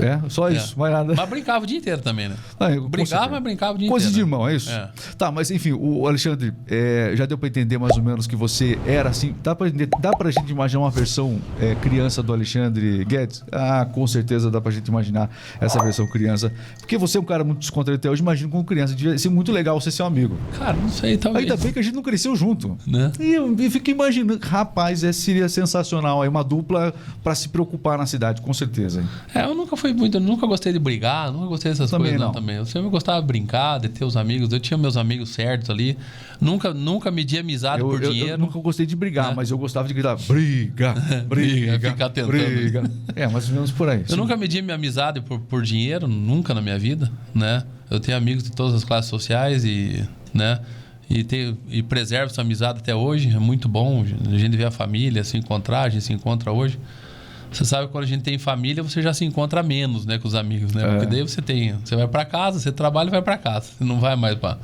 É. 0.00 0.06
É, 0.06 0.20
só 0.28 0.48
É. 0.50 0.54
isso, 0.54 0.78
mais 0.78 0.92
nada. 0.92 1.14
Mas 1.16 1.28
brincava 1.28 1.64
o 1.64 1.66
dia 1.66 1.78
inteiro 1.78 2.00
também, 2.00 2.28
né? 2.28 2.36
Ah, 2.58 2.68
com 2.74 2.88
Brigava, 2.88 3.06
certeza. 3.08 3.30
mas 3.30 3.42
brincava 3.42 3.74
o 3.74 3.78
dia 3.78 3.88
Coisa 3.88 4.06
de 4.06 4.12
inteiro. 4.12 4.28
irmão, 4.28 4.48
é 4.48 4.54
isso? 4.56 4.70
É. 4.70 4.90
Tá, 5.18 5.30
mas 5.32 5.50
enfim, 5.50 5.72
o 5.72 6.06
Alexandre, 6.06 6.52
é, 6.68 7.12
já 7.14 7.26
deu 7.26 7.36
pra 7.38 7.48
entender 7.48 7.78
mais 7.78 7.96
ou 7.96 8.02
menos 8.02 8.26
que 8.26 8.36
você 8.36 8.78
era 8.86 9.08
assim. 9.10 9.34
Dá 9.42 9.54
pra, 9.54 9.68
entender- 9.68 9.88
dá 10.00 10.10
pra 10.12 10.30
gente 10.30 10.50
imaginar 10.50 10.80
uma 10.80 10.90
versão 10.90 11.38
é, 11.60 11.74
criança 11.76 12.22
do 12.22 12.32
Alexandre 12.32 13.04
Guedes? 13.04 13.44
Ah, 13.52 13.86
com 13.90 14.06
certeza 14.06 14.50
dá 14.50 14.60
pra 14.60 14.70
gente 14.72 14.88
imaginar 14.88 15.30
essa 15.60 15.82
versão 15.82 16.06
criança. 16.08 16.52
Porque 16.78 16.96
você 16.98 17.18
é 17.18 17.20
um 17.20 17.24
cara 17.24 17.44
muito 17.44 17.58
descontraído 17.60 17.98
até 18.00 18.10
hoje, 18.10 18.22
imagino 18.22 18.50
como 18.50 18.64
criança. 18.64 18.94
Devia 18.94 19.16
ser 19.18 19.28
muito 19.28 19.50
legal 19.52 19.80
você 19.80 19.90
ser 19.90 20.02
um 20.02 20.06
amigo. 20.06 20.36
Cara, 20.58 20.74
não 20.74 20.88
sei, 20.88 21.16
talvez. 21.16 21.44
Ainda 21.44 21.56
bem 21.62 21.72
que 21.72 21.78
a 21.78 21.82
gente 21.82 21.94
não 21.94 22.02
cresceu 22.02 22.34
junto. 22.36 22.76
Né? 22.86 23.12
E 23.20 23.34
eu 23.34 23.54
e 23.58 23.70
fico 23.70 23.90
imaginando, 23.90 24.38
rapaz, 24.42 25.02
é, 25.04 25.12
seria 25.12 25.48
sensacional 25.48 26.22
aí, 26.22 26.28
uma 26.28 26.44
dupla 26.44 26.94
pra 27.22 27.34
se 27.34 27.48
preocupar 27.48 27.98
na 27.98 28.06
cidade, 28.06 28.40
com 28.42 28.52
certeza. 28.52 29.00
hein? 29.00 29.08
É, 29.34 29.44
eu 29.44 29.54
nunca 29.54 29.76
fui 29.76 29.85
muito, 29.92 30.18
nunca 30.20 30.46
gostei 30.46 30.72
de 30.72 30.78
brigar, 30.78 31.32
nunca 31.32 31.46
gostei 31.46 31.70
dessas 31.72 31.90
Também 31.90 32.12
coisas 32.12 32.20
não. 32.20 32.26
não. 32.28 32.34
também. 32.34 32.56
Eu 32.56 32.64
sempre 32.66 32.88
gostava 32.90 33.20
de 33.20 33.26
brincar, 33.26 33.78
de 33.78 33.88
ter 33.88 34.04
os 34.04 34.16
amigos. 34.16 34.52
Eu 34.52 34.60
tinha 34.60 34.76
meus 34.78 34.96
amigos 34.96 35.30
certos 35.30 35.70
ali. 35.70 35.96
Nunca, 36.40 36.72
nunca 36.74 37.10
medi 37.10 37.38
amizade 37.38 37.80
Eu, 37.82 37.88
por 37.88 38.02
eu- 38.02 38.08
eu 38.08 38.12
dinheiro. 38.14 38.38
nunca 38.38 38.58
gostei 38.58 38.86
de 38.86 38.94
brigar, 38.96 39.28
Né? 39.28 39.34
mas 39.36 39.50
eu 39.50 39.58
gostava 39.58 39.86
de 39.88 39.94
gritar: 39.94 40.16
briga, 40.28 40.92
briga, 41.28 41.72
Briga, 41.72 41.90
ficar 41.90 42.08
tentando. 42.10 42.30
briga. 42.32 42.90
É, 43.16 43.26
mais 43.26 43.48
ou 43.48 43.54
menos 43.54 43.70
por 43.70 43.88
aí. 43.88 44.04
Eu 44.08 44.16
nunca 44.16 44.36
medi 44.36 44.60
minha 44.60 44.74
amizade 44.74 45.20
por, 45.22 45.40
por 45.40 45.62
dinheiro, 45.62 46.06
nunca 46.06 46.52
na 46.52 46.60
minha 46.60 46.78
vida, 46.78 47.10
né? 47.34 47.62
Eu 47.90 47.98
tenho 47.98 48.16
amigos 48.18 48.42
de 48.44 48.52
todas 48.52 48.74
as 48.74 48.84
classes 48.84 49.08
sociais 49.08 49.64
e, 49.64 50.04
né? 50.34 50.60
E, 51.08 51.22
tenho, 51.24 51.56
e 51.70 51.82
preservo 51.82 52.26
essa 52.32 52.40
amizade 52.42 52.80
até 52.80 52.94
hoje, 52.94 53.30
é 53.34 53.38
muito 53.38 53.68
bom. 53.68 54.04
A 54.30 54.36
gente 54.36 54.56
vê 54.56 54.64
a 54.64 54.70
família 54.72 55.22
se 55.24 55.36
encontrar, 55.38 55.82
a 55.82 55.88
gente 55.88 56.04
se 56.04 56.12
encontra 56.12 56.50
hoje. 56.52 56.78
Você 57.52 57.64
sabe 57.64 57.86
que 57.86 57.92
quando 57.92 58.04
a 58.04 58.06
gente 58.06 58.22
tem 58.22 58.38
família, 58.38 58.82
você 58.82 59.00
já 59.00 59.12
se 59.14 59.24
encontra 59.24 59.62
menos, 59.62 60.04
né, 60.04 60.18
com 60.18 60.28
os 60.28 60.34
amigos, 60.34 60.72
né? 60.72 60.82
É. 60.84 60.90
Porque 60.90 61.06
daí 61.06 61.22
você 61.22 61.40
tem, 61.40 61.74
você 61.84 61.96
vai 61.96 62.06
para 62.08 62.24
casa, 62.24 62.58
você 62.60 62.70
trabalha 62.72 63.08
e 63.08 63.10
vai 63.10 63.22
para 63.22 63.38
casa, 63.38 63.70
você 63.78 63.84
não 63.84 63.98
vai 64.00 64.14
mais 64.16 64.34
para. 64.36 64.58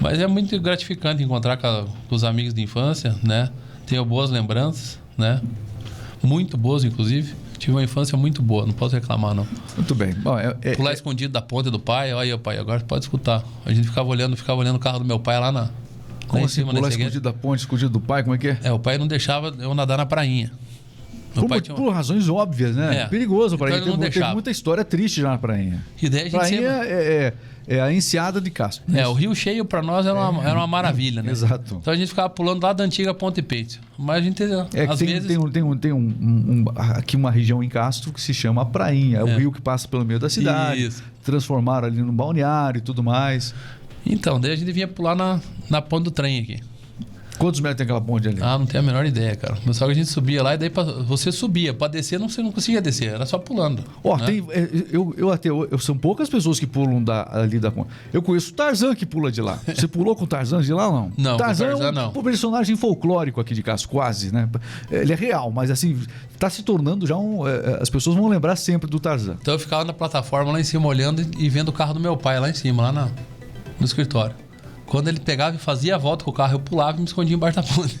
Mas 0.00 0.18
é 0.18 0.26
muito 0.26 0.58
gratificante 0.60 1.22
encontrar 1.22 1.56
com, 1.56 1.66
a- 1.66 1.84
com 2.08 2.14
os 2.14 2.24
amigos 2.24 2.54
de 2.54 2.62
infância, 2.62 3.14
né? 3.22 3.50
Tenho 3.86 4.04
boas 4.04 4.30
lembranças, 4.30 4.98
né? 5.18 5.40
Muito 6.22 6.56
boas, 6.56 6.84
inclusive. 6.84 7.34
Tive 7.58 7.72
uma 7.72 7.82
infância 7.82 8.16
muito 8.18 8.42
boa, 8.42 8.66
não 8.66 8.72
posso 8.72 8.94
reclamar, 8.94 9.34
não. 9.34 9.46
Muito 9.76 9.94
bem. 9.94 10.12
Bom, 10.14 10.38
é, 10.38 10.54
é- 10.62 10.74
Pular 10.74 10.90
é- 10.90 10.94
escondido 10.94 11.32
da 11.32 11.40
ponte 11.42 11.70
do 11.70 11.78
pai, 11.78 12.12
olha 12.12 12.34
aí, 12.34 12.38
pai, 12.38 12.58
agora 12.58 12.80
pode 12.80 13.04
escutar. 13.04 13.42
A 13.64 13.72
gente 13.72 13.86
ficava 13.88 14.08
olhando, 14.08 14.36
ficava 14.36 14.58
olhando 14.60 14.76
o 14.76 14.80
carro 14.80 14.98
do 14.98 15.04
meu 15.04 15.18
pai 15.18 15.38
lá 15.38 15.52
na. 15.52 15.60
lá 15.62 15.70
como 16.26 16.42
em 16.42 16.46
assim, 16.46 16.54
cima 16.62 16.72
pular 16.72 16.88
escondido 16.88 17.20
da 17.20 17.32
ponte, 17.32 17.60
escondido 17.60 17.90
do 17.90 18.00
pai, 18.00 18.22
como 18.22 18.34
é 18.34 18.38
que 18.38 18.48
é? 18.48 18.58
É, 18.64 18.72
o 18.72 18.78
pai 18.78 18.96
não 18.98 19.06
deixava 19.06 19.54
eu 19.58 19.74
nadar 19.74 19.98
na 19.98 20.06
prainha. 20.06 20.50
Por, 21.34 21.60
tinha... 21.60 21.76
por, 21.76 21.92
razões 21.92 22.28
óbvias, 22.28 22.76
né? 22.76 23.02
É. 23.02 23.06
Perigoso 23.06 23.58
para 23.58 23.76
então 23.76 23.94
ele. 23.94 24.10
Teve, 24.10 24.24
muita 24.32 24.50
história 24.50 24.84
triste 24.84 25.20
já 25.20 25.30
na 25.30 25.38
prainha. 25.38 25.84
E 26.00 26.08
daí 26.08 26.20
a 26.20 26.24
gente 26.24 26.32
prainha 26.32 26.72
sempre... 26.72 26.92
é, 26.92 27.32
é, 27.66 27.76
é, 27.76 27.80
a 27.80 27.92
enseada 27.92 28.40
de 28.40 28.50
Castro. 28.50 28.84
É, 28.96 29.06
o 29.06 29.12
rio 29.12 29.34
cheio 29.34 29.64
para 29.64 29.82
nós 29.82 30.06
era 30.06 30.18
uma, 30.18 30.42
era 30.42 30.58
uma 30.58 30.66
maravilha, 30.66 31.22
né? 31.22 31.32
Exato. 31.32 31.78
Então 31.80 31.92
a 31.92 31.96
gente 31.96 32.08
ficava 32.08 32.28
pulando 32.28 32.62
lá 32.62 32.72
da 32.72 32.84
antiga 32.84 33.12
Ponte 33.12 33.42
Peito. 33.42 33.80
Mas 33.98 34.18
a 34.18 34.20
gente, 34.20 34.42
é, 34.42 34.86
às 34.86 34.98
tem, 34.98 35.08
vezes... 35.08 35.26
Tem, 35.26 35.38
um, 35.38 35.50
tem, 35.50 35.62
um, 35.62 35.76
tem 35.76 35.92
um, 35.92 35.98
um, 35.98 36.64
aqui 36.76 37.16
uma 37.16 37.30
região 37.30 37.62
em 37.62 37.68
Castro 37.68 38.12
que 38.12 38.20
se 38.20 38.32
chama 38.32 38.64
Prainha. 38.64 39.18
É 39.18 39.24
o 39.24 39.36
rio 39.36 39.50
que 39.50 39.60
passa 39.60 39.88
pelo 39.88 40.04
meio 40.04 40.20
da 40.20 40.28
cidade. 40.28 40.84
Isso. 40.84 41.02
Transformaram 41.22 41.88
ali 41.88 42.02
no 42.02 42.12
balneário 42.12 42.78
e 42.78 42.82
tudo 42.82 43.02
mais. 43.02 43.54
Então, 44.06 44.38
daí 44.38 44.52
a 44.52 44.56
gente 44.56 44.70
vinha 44.70 44.86
pular 44.86 45.14
na, 45.14 45.40
na 45.70 45.80
ponte 45.80 46.04
do 46.04 46.10
trem 46.10 46.40
aqui. 46.40 46.60
Quantos 47.38 47.60
metros 47.60 47.78
tem 47.78 47.84
aquela 47.84 48.00
ponte 48.00 48.28
ali? 48.28 48.38
Ah, 48.40 48.58
não 48.58 48.66
tenho 48.66 48.82
a 48.82 48.86
menor 48.86 49.04
ideia, 49.04 49.34
cara. 49.34 49.56
Só 49.72 49.86
que 49.86 49.92
a 49.92 49.94
gente 49.94 50.08
subia 50.08 50.42
lá 50.42 50.54
e 50.54 50.58
daí 50.58 50.70
pra, 50.70 50.84
você 50.84 51.32
subia. 51.32 51.74
Para 51.74 51.88
descer, 51.88 52.18
não, 52.18 52.28
você 52.28 52.42
não 52.42 52.52
conseguia 52.52 52.80
descer, 52.80 53.14
era 53.14 53.26
só 53.26 53.38
pulando. 53.38 53.82
Ó, 54.02 54.16
né? 54.16 54.26
tem. 54.26 54.44
É, 54.50 54.68
eu, 54.92 55.14
eu 55.16 55.30
até. 55.30 55.48
Eu, 55.48 55.78
são 55.78 55.96
poucas 55.96 56.28
pessoas 56.28 56.60
que 56.60 56.66
pulam 56.66 57.02
da, 57.02 57.28
ali 57.32 57.58
da 57.58 57.70
ponte. 57.70 57.90
Eu 58.12 58.22
conheço 58.22 58.52
o 58.52 58.54
Tarzan 58.54 58.94
que 58.94 59.04
pula 59.04 59.32
de 59.32 59.40
lá. 59.40 59.58
Você 59.66 59.88
pulou 59.88 60.14
com 60.14 60.24
o 60.24 60.26
Tarzan 60.26 60.62
de 60.62 60.72
lá 60.72 60.86
ou 60.88 60.92
não? 60.92 61.12
Não, 61.16 61.36
Tarzan, 61.36 61.66
Tarzan 61.66 61.84
é 61.84 61.88
um, 61.88 61.92
não. 61.92 62.08
um 62.10 62.22
personagem 62.22 62.76
folclórico 62.76 63.40
aqui 63.40 63.54
de 63.54 63.62
Casco, 63.62 63.92
quase, 63.92 64.32
né? 64.32 64.48
Ele 64.90 65.12
é 65.12 65.16
real, 65.16 65.50
mas 65.50 65.70
assim, 65.70 65.98
tá 66.38 66.48
se 66.48 66.62
tornando 66.62 67.06
já 67.06 67.16
um. 67.16 67.46
É, 67.46 67.54
é, 67.54 67.78
as 67.82 67.90
pessoas 67.90 68.16
vão 68.16 68.28
lembrar 68.28 68.56
sempre 68.56 68.88
do 68.88 69.00
Tarzan. 69.00 69.36
Então 69.40 69.54
eu 69.54 69.58
ficava 69.58 69.84
na 69.84 69.92
plataforma 69.92 70.52
lá 70.52 70.60
em 70.60 70.64
cima 70.64 70.86
olhando 70.86 71.24
e 71.38 71.48
vendo 71.48 71.68
o 71.68 71.72
carro 71.72 71.94
do 71.94 72.00
meu 72.00 72.16
pai 72.16 72.38
lá 72.38 72.48
em 72.48 72.54
cima, 72.54 72.84
lá 72.84 72.92
na, 72.92 73.08
no 73.78 73.84
escritório. 73.84 74.43
Quando 74.94 75.08
ele 75.08 75.18
pegava 75.18 75.56
e 75.56 75.58
fazia 75.58 75.96
a 75.96 75.98
volta 75.98 76.24
com 76.24 76.30
o 76.30 76.32
carro, 76.32 76.54
eu 76.54 76.60
pulava 76.60 76.96
e 76.96 77.00
me 77.00 77.04
escondia 77.04 77.34
embaixo 77.34 77.56
da 77.56 77.64
ponte. 77.64 77.98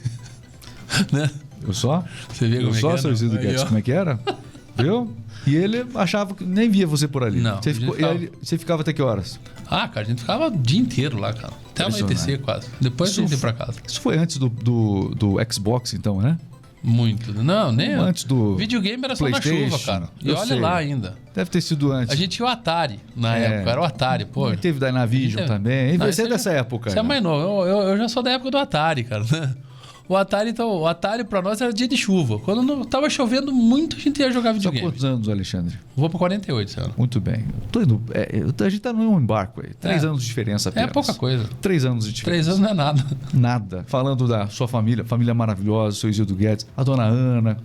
né? 1.10 1.28
Eu 1.60 1.74
só? 1.74 2.04
Você 2.32 2.46
vê 2.46 2.58
eu 2.58 2.68
como 2.68 2.74
só, 2.76 2.94
é 2.94 2.98
seu 2.98 3.10
Isidro 3.10 3.36
Guedes, 3.40 3.64
como 3.64 3.78
é 3.78 3.82
que 3.82 3.90
era? 3.90 4.16
Viu? 4.78 5.12
E 5.44 5.56
ele 5.56 5.84
achava 5.96 6.36
que 6.36 6.44
nem 6.44 6.70
via 6.70 6.86
você 6.86 7.08
por 7.08 7.24
ali. 7.24 7.40
Não. 7.40 7.60
Você, 7.60 7.74
ficou, 7.74 7.96
ficava... 7.96 8.12
Aí, 8.14 8.30
você 8.40 8.56
ficava 8.56 8.82
até 8.82 8.92
que 8.92 9.02
horas? 9.02 9.40
Ah, 9.66 9.88
cara, 9.88 10.06
a 10.06 10.08
gente 10.08 10.20
ficava 10.20 10.46
o 10.46 10.56
dia 10.56 10.78
inteiro 10.78 11.18
lá, 11.18 11.32
cara. 11.32 11.52
Até 11.70 11.82
anoitecer 11.82 12.40
quase. 12.40 12.68
Depois 12.80 13.10
isso, 13.10 13.18
a 13.18 13.22
gente 13.24 13.32
ia 13.32 13.38
pra 13.38 13.52
casa. 13.52 13.80
Isso 13.84 14.00
foi 14.00 14.16
antes 14.16 14.38
do, 14.38 14.48
do, 14.48 15.16
do 15.16 15.36
Xbox, 15.52 15.94
então, 15.94 16.20
né? 16.20 16.38
Muito. 16.86 17.32
Não, 17.42 17.72
nem. 17.72 17.94
Antes 17.94 18.24
do. 18.24 18.56
Videogame 18.56 19.02
era 19.02 19.16
só 19.16 19.26
na 19.26 19.40
chuva, 19.40 19.78
cara. 19.78 20.08
E 20.22 20.30
olha 20.30 20.44
sei. 20.44 20.60
lá 20.60 20.76
ainda. 20.76 21.16
Deve 21.34 21.48
ter 21.48 21.62
sido 21.62 21.90
antes. 21.90 22.12
A 22.12 22.14
gente 22.14 22.36
tinha 22.36 22.44
o 22.44 22.48
Atari 22.48 23.00
na 23.16 23.38
é. 23.38 23.44
época, 23.44 23.70
era 23.70 23.80
o 23.80 23.84
Atari, 23.84 24.26
pô. 24.26 24.52
E 24.52 24.56
teve 24.58 24.78
Dynavision 24.78 25.36
teve... 25.36 25.48
também. 25.48 25.94
E 25.94 25.96
você 25.96 26.22
é 26.22 26.28
dessa 26.28 26.50
época. 26.52 26.90
Você 26.90 26.98
é 26.98 27.02
mais 27.02 27.22
novo. 27.22 27.42
Eu, 27.42 27.66
eu, 27.66 27.88
eu, 27.88 27.96
já 27.96 28.08
sou 28.08 28.22
da 28.22 28.32
época 28.32 28.50
do 28.50 28.58
Atari, 28.58 29.02
cara. 29.02 29.24
O 30.06 30.14
Atari, 30.14 30.50
então, 30.50 30.68
o 30.68 30.86
Atari 30.86 31.24
pra 31.24 31.40
nós 31.40 31.60
era 31.60 31.72
dia 31.72 31.88
de 31.88 31.96
chuva. 31.96 32.38
Quando 32.38 32.62
não 32.62 32.84
tava 32.84 33.08
chovendo 33.08 33.50
muito, 33.52 33.96
a 33.96 33.98
gente 33.98 34.20
ia 34.20 34.30
jogar 34.30 34.52
videogame. 34.52 34.84
Só 34.84 34.90
quantos 34.90 35.04
anos, 35.04 35.28
Alexandre? 35.28 35.78
Vou 35.96 36.10
pra 36.10 36.18
48, 36.18 36.70
senhor. 36.70 36.92
Muito 36.96 37.20
bem. 37.20 37.46
Tô 37.72 37.80
indo, 37.80 38.02
é, 38.12 38.42
a 38.64 38.68
gente 38.68 38.80
tá 38.80 38.92
num 38.92 39.18
embarco 39.18 39.62
aí. 39.62 39.72
Três 39.74 40.04
é. 40.04 40.06
anos 40.06 40.20
de 40.20 40.26
diferença 40.26 40.68
apenas. 40.68 40.90
É 40.90 40.92
pouca 40.92 41.14
coisa. 41.14 41.48
Três 41.62 41.86
anos 41.86 42.04
de 42.04 42.12
diferença. 42.12 42.44
Três 42.44 42.48
anos 42.48 42.60
não 42.60 42.68
é 42.68 42.74
nada. 42.74 43.04
Nada. 43.32 43.84
Falando 43.86 44.28
da 44.28 44.46
sua 44.48 44.68
família, 44.68 45.04
família 45.04 45.32
maravilhosa, 45.32 45.96
seu 45.96 46.10
Isildo 46.10 46.34
Guedes, 46.34 46.66
a 46.76 46.84
dona 46.84 47.04
Ana. 47.04 47.56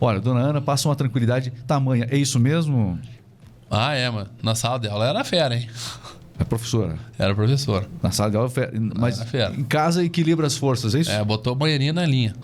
Olha, 0.00 0.20
dona 0.20 0.40
Ana 0.40 0.60
passa 0.60 0.88
uma 0.88 0.94
tranquilidade 0.94 1.52
tamanha. 1.66 2.06
É 2.08 2.16
isso 2.16 2.38
mesmo? 2.38 3.00
Ah, 3.68 3.94
é, 3.94 4.08
mano. 4.08 4.28
Na 4.42 4.54
sala 4.54 4.78
dela 4.78 5.08
era 5.08 5.24
fera, 5.24 5.56
hein? 5.56 5.68
É 6.40 6.44
professora. 6.44 6.98
Era 7.18 7.34
professora. 7.34 7.86
Na 8.02 8.10
sala 8.10 8.30
de 8.30 8.36
aula, 8.38 8.50
mas 8.98 9.20
em 9.58 9.62
casa 9.62 10.02
equilibra 10.02 10.46
as 10.46 10.56
forças, 10.56 10.94
é 10.94 11.00
isso? 11.00 11.10
É, 11.10 11.22
botou 11.22 11.52
o 11.52 11.56
banheirinho 11.56 11.92
na 11.92 12.06
linha. 12.06 12.34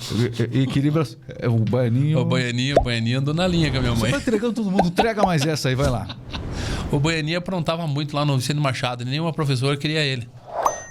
E, 0.52 0.64
equilibra 0.64 1.02
é, 1.38 1.48
o 1.48 1.56
banheirinho... 1.56 2.18
O 2.18 2.24
banheirinho, 2.26 2.76
o 2.78 2.84
banheirinho 2.84 3.20
andou 3.20 3.32
na 3.32 3.48
linha 3.48 3.70
com 3.70 3.78
a 3.78 3.80
minha 3.80 3.94
mãe. 3.94 4.02
Você 4.02 4.10
vai 4.10 4.20
entregando 4.20 4.52
todo 4.52 4.70
mundo, 4.70 4.88
entrega 4.88 5.22
mais 5.22 5.46
essa 5.46 5.70
aí, 5.70 5.74
vai 5.74 5.88
lá. 5.88 6.06
O 6.92 7.00
banheirinho 7.00 7.36
aprontava 7.36 7.84
muito 7.84 8.14
lá 8.14 8.24
no 8.24 8.38
Vicente 8.38 8.60
Machado, 8.60 9.04
nenhuma 9.04 9.32
professora 9.32 9.76
queria 9.76 10.04
ele. 10.04 10.28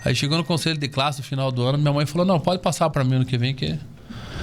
Aí 0.04 0.14
chegou 0.14 0.38
no 0.38 0.44
conselho 0.44 0.78
de 0.78 0.90
classe 0.90 1.20
no 1.20 1.24
final 1.24 1.50
do 1.54 1.64
ano, 1.64 1.78
minha 1.78 1.94
mãe 1.94 2.06
falou, 2.06 2.28
não, 2.28 2.38
pode 2.38 2.62
passar 2.62 2.90
para 2.90 3.02
mim 3.02 3.16
ano 3.16 3.26
que 3.26 3.38
vem 3.38 3.56
que... 3.56 3.80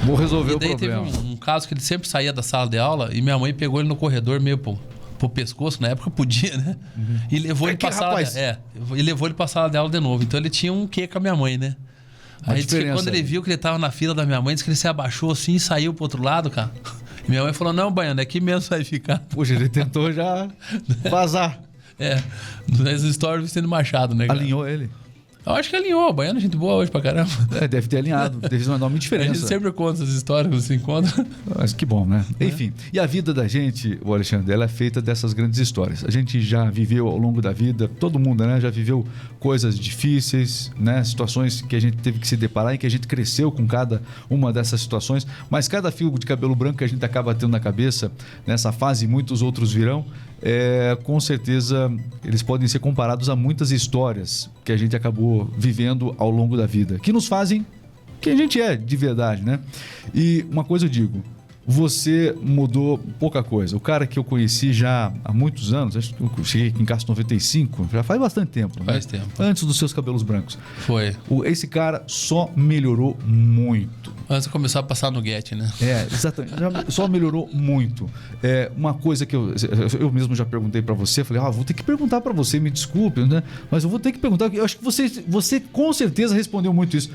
Vou 0.02 0.16
resolver 0.16 0.54
o 0.54 0.58
problema. 0.58 0.74
E 0.74 0.88
daí 0.88 1.10
teve 1.10 1.18
um, 1.18 1.32
um, 1.32 1.36
caso 1.36 1.68
que 1.68 1.74
ele 1.74 1.82
sempre 1.82 2.08
saía 2.08 2.32
da 2.32 2.42
sala 2.42 2.70
de 2.70 2.78
aula 2.78 3.10
e 3.12 3.20
minha 3.20 3.38
mãe 3.38 3.52
pegou 3.52 3.80
ele 3.80 3.88
no 3.88 3.94
corredor 3.94 4.40
meio, 4.40 4.56
pô, 4.56 4.78
pro 5.22 5.28
pescoço, 5.28 5.80
na 5.80 5.88
época 5.88 6.10
podia, 6.10 6.56
né? 6.56 6.76
Uhum. 6.96 7.20
E 7.30 7.38
levou 7.38 7.68
é 7.68 7.72
ele 7.72 7.78
pra 7.78 7.92
sala. 7.92 8.22
De, 8.22 8.38
é, 8.38 8.58
e 8.96 9.02
levou 9.02 9.28
ele 9.28 9.34
pra 9.34 9.46
sala 9.46 9.68
dela 9.70 9.88
de 9.88 10.00
novo. 10.00 10.22
Então 10.22 10.38
ele 10.38 10.50
tinha 10.50 10.72
um 10.72 10.86
quê 10.86 11.06
com 11.06 11.18
a 11.18 11.20
minha 11.20 11.36
mãe, 11.36 11.56
né? 11.56 11.76
Uma 12.44 12.54
aí 12.54 12.64
que 12.64 12.92
quando 12.92 13.06
ele 13.08 13.22
viu 13.22 13.42
que 13.42 13.48
ele 13.48 13.56
tava 13.56 13.78
na 13.78 13.90
fila 13.90 14.14
da 14.14 14.26
minha 14.26 14.40
mãe, 14.40 14.54
disse 14.54 14.64
que 14.64 14.70
ele 14.70 14.76
se 14.76 14.88
abaixou 14.88 15.30
assim 15.30 15.54
e 15.54 15.60
saiu 15.60 15.94
pro 15.94 16.04
outro 16.04 16.22
lado, 16.22 16.50
cara. 16.50 16.72
E 17.26 17.28
minha 17.30 17.42
mãe 17.44 17.52
falou: 17.52 17.72
Não, 17.72 17.90
Baiano, 17.92 18.20
é 18.20 18.22
aqui 18.24 18.40
mesmo 18.40 18.68
vai 18.68 18.82
ficar. 18.82 19.18
Puxa, 19.28 19.54
ele 19.54 19.68
tentou 19.68 20.12
já 20.12 20.48
vazar. 21.08 21.60
é, 22.00 22.20
nas 22.78 23.02
histórias 23.02 23.42
do 23.42 23.46
Vicente 23.46 23.66
Machado, 23.68 24.14
né? 24.14 24.26
Cara? 24.26 24.40
Alinhou 24.40 24.66
ele. 24.66 24.90
Eu 25.44 25.52
acho 25.52 25.70
que 25.70 25.76
alinhou. 25.76 26.08
O 26.08 26.12
Baiano 26.12 26.38
é 26.38 26.42
gente 26.42 26.56
boa 26.56 26.74
hoje 26.74 26.90
pra 26.90 27.00
caramba. 27.00 27.30
É, 27.60 27.68
deve 27.68 27.86
ter 27.86 27.98
alinhado. 27.98 28.38
Deve 28.38 28.64
ser 28.64 28.70
uma 28.70 28.76
enorme 28.76 28.98
diferença. 28.98 29.30
A 29.30 29.34
gente 29.34 29.46
sempre 29.46 29.70
conta 29.72 30.02
essas 30.02 30.14
histórias 30.14 30.52
quando 30.52 30.62
se 30.62 30.74
encontra. 30.74 31.26
Mas 31.56 31.72
que 31.72 31.84
bom, 31.84 32.06
né? 32.06 32.24
É. 32.40 32.46
Enfim. 32.46 32.72
E 32.92 32.98
a 32.98 33.06
vida 33.06 33.34
da 33.34 33.46
gente, 33.46 33.98
o 34.04 34.14
Alexandre, 34.14 34.52
ela 34.52 34.64
é 34.64 34.68
feita 34.68 35.02
dessas 35.02 35.32
grandes 35.32 35.58
histórias. 35.58 36.04
A 36.04 36.10
gente 36.10 36.40
já 36.40 36.70
viveu 36.70 37.06
ao 37.06 37.18
longo 37.18 37.42
da 37.42 37.52
vida, 37.52 37.88
todo 37.88 38.18
mundo, 38.18 38.44
né? 38.46 38.60
Já 38.60 38.70
viveu 38.70 39.06
coisas 39.38 39.78
difíceis, 39.78 40.70
né? 40.78 41.04
Situações 41.04 41.60
que 41.60 41.76
a 41.76 41.80
gente 41.80 41.98
teve 41.98 42.18
que 42.18 42.26
se 42.26 42.36
deparar 42.36 42.74
e 42.74 42.78
que 42.78 42.86
a 42.86 42.90
gente 42.90 43.06
cresceu 43.06 43.52
com 43.52 43.66
cada 43.66 44.02
uma 44.30 44.52
dessas 44.52 44.80
situações. 44.80 45.26
Mas 45.50 45.68
cada 45.68 45.90
fio 45.92 46.10
de 46.18 46.26
cabelo 46.26 46.54
branco 46.54 46.78
que 46.78 46.84
a 46.84 46.88
gente 46.88 47.04
acaba 47.04 47.34
tendo 47.34 47.52
na 47.52 47.60
cabeça 47.60 48.10
nessa 48.46 48.72
fase, 48.72 49.06
muitos 49.06 49.42
outros 49.42 49.72
virão 49.72 50.06
é, 50.42 50.96
com 51.04 51.18
certeza 51.20 51.90
eles 52.24 52.42
podem 52.42 52.66
ser 52.66 52.80
comparados 52.80 53.28
a 53.28 53.36
muitas 53.36 53.70
histórias 53.70 54.50
que 54.64 54.72
a 54.72 54.76
gente 54.76 54.96
acabou 54.96 55.48
vivendo 55.56 56.14
ao 56.18 56.30
longo 56.30 56.56
da 56.56 56.66
vida, 56.66 56.98
que 56.98 57.12
nos 57.12 57.26
fazem 57.28 57.64
quem 58.20 58.32
a 58.32 58.36
gente 58.36 58.60
é 58.60 58.76
de 58.76 58.96
verdade, 58.96 59.42
né? 59.42 59.58
E 60.14 60.46
uma 60.50 60.64
coisa 60.64 60.86
eu 60.86 60.88
digo, 60.88 61.22
você 61.66 62.34
mudou 62.40 62.98
pouca 63.18 63.42
coisa. 63.42 63.76
O 63.76 63.80
cara 63.80 64.06
que 64.06 64.18
eu 64.18 64.24
conheci 64.24 64.72
já 64.72 65.12
há 65.24 65.32
muitos 65.32 65.72
anos, 65.72 65.96
acho 65.96 66.14
que 66.14 66.22
eu 66.22 66.44
cheguei 66.44 66.68
aqui 66.68 66.82
em 66.82 66.84
casa 66.84 67.04
95, 67.06 67.88
já 67.92 68.02
faz 68.02 68.20
bastante 68.20 68.50
tempo. 68.50 68.80
Né? 68.80 68.86
Faz 68.86 69.06
tempo. 69.06 69.26
Antes 69.38 69.62
dos 69.64 69.78
seus 69.78 69.92
cabelos 69.92 70.22
brancos. 70.22 70.58
Foi. 70.78 71.16
O, 71.28 71.44
esse 71.44 71.66
cara 71.66 72.02
só 72.06 72.50
melhorou 72.56 73.16
muito. 73.24 74.12
Antes 74.28 74.44
de 74.46 74.50
começar 74.50 74.80
a 74.80 74.82
passar 74.82 75.10
no 75.10 75.22
Get, 75.22 75.52
né? 75.52 75.70
É, 75.80 76.06
exatamente. 76.10 76.54
Já, 76.58 76.84
só 76.88 77.06
melhorou 77.06 77.48
muito. 77.52 78.10
É, 78.42 78.70
uma 78.76 78.94
coisa 78.94 79.24
que 79.26 79.36
eu, 79.36 79.54
eu 79.98 80.10
mesmo 80.10 80.34
já 80.34 80.44
perguntei 80.44 80.82
para 80.82 80.94
você, 80.94 81.22
falei, 81.22 81.42
ah, 81.42 81.50
vou 81.50 81.64
ter 81.64 81.74
que 81.74 81.82
perguntar 81.82 82.20
para 82.20 82.32
você, 82.32 82.58
me 82.58 82.70
desculpe, 82.70 83.20
né? 83.20 83.42
Mas 83.70 83.84
eu 83.84 83.90
vou 83.90 84.00
ter 84.00 84.10
que 84.10 84.18
perguntar, 84.18 84.52
eu 84.52 84.64
acho 84.64 84.78
que 84.78 84.84
você, 84.84 85.08
você 85.28 85.60
com 85.60 85.92
certeza 85.92 86.34
respondeu 86.34 86.72
muito 86.72 86.96
isso. 86.96 87.10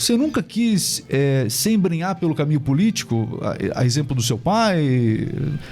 Você 0.00 0.16
nunca 0.16 0.42
quis 0.42 1.04
é, 1.10 1.46
se 1.50 1.70
embrenhar 1.70 2.14
pelo 2.14 2.34
caminho 2.34 2.58
político, 2.58 3.38
a, 3.42 3.80
a, 3.80 3.84
exemplo 3.84 4.16
do 4.16 4.22
seu 4.22 4.38
pai? 4.38 5.28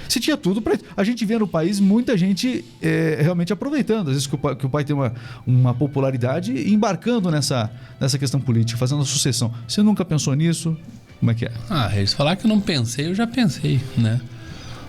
Você 0.07 0.19
tinha 0.19 0.37
tudo 0.37 0.61
para. 0.61 0.77
A 0.95 1.03
gente 1.03 1.25
vê 1.25 1.35
no 1.39 1.47
país 1.47 1.79
muita 1.79 2.15
gente 2.15 2.63
é, 2.79 3.17
realmente 3.21 3.51
aproveitando, 3.51 4.09
às 4.09 4.13
vezes 4.13 4.27
que 4.27 4.35
o 4.35 4.37
pai, 4.37 4.55
que 4.55 4.65
o 4.67 4.69
pai 4.69 4.83
tem 4.83 4.95
uma, 4.95 5.11
uma 5.47 5.73
popularidade 5.73 6.53
e 6.53 6.71
embarcando 6.71 7.31
nessa, 7.31 7.71
nessa 7.99 8.19
questão 8.19 8.39
política, 8.39 8.77
fazendo 8.77 9.01
a 9.01 9.05
sucessão. 9.05 9.51
Você 9.67 9.81
nunca 9.81 10.05
pensou 10.05 10.35
nisso? 10.35 10.77
Como 11.19 11.31
é 11.31 11.33
que 11.33 11.45
é? 11.45 11.51
Ah, 11.67 11.89
eles 11.95 12.13
falar 12.13 12.35
que 12.35 12.45
eu 12.45 12.49
não 12.49 12.61
pensei, 12.61 13.07
eu 13.07 13.15
já 13.15 13.25
pensei, 13.25 13.81
né? 13.97 14.21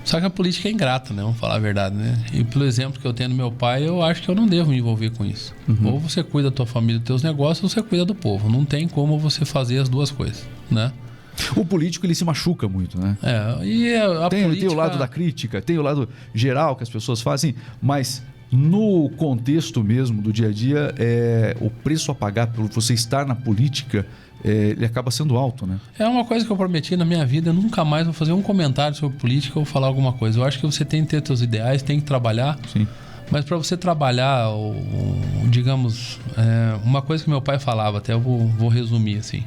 Só 0.04 0.18
que 0.18 0.26
a 0.26 0.30
política 0.30 0.68
é 0.68 0.72
ingrata, 0.72 1.12
né? 1.12 1.22
Vamos 1.22 1.38
falar 1.38 1.56
a 1.56 1.58
verdade, 1.58 1.94
né? 1.94 2.18
E 2.32 2.42
pelo 2.42 2.64
exemplo 2.64 3.00
que 3.00 3.06
eu 3.06 3.12
tenho 3.12 3.28
do 3.28 3.34
meu 3.34 3.52
pai, 3.52 3.86
eu 3.86 4.02
acho 4.02 4.22
que 4.22 4.28
eu 4.28 4.34
não 4.34 4.46
devo 4.46 4.70
me 4.70 4.78
envolver 4.78 5.10
com 5.10 5.24
isso. 5.24 5.54
Uhum. 5.68 5.92
Ou 5.92 6.00
você 6.00 6.22
cuida 6.22 6.50
da 6.50 6.56
tua 6.56 6.66
família, 6.66 6.98
dos 6.98 7.06
teus 7.06 7.22
negócios, 7.22 7.62
ou 7.62 7.68
você 7.68 7.82
cuida 7.82 8.04
do 8.04 8.14
povo. 8.14 8.48
Não 8.48 8.64
tem 8.64 8.88
como 8.88 9.18
você 9.18 9.44
fazer 9.44 9.78
as 9.78 9.88
duas 9.88 10.10
coisas, 10.10 10.46
né? 10.70 10.92
O 11.56 11.64
político 11.64 12.04
ele 12.06 12.14
se 12.14 12.24
machuca 12.24 12.68
muito, 12.68 13.00
né? 13.00 13.16
É, 13.22 13.64
e 13.64 13.94
a 13.96 14.28
tem, 14.28 14.42
política... 14.42 14.66
tem 14.66 14.76
o 14.76 14.78
lado 14.78 14.98
da 14.98 15.08
crítica, 15.08 15.62
tem 15.62 15.78
o 15.78 15.82
lado 15.82 16.08
geral 16.34 16.76
que 16.76 16.82
as 16.82 16.90
pessoas 16.90 17.20
fazem, 17.20 17.54
mas 17.80 18.22
no 18.50 19.08
contexto 19.10 19.82
mesmo 19.82 20.20
do 20.20 20.32
dia 20.32 20.48
a 20.48 20.52
dia, 20.52 20.92
é, 20.98 21.56
o 21.60 21.70
preço 21.70 22.10
a 22.10 22.14
pagar 22.14 22.48
por 22.48 22.68
você 22.68 22.94
estar 22.94 23.24
na 23.24 23.34
política 23.34 24.06
é, 24.44 24.50
ele 24.70 24.84
acaba 24.84 25.10
sendo 25.10 25.36
alto, 25.36 25.66
né? 25.66 25.78
É 25.98 26.06
uma 26.06 26.24
coisa 26.24 26.44
que 26.44 26.50
eu 26.50 26.56
prometi 26.56 26.96
na 26.96 27.04
minha 27.04 27.24
vida, 27.24 27.50
eu 27.50 27.54
nunca 27.54 27.84
mais 27.84 28.04
vou 28.04 28.14
fazer 28.14 28.32
um 28.32 28.42
comentário 28.42 28.96
sobre 28.96 29.18
política 29.18 29.58
ou 29.58 29.64
falar 29.64 29.86
alguma 29.86 30.12
coisa. 30.12 30.38
Eu 30.38 30.44
acho 30.44 30.58
que 30.58 30.66
você 30.66 30.84
tem 30.84 31.04
que 31.04 31.10
ter 31.10 31.26
seus 31.26 31.42
ideais, 31.42 31.82
tem 31.82 32.00
que 32.00 32.06
trabalhar. 32.06 32.58
Sim. 32.72 32.86
Mas 33.30 33.44
para 33.44 33.56
você 33.56 33.76
trabalhar, 33.76 34.48
ou, 34.48 34.74
ou, 34.74 35.48
digamos, 35.48 36.18
é, 36.36 36.78
uma 36.84 37.00
coisa 37.00 37.22
que 37.22 37.30
meu 37.30 37.40
pai 37.40 37.58
falava, 37.58 37.98
até 37.98 38.12
eu 38.12 38.20
vou, 38.20 38.46
vou 38.48 38.68
resumir 38.68 39.18
assim. 39.18 39.44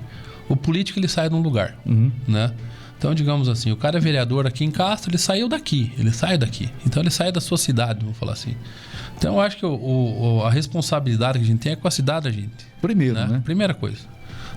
O 0.47 0.55
político 0.55 0.99
ele 0.99 1.07
sai 1.07 1.29
de 1.29 1.35
um 1.35 1.41
lugar, 1.41 1.75
uhum. 1.85 2.11
né? 2.27 2.51
Então, 2.97 3.13
digamos 3.13 3.49
assim, 3.49 3.69
o 3.69 3.75
cara 3.75 3.97
é 3.97 3.99
vereador 3.99 4.47
aqui 4.47 4.63
em 4.63 4.71
Castro, 4.71 5.11
ele 5.11 5.17
saiu 5.17 5.49
daqui, 5.49 5.91
ele 5.97 6.11
sai 6.11 6.37
daqui. 6.37 6.69
Então, 6.85 7.03
ele 7.03 7.09
sai 7.09 7.33
da 7.33 7.41
sua 7.41 7.57
cidade, 7.57 7.99
vamos 7.99 8.17
falar 8.17 8.31
assim. 8.31 8.55
Então, 9.17 9.33
eu 9.33 9.41
acho 9.41 9.57
que 9.57 9.65
o, 9.65 9.73
o, 9.73 10.43
a 10.45 10.49
responsabilidade 10.49 11.37
que 11.37 11.43
a 11.43 11.47
gente 11.47 11.59
tem 11.59 11.73
é 11.73 11.75
com 11.75 11.85
a 11.85 11.91
cidade 11.91 12.23
da 12.23 12.31
gente. 12.31 12.65
Primeiro, 12.81 13.15
né? 13.15 13.27
né? 13.27 13.41
Primeira 13.43 13.73
coisa. 13.73 14.12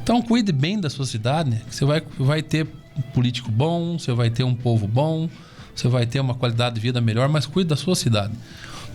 Então 0.06 0.22
cuide 0.22 0.52
bem 0.52 0.78
da 0.78 0.88
sua 0.88 1.04
cidade, 1.04 1.50
né? 1.50 1.60
que 1.68 1.74
você 1.74 1.84
vai, 1.84 2.00
vai 2.16 2.40
ter 2.40 2.64
um 2.96 3.02
político 3.02 3.50
bom, 3.50 3.98
você 3.98 4.12
vai 4.12 4.30
ter 4.30 4.44
um 4.44 4.54
povo 4.54 4.86
bom, 4.86 5.28
você 5.74 5.88
vai 5.88 6.06
ter 6.06 6.20
uma 6.20 6.32
qualidade 6.32 6.76
de 6.76 6.80
vida 6.80 7.00
melhor, 7.00 7.28
mas 7.28 7.44
cuide 7.44 7.70
da 7.70 7.74
sua 7.74 7.96
cidade. 7.96 8.32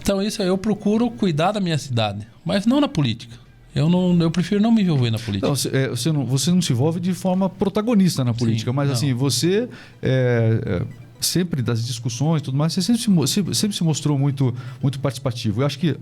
Então 0.01 0.21
isso 0.21 0.41
eu 0.41 0.57
procuro 0.57 1.11
cuidar 1.11 1.51
da 1.51 1.59
minha 1.59 1.77
cidade, 1.77 2.25
mas 2.45 2.65
não 2.65 2.79
na 2.79 2.87
política. 2.87 3.35
Eu, 3.75 3.89
não, 3.89 4.17
eu 4.21 4.31
prefiro 4.31 4.61
não 4.61 4.71
me 4.71 4.83
envolver 4.83 5.11
na 5.11 5.19
política. 5.19 5.47
Não, 5.47 5.53
você, 5.53 5.67
é, 5.73 5.89
você, 5.89 6.13
não, 6.13 6.25
você 6.25 6.49
não 6.49 6.61
se 6.61 6.71
envolve 6.71 7.01
de 7.01 7.13
forma 7.13 7.49
protagonista 7.49 8.23
na 8.23 8.33
política, 8.33 8.71
Sim, 8.71 8.75
mas 8.77 8.87
não. 8.87 8.93
assim, 8.93 9.13
você 9.13 9.67
é, 10.01 10.61
é, 10.65 10.81
sempre 11.25 11.61
das 11.61 11.85
discussões 11.85 12.41
e 12.41 12.43
tudo 12.45 12.57
mais, 12.57 12.73
você 12.73 12.81
sempre 12.81 13.01
se, 13.27 13.55
sempre, 13.55 13.75
se 13.75 13.83
mostrou 13.83 14.17
muito, 14.17 14.53
muito 14.81 14.99
participativo. 14.99 15.61
Eu 15.61 15.65
acho 15.65 15.79
que 15.79 15.97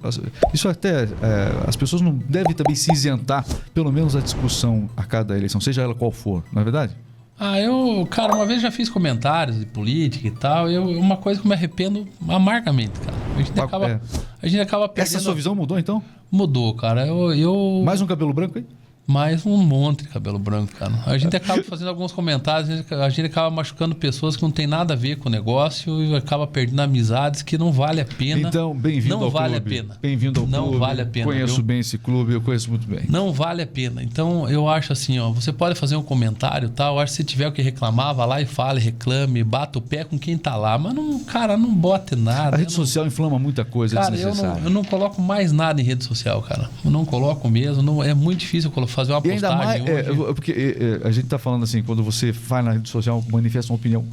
isso 0.54 0.68
até 0.68 1.04
é, 1.04 1.64
as 1.68 1.76
pessoas 1.76 2.02
não 2.02 2.14
devem 2.14 2.54
também 2.54 2.76
se 2.76 2.92
isentar, 2.92 3.46
pelo 3.74 3.92
menos 3.92 4.16
a 4.16 4.20
discussão 4.20 4.90
a 4.96 5.04
cada 5.04 5.38
eleição, 5.38 5.60
seja 5.62 5.82
ela 5.82 5.96
qual 5.96 6.12
for, 6.12 6.44
não 6.52 6.62
é 6.62 6.64
verdade? 6.64 6.96
Ah, 7.40 7.58
eu, 7.58 8.06
cara, 8.12 8.36
uma 8.36 8.46
vez 8.46 8.62
já 8.62 8.70
fiz 8.70 8.90
comentários 8.90 9.58
de 9.58 9.66
política 9.66 10.28
e 10.28 10.32
tal. 10.32 10.70
Eu, 10.70 10.86
uma 11.00 11.16
coisa 11.16 11.40
que 11.40 11.48
eu 11.48 11.50
me 11.50 11.56
arrependo 11.56 12.06
amargamente, 12.28 13.00
cara. 13.00 13.16
A 13.34 13.38
gente 13.42 13.62
acaba, 13.62 13.90
é. 13.90 14.02
a 14.42 14.48
gente 14.48 14.60
acaba 14.60 14.90
perdendo. 14.90 15.16
Essa 15.16 15.24
sua 15.24 15.34
visão 15.34 15.56
mudou 15.56 15.80
então? 15.80 16.04
Mudou, 16.30 16.76
cara. 16.76 17.08
Eu, 17.08 17.34
eu 17.34 17.82
Mais 17.86 18.02
um 18.02 18.06
cabelo 18.06 18.34
branco 18.34 18.58
aí? 18.58 18.66
Mais 19.10 19.44
um 19.44 19.58
monte 19.58 20.04
de 20.04 20.10
cabelo 20.10 20.38
branco, 20.38 20.72
cara. 20.78 20.94
A 21.08 21.18
gente 21.18 21.36
acaba 21.36 21.64
fazendo 21.64 21.88
alguns 21.88 22.12
comentários, 22.12 22.70
a 22.70 22.76
gente, 22.76 22.94
a 22.94 23.10
gente 23.10 23.26
acaba 23.26 23.50
machucando 23.50 23.96
pessoas 23.96 24.36
que 24.36 24.44
não 24.44 24.52
tem 24.52 24.68
nada 24.68 24.94
a 24.94 24.96
ver 24.98 25.16
com 25.18 25.28
o 25.28 25.32
negócio 25.32 26.04
e 26.04 26.16
acaba 26.16 26.46
perdendo 26.46 26.80
amizades 26.82 27.42
que 27.42 27.58
não 27.58 27.72
vale 27.72 28.02
a 28.02 28.06
pena. 28.06 28.48
Então, 28.48 28.76
bem-vindo 28.78 29.16
Não 29.18 29.24
ao 29.24 29.32
vale 29.32 29.56
a 29.56 29.60
clube. 29.60 29.76
pena. 29.82 29.98
Bem-vindo 30.00 30.42
ao 30.42 30.46
Não 30.48 30.64
clube. 30.66 30.78
vale 30.78 31.02
a 31.02 31.06
pena, 31.08 31.26
Conheço 31.26 31.56
viu? 31.56 31.64
bem 31.64 31.80
esse 31.80 31.98
clube, 31.98 32.34
eu 32.34 32.42
conheço 32.42 32.70
muito 32.70 32.88
bem. 32.88 33.06
Não 33.10 33.34
vale 33.34 33.64
a 33.64 33.68
pena. 33.68 34.04
Então, 34.04 34.48
eu 34.48 34.70
acho 34.70 34.94
assim, 34.94 35.18
ó, 35.18 35.32
você 35.32 35.52
pode 35.52 35.74
fazer 35.74 35.96
um 35.96 36.04
comentário, 36.04 36.70
tal, 36.70 36.96
eu 36.96 37.00
acho 37.02 37.14
que 37.14 37.18
se 37.18 37.24
tiver 37.24 37.48
o 37.48 37.52
que 37.52 37.64
reclamar, 37.64 38.14
vá 38.14 38.26
lá 38.26 38.40
e 38.42 38.46
fale, 38.46 38.80
reclame, 38.80 39.44
bata 39.44 39.80
o 39.80 39.82
pé 39.82 40.04
com 40.04 40.20
quem 40.20 40.38
tá 40.38 40.56
lá, 40.56 40.78
mas 40.78 40.94
não, 40.94 41.20
cara, 41.24 41.58
não 41.58 41.74
bote 41.74 42.16
nada. 42.16 42.58
A 42.58 42.60
Eu 42.60 42.60
rede 42.60 42.78
não- 42.78 42.86
social 42.86 43.08
inflama 43.08 43.40
muita 43.40 43.66
coisa 43.66 43.96
Cara, 43.96 44.08
eu 44.10 44.12
desnecessária. 44.12 44.56
não, 44.62 44.64
eu 44.66 44.70
não 44.70 44.84
coloco 44.84 45.20
mais 45.20 45.52
nada 45.52 45.82
em 45.82 45.84
rede 45.84 46.04
social, 46.06 46.44
cara. 46.44 46.70
Eu 46.86 46.92
não 46.92 47.04
coloco 47.06 47.50
mesmo. 47.50 47.82
Não, 47.82 48.04
é 48.04 48.14
muito 48.14 48.40
difícil 48.42 48.70
colo- 48.70 48.86
fazer 49.00 49.14
uma 49.14 49.20
E 49.20 49.32
postagem 49.32 49.58
mais, 49.58 49.88
é, 49.88 50.12
hoje. 50.12 50.34
porque 50.34 50.52
é, 50.52 51.04
é, 51.06 51.08
a 51.08 51.12
gente 51.12 51.26
está 51.26 51.38
falando 51.38 51.64
assim, 51.64 51.82
quando 51.84 52.04
você 52.04 52.32
vai 52.32 52.62
na 52.62 52.72
rede 52.72 52.90
social, 52.90 53.24
manifesta 53.32 53.72
uma 53.72 53.78
opinião 53.78 54.06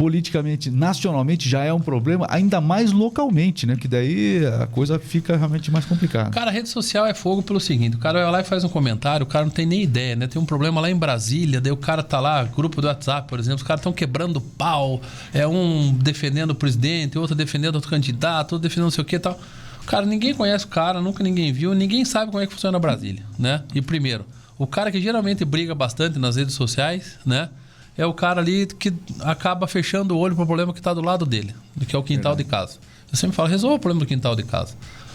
politicamente, 0.00 0.70
nacionalmente, 0.70 1.46
já 1.46 1.62
é 1.62 1.70
um 1.70 1.78
problema, 1.78 2.26
ainda 2.30 2.58
mais 2.58 2.90
localmente, 2.90 3.66
né? 3.66 3.76
Que 3.76 3.86
daí 3.86 4.40
a 4.62 4.66
coisa 4.66 4.98
fica 4.98 5.36
realmente 5.36 5.70
mais 5.70 5.84
complicada. 5.84 6.30
Cara, 6.30 6.50
a 6.50 6.54
rede 6.54 6.70
social 6.70 7.04
é 7.04 7.12
fogo 7.12 7.42
pelo 7.42 7.60
seguinte: 7.60 7.96
o 7.96 7.98
cara 7.98 8.22
vai 8.22 8.32
lá 8.32 8.40
e 8.40 8.44
faz 8.44 8.64
um 8.64 8.68
comentário, 8.70 9.24
o 9.24 9.28
cara 9.28 9.44
não 9.44 9.52
tem 9.52 9.66
nem 9.66 9.82
ideia, 9.82 10.16
né? 10.16 10.26
Tem 10.26 10.40
um 10.40 10.46
problema 10.46 10.80
lá 10.80 10.90
em 10.90 10.96
Brasília, 10.96 11.60
daí 11.60 11.70
o 11.70 11.76
cara 11.76 12.02
tá 12.02 12.18
lá, 12.18 12.42
grupo 12.44 12.80
do 12.80 12.86
WhatsApp, 12.86 13.28
por 13.28 13.38
exemplo, 13.38 13.58
os 13.58 13.62
caras 13.62 13.80
estão 13.80 13.92
quebrando 13.92 14.40
pau, 14.40 15.02
é 15.34 15.46
um 15.46 15.92
defendendo 15.92 16.52
o 16.52 16.54
presidente, 16.54 17.18
outro 17.18 17.36
defendendo 17.36 17.74
outro 17.74 17.90
candidato, 17.90 18.52
outro 18.54 18.66
defendendo 18.66 18.84
não 18.84 18.90
sei 18.90 19.02
o 19.02 19.04
que 19.04 19.16
e 19.16 19.18
tal. 19.20 19.38
Cara, 19.86 20.06
ninguém 20.06 20.34
conhece 20.34 20.64
o 20.64 20.68
cara, 20.68 21.00
nunca 21.00 21.22
ninguém 21.22 21.52
viu, 21.52 21.74
ninguém 21.74 22.04
sabe 22.04 22.30
como 22.30 22.42
é 22.42 22.46
que 22.46 22.52
funciona 22.52 22.78
Brasília, 22.78 23.24
né? 23.38 23.62
E 23.74 23.82
primeiro, 23.82 24.24
o 24.58 24.66
cara 24.66 24.92
que 24.92 25.00
geralmente 25.00 25.44
briga 25.44 25.74
bastante 25.74 26.18
nas 26.18 26.36
redes 26.36 26.54
sociais, 26.54 27.18
né? 27.24 27.48
É 27.96 28.06
o 28.06 28.14
cara 28.14 28.40
ali 28.40 28.66
que 28.66 28.92
acaba 29.20 29.66
fechando 29.66 30.14
o 30.14 30.18
olho 30.18 30.34
pro 30.36 30.46
problema 30.46 30.72
que 30.72 30.80
tá 30.80 30.94
do 30.94 31.02
lado 31.02 31.26
dele, 31.26 31.54
que 31.86 31.94
é 31.94 31.98
o 31.98 32.02
quintal 32.02 32.36
de 32.36 32.44
casa. 32.44 32.78
Eu 33.10 33.16
sempre 33.16 33.34
falo, 33.34 33.48
resolva 33.48 33.76
o 33.76 33.78
problema 33.78 34.04
do 34.04 34.06
quintal 34.06 34.36
de 34.36 34.42
casa. 34.42 34.74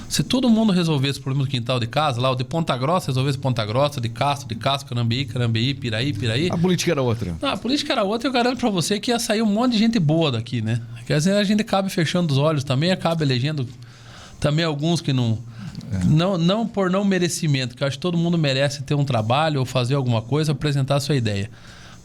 Se 0.09 0.24
todo 0.24 0.49
mundo 0.49 0.72
resolvesse 0.72 1.20
o 1.20 1.22
problema 1.22 1.45
do 1.45 1.49
quintal 1.49 1.80
de 1.80 1.88
casa, 1.88 2.22
lá 2.22 2.30
o 2.30 2.36
de 2.36 2.43
Ponta 2.43 2.78
Grossa 2.78 3.07
resolvesse 3.07 3.38
Ponta 3.38 3.66
Grossa, 3.66 3.99
de 3.99 4.09
Castro, 4.09 4.47
de 4.47 4.55
Castro, 4.55 4.89
Carambeí, 4.89 5.26
Carambeí, 5.26 5.74
Piraí, 5.74 6.13
Piraí. 6.13 6.49
A 6.51 6.57
política 6.57 6.91
era 6.91 7.01
outra. 7.01 7.36
A 7.41 7.57
política 7.57 7.93
era 7.93 8.03
outra, 8.03 8.28
eu 8.28 8.32
garanto 8.32 8.59
pra 8.59 8.70
você 8.70 8.99
que 8.99 9.11
ia 9.11 9.20
sair 9.20 9.41
um 9.41 9.47
monte 9.47 9.74
de 9.74 9.80
gente 9.80 9.99
boa 9.99 10.32
daqui, 10.32 10.61
né? 10.61 10.82
Quer 11.07 11.18
dizer, 11.18 11.36
a 11.36 11.43
gente 11.43 11.61
acaba 11.61 11.89
fechando 11.89 12.32
os 12.32 12.38
olhos 12.38 12.63
também, 12.63 12.91
acaba 12.91 13.24
elegendo 13.24 13.68
também 14.39 14.65
alguns 14.65 15.01
que 15.01 15.13
não. 15.13 15.38
Não, 16.05 16.38
não 16.38 16.67
por 16.67 16.89
não 16.89 17.05
merecimento, 17.05 17.75
que 17.75 17.83
acho 17.83 17.97
que 17.97 18.01
todo 18.01 18.17
mundo 18.17 18.38
merece 18.38 18.83
ter 18.83 18.95
um 18.95 19.05
trabalho 19.05 19.59
ou 19.59 19.65
fazer 19.65 19.95
alguma 19.95 20.21
coisa, 20.21 20.51
apresentar 20.51 20.95
a 20.95 20.99
sua 20.99 21.15
ideia. 21.15 21.49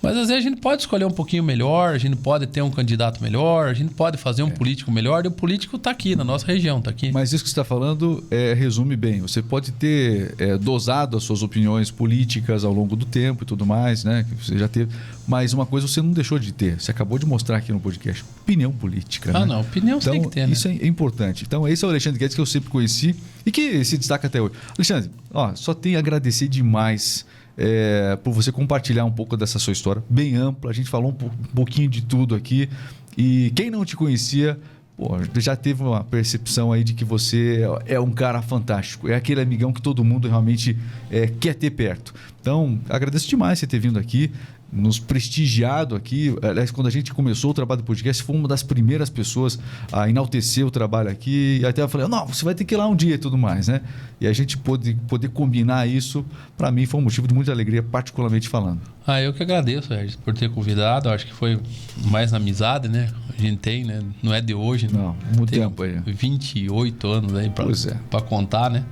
Mas 0.03 0.17
às 0.17 0.29
vezes 0.29 0.45
a 0.45 0.49
gente 0.49 0.61
pode 0.61 0.83
escolher 0.83 1.05
um 1.05 1.11
pouquinho 1.11 1.43
melhor, 1.43 1.95
a 1.95 1.99
gente 1.99 2.17
pode 2.17 2.47
ter 2.47 2.63
um 2.63 2.71
candidato 2.71 3.23
melhor, 3.23 3.69
a 3.69 3.75
gente 3.75 3.93
pode 3.95 4.17
fazer 4.17 4.43
um 4.43 4.51
político 4.51 4.91
melhor, 4.91 5.25
e 5.25 5.29
o 5.29 5.31
político 5.31 5.77
está 5.77 5.91
aqui, 5.91 6.17
na 6.17 6.25
nossa 6.25 6.47
região, 6.47 6.79
está 6.79 6.91
aqui. 6.91 7.13
Mas 7.13 7.33
isso 7.33 7.45
que 7.45 7.51
você 7.51 7.53
está 7.53 7.65
falando 7.65 8.25
é, 8.31 8.55
resume 8.55 8.97
bem. 8.97 9.21
Você 9.21 9.43
pode 9.43 9.73
ter 9.73 10.35
é, 10.39 10.57
dosado 10.57 11.17
as 11.17 11.23
suas 11.25 11.43
opiniões 11.43 11.91
políticas 11.91 12.65
ao 12.65 12.73
longo 12.73 12.97
do 12.97 13.05
tempo 13.05 13.45
e 13.45 13.47
tudo 13.47 13.67
mais, 13.67 14.03
né? 14.05 14.25
Que 14.29 14.47
você 14.47 14.57
já 14.57 14.69
teve. 14.69 14.91
Mas 15.29 15.53
uma 15.53 15.67
coisa 15.67 15.87
você 15.87 16.01
não 16.01 16.13
deixou 16.13 16.39
de 16.39 16.53
ter. 16.53 16.81
Você 16.81 16.91
acabou 16.91 17.19
de 17.19 17.27
mostrar 17.27 17.59
aqui 17.59 17.73
no 17.73 17.79
podcast. 17.81 18.25
Opinião 18.43 18.73
política. 18.73 19.31
Ah, 19.35 19.41
né? 19.41 19.47
não, 19.47 19.61
opinião 19.61 20.01
você 20.01 20.11
Então, 20.11 20.21
tem 20.21 20.29
que 20.29 20.35
ter, 20.35 20.47
né? 20.47 20.53
isso 20.53 20.67
é 20.67 20.87
importante. 20.87 21.45
Então, 21.47 21.69
esse 21.69 21.85
é 21.85 21.87
o 21.87 21.91
Alexandre 21.91 22.19
Guedes 22.19 22.35
que 22.35 22.41
eu 22.41 22.47
sempre 22.47 22.71
conheci 22.71 23.15
e 23.45 23.53
que 23.53 23.85
se 23.85 23.99
destaca 23.99 24.27
até 24.27 24.41
hoje. 24.41 24.55
Alexandre, 24.77 25.11
ó, 25.33 25.55
só 25.55 25.75
tenho 25.75 25.97
a 25.97 26.01
agradecer 26.01 26.49
demais 26.49 27.25
é, 27.57 28.17
por 28.23 28.33
você 28.33 28.51
compartilhar 28.51 29.05
um 29.05 29.13
pouco 29.13 29.37
dessa 29.37 29.59
sua 29.59 29.73
história, 29.73 30.03
bem 30.09 30.37
ampla. 30.37 30.71
A 30.71 30.75
gente 30.75 30.89
falou 30.89 31.11
um, 31.11 31.15
po- 31.15 31.31
pouquinho 31.55 31.89
de 31.89 32.03
tudo 32.03 32.35
aqui. 32.35 32.69
E 33.17 33.51
quem 33.55 33.71
não 33.71 33.85
te 33.85 33.97
conhecia, 33.97 34.59
pô, 34.97 35.17
já 35.37 35.57
teve 35.57 35.83
uma 35.83 36.03
percepção 36.05 36.73
aí 36.73 36.83
de 36.85 36.95
que 36.95 37.05
você 37.05 37.63
é 37.87 37.99
um 38.01 38.13
cara 38.13 38.41
fantástico. 38.41 39.09
É 39.09 39.15
aquele 39.15 39.41
amigão 39.41 39.73
que 39.73 39.83
todo 39.83 40.03
mundo 40.05 40.29
realmente 40.29 40.77
é, 41.11 41.27
quer 41.27 41.55
ter 41.55 41.71
perto. 41.71 42.15
Então, 42.41 42.81
agradeço 42.89 43.29
demais 43.29 43.59
você 43.59 43.67
ter 43.67 43.79
vindo 43.79 43.99
aqui 43.99 44.31
nos 44.73 44.99
prestigiado 44.99 45.95
aqui. 45.97 46.35
Aliás, 46.43 46.71
quando 46.71 46.87
a 46.87 46.91
gente 46.91 47.13
começou 47.13 47.51
o 47.51 47.55
trabalho 47.55 47.83
do 47.83 47.85
podcast, 47.85 48.23
foi 48.23 48.37
uma 48.37 48.47
das 48.47 48.63
primeiras 48.63 49.11
pessoas 49.11 49.59
a 49.93 50.09
enaltecer 50.09 50.65
o 50.67 50.71
trabalho 50.71 51.11
aqui. 51.11 51.59
E 51.61 51.67
até 51.67 51.83
eu 51.83 51.89
falei, 51.89 52.07
não, 52.07 52.27
você 52.27 52.45
vai 52.45 52.55
ter 52.55 52.65
que 52.65 52.75
ir 52.75 52.79
lá 52.79 52.87
um 52.87 52.95
dia 52.95 53.15
e 53.15 53.19
tudo 53.19 53.37
mais, 53.37 53.69
né? 53.69 53.81
E 54.21 54.27
a 54.27 54.33
gente 54.33 54.57
pôde, 54.57 54.95
poder 55.09 55.29
combinar 55.29 55.89
isso, 55.89 56.25
para 56.57 56.71
mim, 56.71 56.87
foi 56.87 57.01
um 57.01 57.05
motivo 57.05 57.27
de 57.27 57.35
muita 57.35 57.51
alegria, 57.51 57.83
particularmente 57.83 58.49
falando. 58.49 58.81
Ah, 59.07 59.21
eu 59.21 59.33
que 59.33 59.43
agradeço, 59.43 59.93
Regis, 59.93 60.15
por 60.15 60.35
ter 60.35 60.51
convidado. 60.51 61.09
Eu 61.09 61.13
acho 61.15 61.27
que 61.27 61.33
foi 61.35 61.59
mais 62.05 62.31
na 62.31 62.37
amizade, 62.37 62.89
né? 62.89 63.11
A 63.37 63.41
gente 63.41 63.57
tem, 63.57 63.85
né? 63.85 64.01
Não 64.23 64.33
é 64.33 64.41
de 64.41 64.55
hoje, 64.55 64.87
né? 64.87 64.99
Não, 64.99 65.17
muito 65.37 65.51
tem 65.51 65.61
tempo 65.61 65.83
aí. 65.83 65.99
28 66.07 67.07
anos 67.09 67.35
aí 67.35 67.51
pra, 67.51 67.65
Pois 67.65 67.87
é. 67.87 67.97
pra 68.11 68.21
contar, 68.21 68.71
né? 68.71 68.85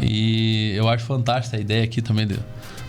E 0.00 0.72
eu 0.76 0.88
acho 0.88 1.04
fantástica 1.04 1.56
a 1.56 1.60
ideia 1.60 1.84
aqui 1.84 2.02
também. 2.02 2.26
De, 2.26 2.38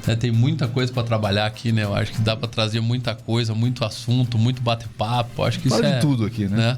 né? 0.08 0.16
Tem 0.16 0.32
muita 0.32 0.68
coisa 0.68 0.92
para 0.94 1.04
trabalhar 1.04 1.46
aqui, 1.46 1.72
né? 1.72 1.84
Eu 1.84 1.96
acho 1.96 2.12
que 2.14 2.22
dá 2.22 2.36
para 2.36 2.48
trazer 2.48 2.80
muita 2.80 3.16
coisa, 3.16 3.54
muito 3.56 3.84
assunto, 3.86 4.38
muito 4.38 4.62
bate-papo. 4.62 5.44
Acho 5.44 5.60
que 5.60 5.70
Fala 5.70 5.82
isso 5.82 5.90
de 5.92 5.98
é, 5.98 6.00
tudo 6.00 6.26
aqui, 6.26 6.46
né? 6.48 6.78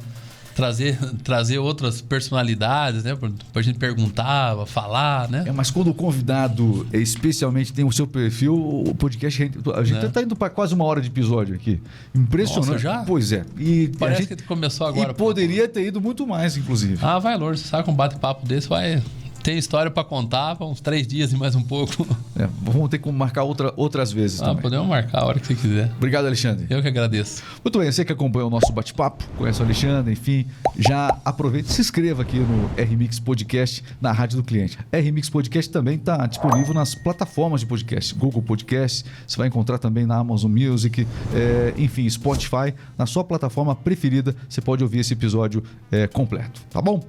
Trazer, 0.56 0.98
trazer 1.24 1.60
outras 1.60 2.02
personalidades, 2.02 3.04
né? 3.04 3.16
Pra, 3.54 3.62
gente 3.62 3.78
perguntar, 3.78 4.56
falar, 4.66 5.30
né? 5.30 5.44
É, 5.46 5.52
mas 5.52 5.70
quando 5.70 5.92
o 5.92 5.94
convidado 5.94 6.88
especialmente 6.92 7.72
tem 7.72 7.86
o 7.86 7.92
seu 7.92 8.08
perfil, 8.08 8.56
o 8.56 8.96
podcast. 8.96 9.52
A 9.76 9.84
gente 9.84 10.00
Né? 10.00 10.08
está 10.08 10.24
indo 10.24 10.36
para 10.36 10.50
quase 10.50 10.74
uma 10.74 10.84
hora 10.84 11.00
de 11.00 11.10
episódio 11.10 11.54
aqui. 11.54 11.80
Impressionante. 12.16 12.70
Nossa, 12.70 12.80
já? 12.80 13.04
Pois 13.06 13.32
é. 13.32 13.46
E 13.56 13.92
a 13.94 14.00
Parece 14.00 14.24
gente- 14.24 14.36
que 14.38 14.44
começou 14.46 14.88
agora. 14.88 15.12
E 15.12 15.14
poderia 15.14 15.68
ter 15.68 15.86
ido 15.86 16.02
muito 16.02 16.26
mais, 16.26 16.58
inclusive. 16.58 16.98
Ah, 17.04 17.20
vai. 17.20 17.38
Você 17.38 17.66
sabe 17.68 17.84
que 17.84 17.92
um 17.92 17.96
bate-papo 17.96 18.44
desse 18.48 18.68
vai. 18.68 19.04
Tem 19.48 19.58
história 19.58 19.90
para 19.90 20.04
contar, 20.04 20.62
uns 20.62 20.82
três 20.82 21.08
dias 21.08 21.32
e 21.32 21.38
mais 21.38 21.56
um 21.56 21.64
pouco. 21.64 22.06
É, 22.38 22.48
vamos 22.62 22.90
ter 22.90 23.00
que 23.00 23.10
marcar 23.10 23.44
outra, 23.44 23.74
outras 23.78 24.12
vezes 24.12 24.42
Ah, 24.42 24.48
também. 24.48 24.62
podemos 24.62 24.86
marcar 24.86 25.22
a 25.22 25.26
hora 25.26 25.40
que 25.40 25.48
você 25.48 25.56
quiser. 25.56 25.90
Obrigado, 25.96 26.26
Alexandre. 26.26 26.68
Eu 26.70 26.82
que 26.82 26.88
agradeço. 26.90 27.42
Muito 27.64 27.80
bem, 27.80 27.90
você 27.90 28.04
que 28.04 28.12
acompanha 28.12 28.46
o 28.46 28.50
nosso 28.50 28.74
bate-papo, 28.74 29.24
conhece 29.38 29.62
o 29.62 29.64
Alexandre, 29.64 30.12
enfim, 30.12 30.46
já 30.78 31.18
aproveite 31.24 31.70
e 31.70 31.74
se 31.74 31.80
inscreva 31.80 32.24
aqui 32.24 32.38
no 32.38 32.68
RMix 32.78 33.20
Podcast 33.22 33.84
na 34.02 34.12
Rádio 34.12 34.36
do 34.38 34.44
Cliente. 34.44 34.78
RMix 34.94 35.30
Podcast 35.30 35.72
também 35.72 35.96
está 35.96 36.28
disponível 36.28 36.74
nas 36.74 36.94
plataformas 36.94 37.62
de 37.62 37.68
podcast, 37.68 38.14
Google 38.16 38.42
Podcast, 38.42 39.06
você 39.26 39.38
vai 39.38 39.48
encontrar 39.48 39.78
também 39.78 40.06
na 40.06 40.18
Amazon 40.18 40.52
Music, 40.52 41.08
é, 41.34 41.74
enfim, 41.78 42.08
Spotify, 42.10 42.74
na 42.98 43.06
sua 43.06 43.24
plataforma 43.24 43.74
preferida, 43.74 44.36
você 44.50 44.60
pode 44.60 44.84
ouvir 44.84 45.00
esse 45.00 45.14
episódio 45.14 45.64
é, 45.90 46.06
completo, 46.06 46.62
tá 46.70 46.82
bom? 46.82 47.02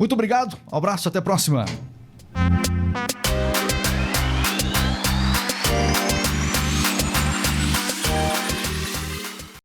Muito 0.00 0.14
obrigado, 0.14 0.56
um 0.72 0.76
abraço, 0.78 1.10
até 1.10 1.18
a 1.18 1.22
próxima. 1.22 1.66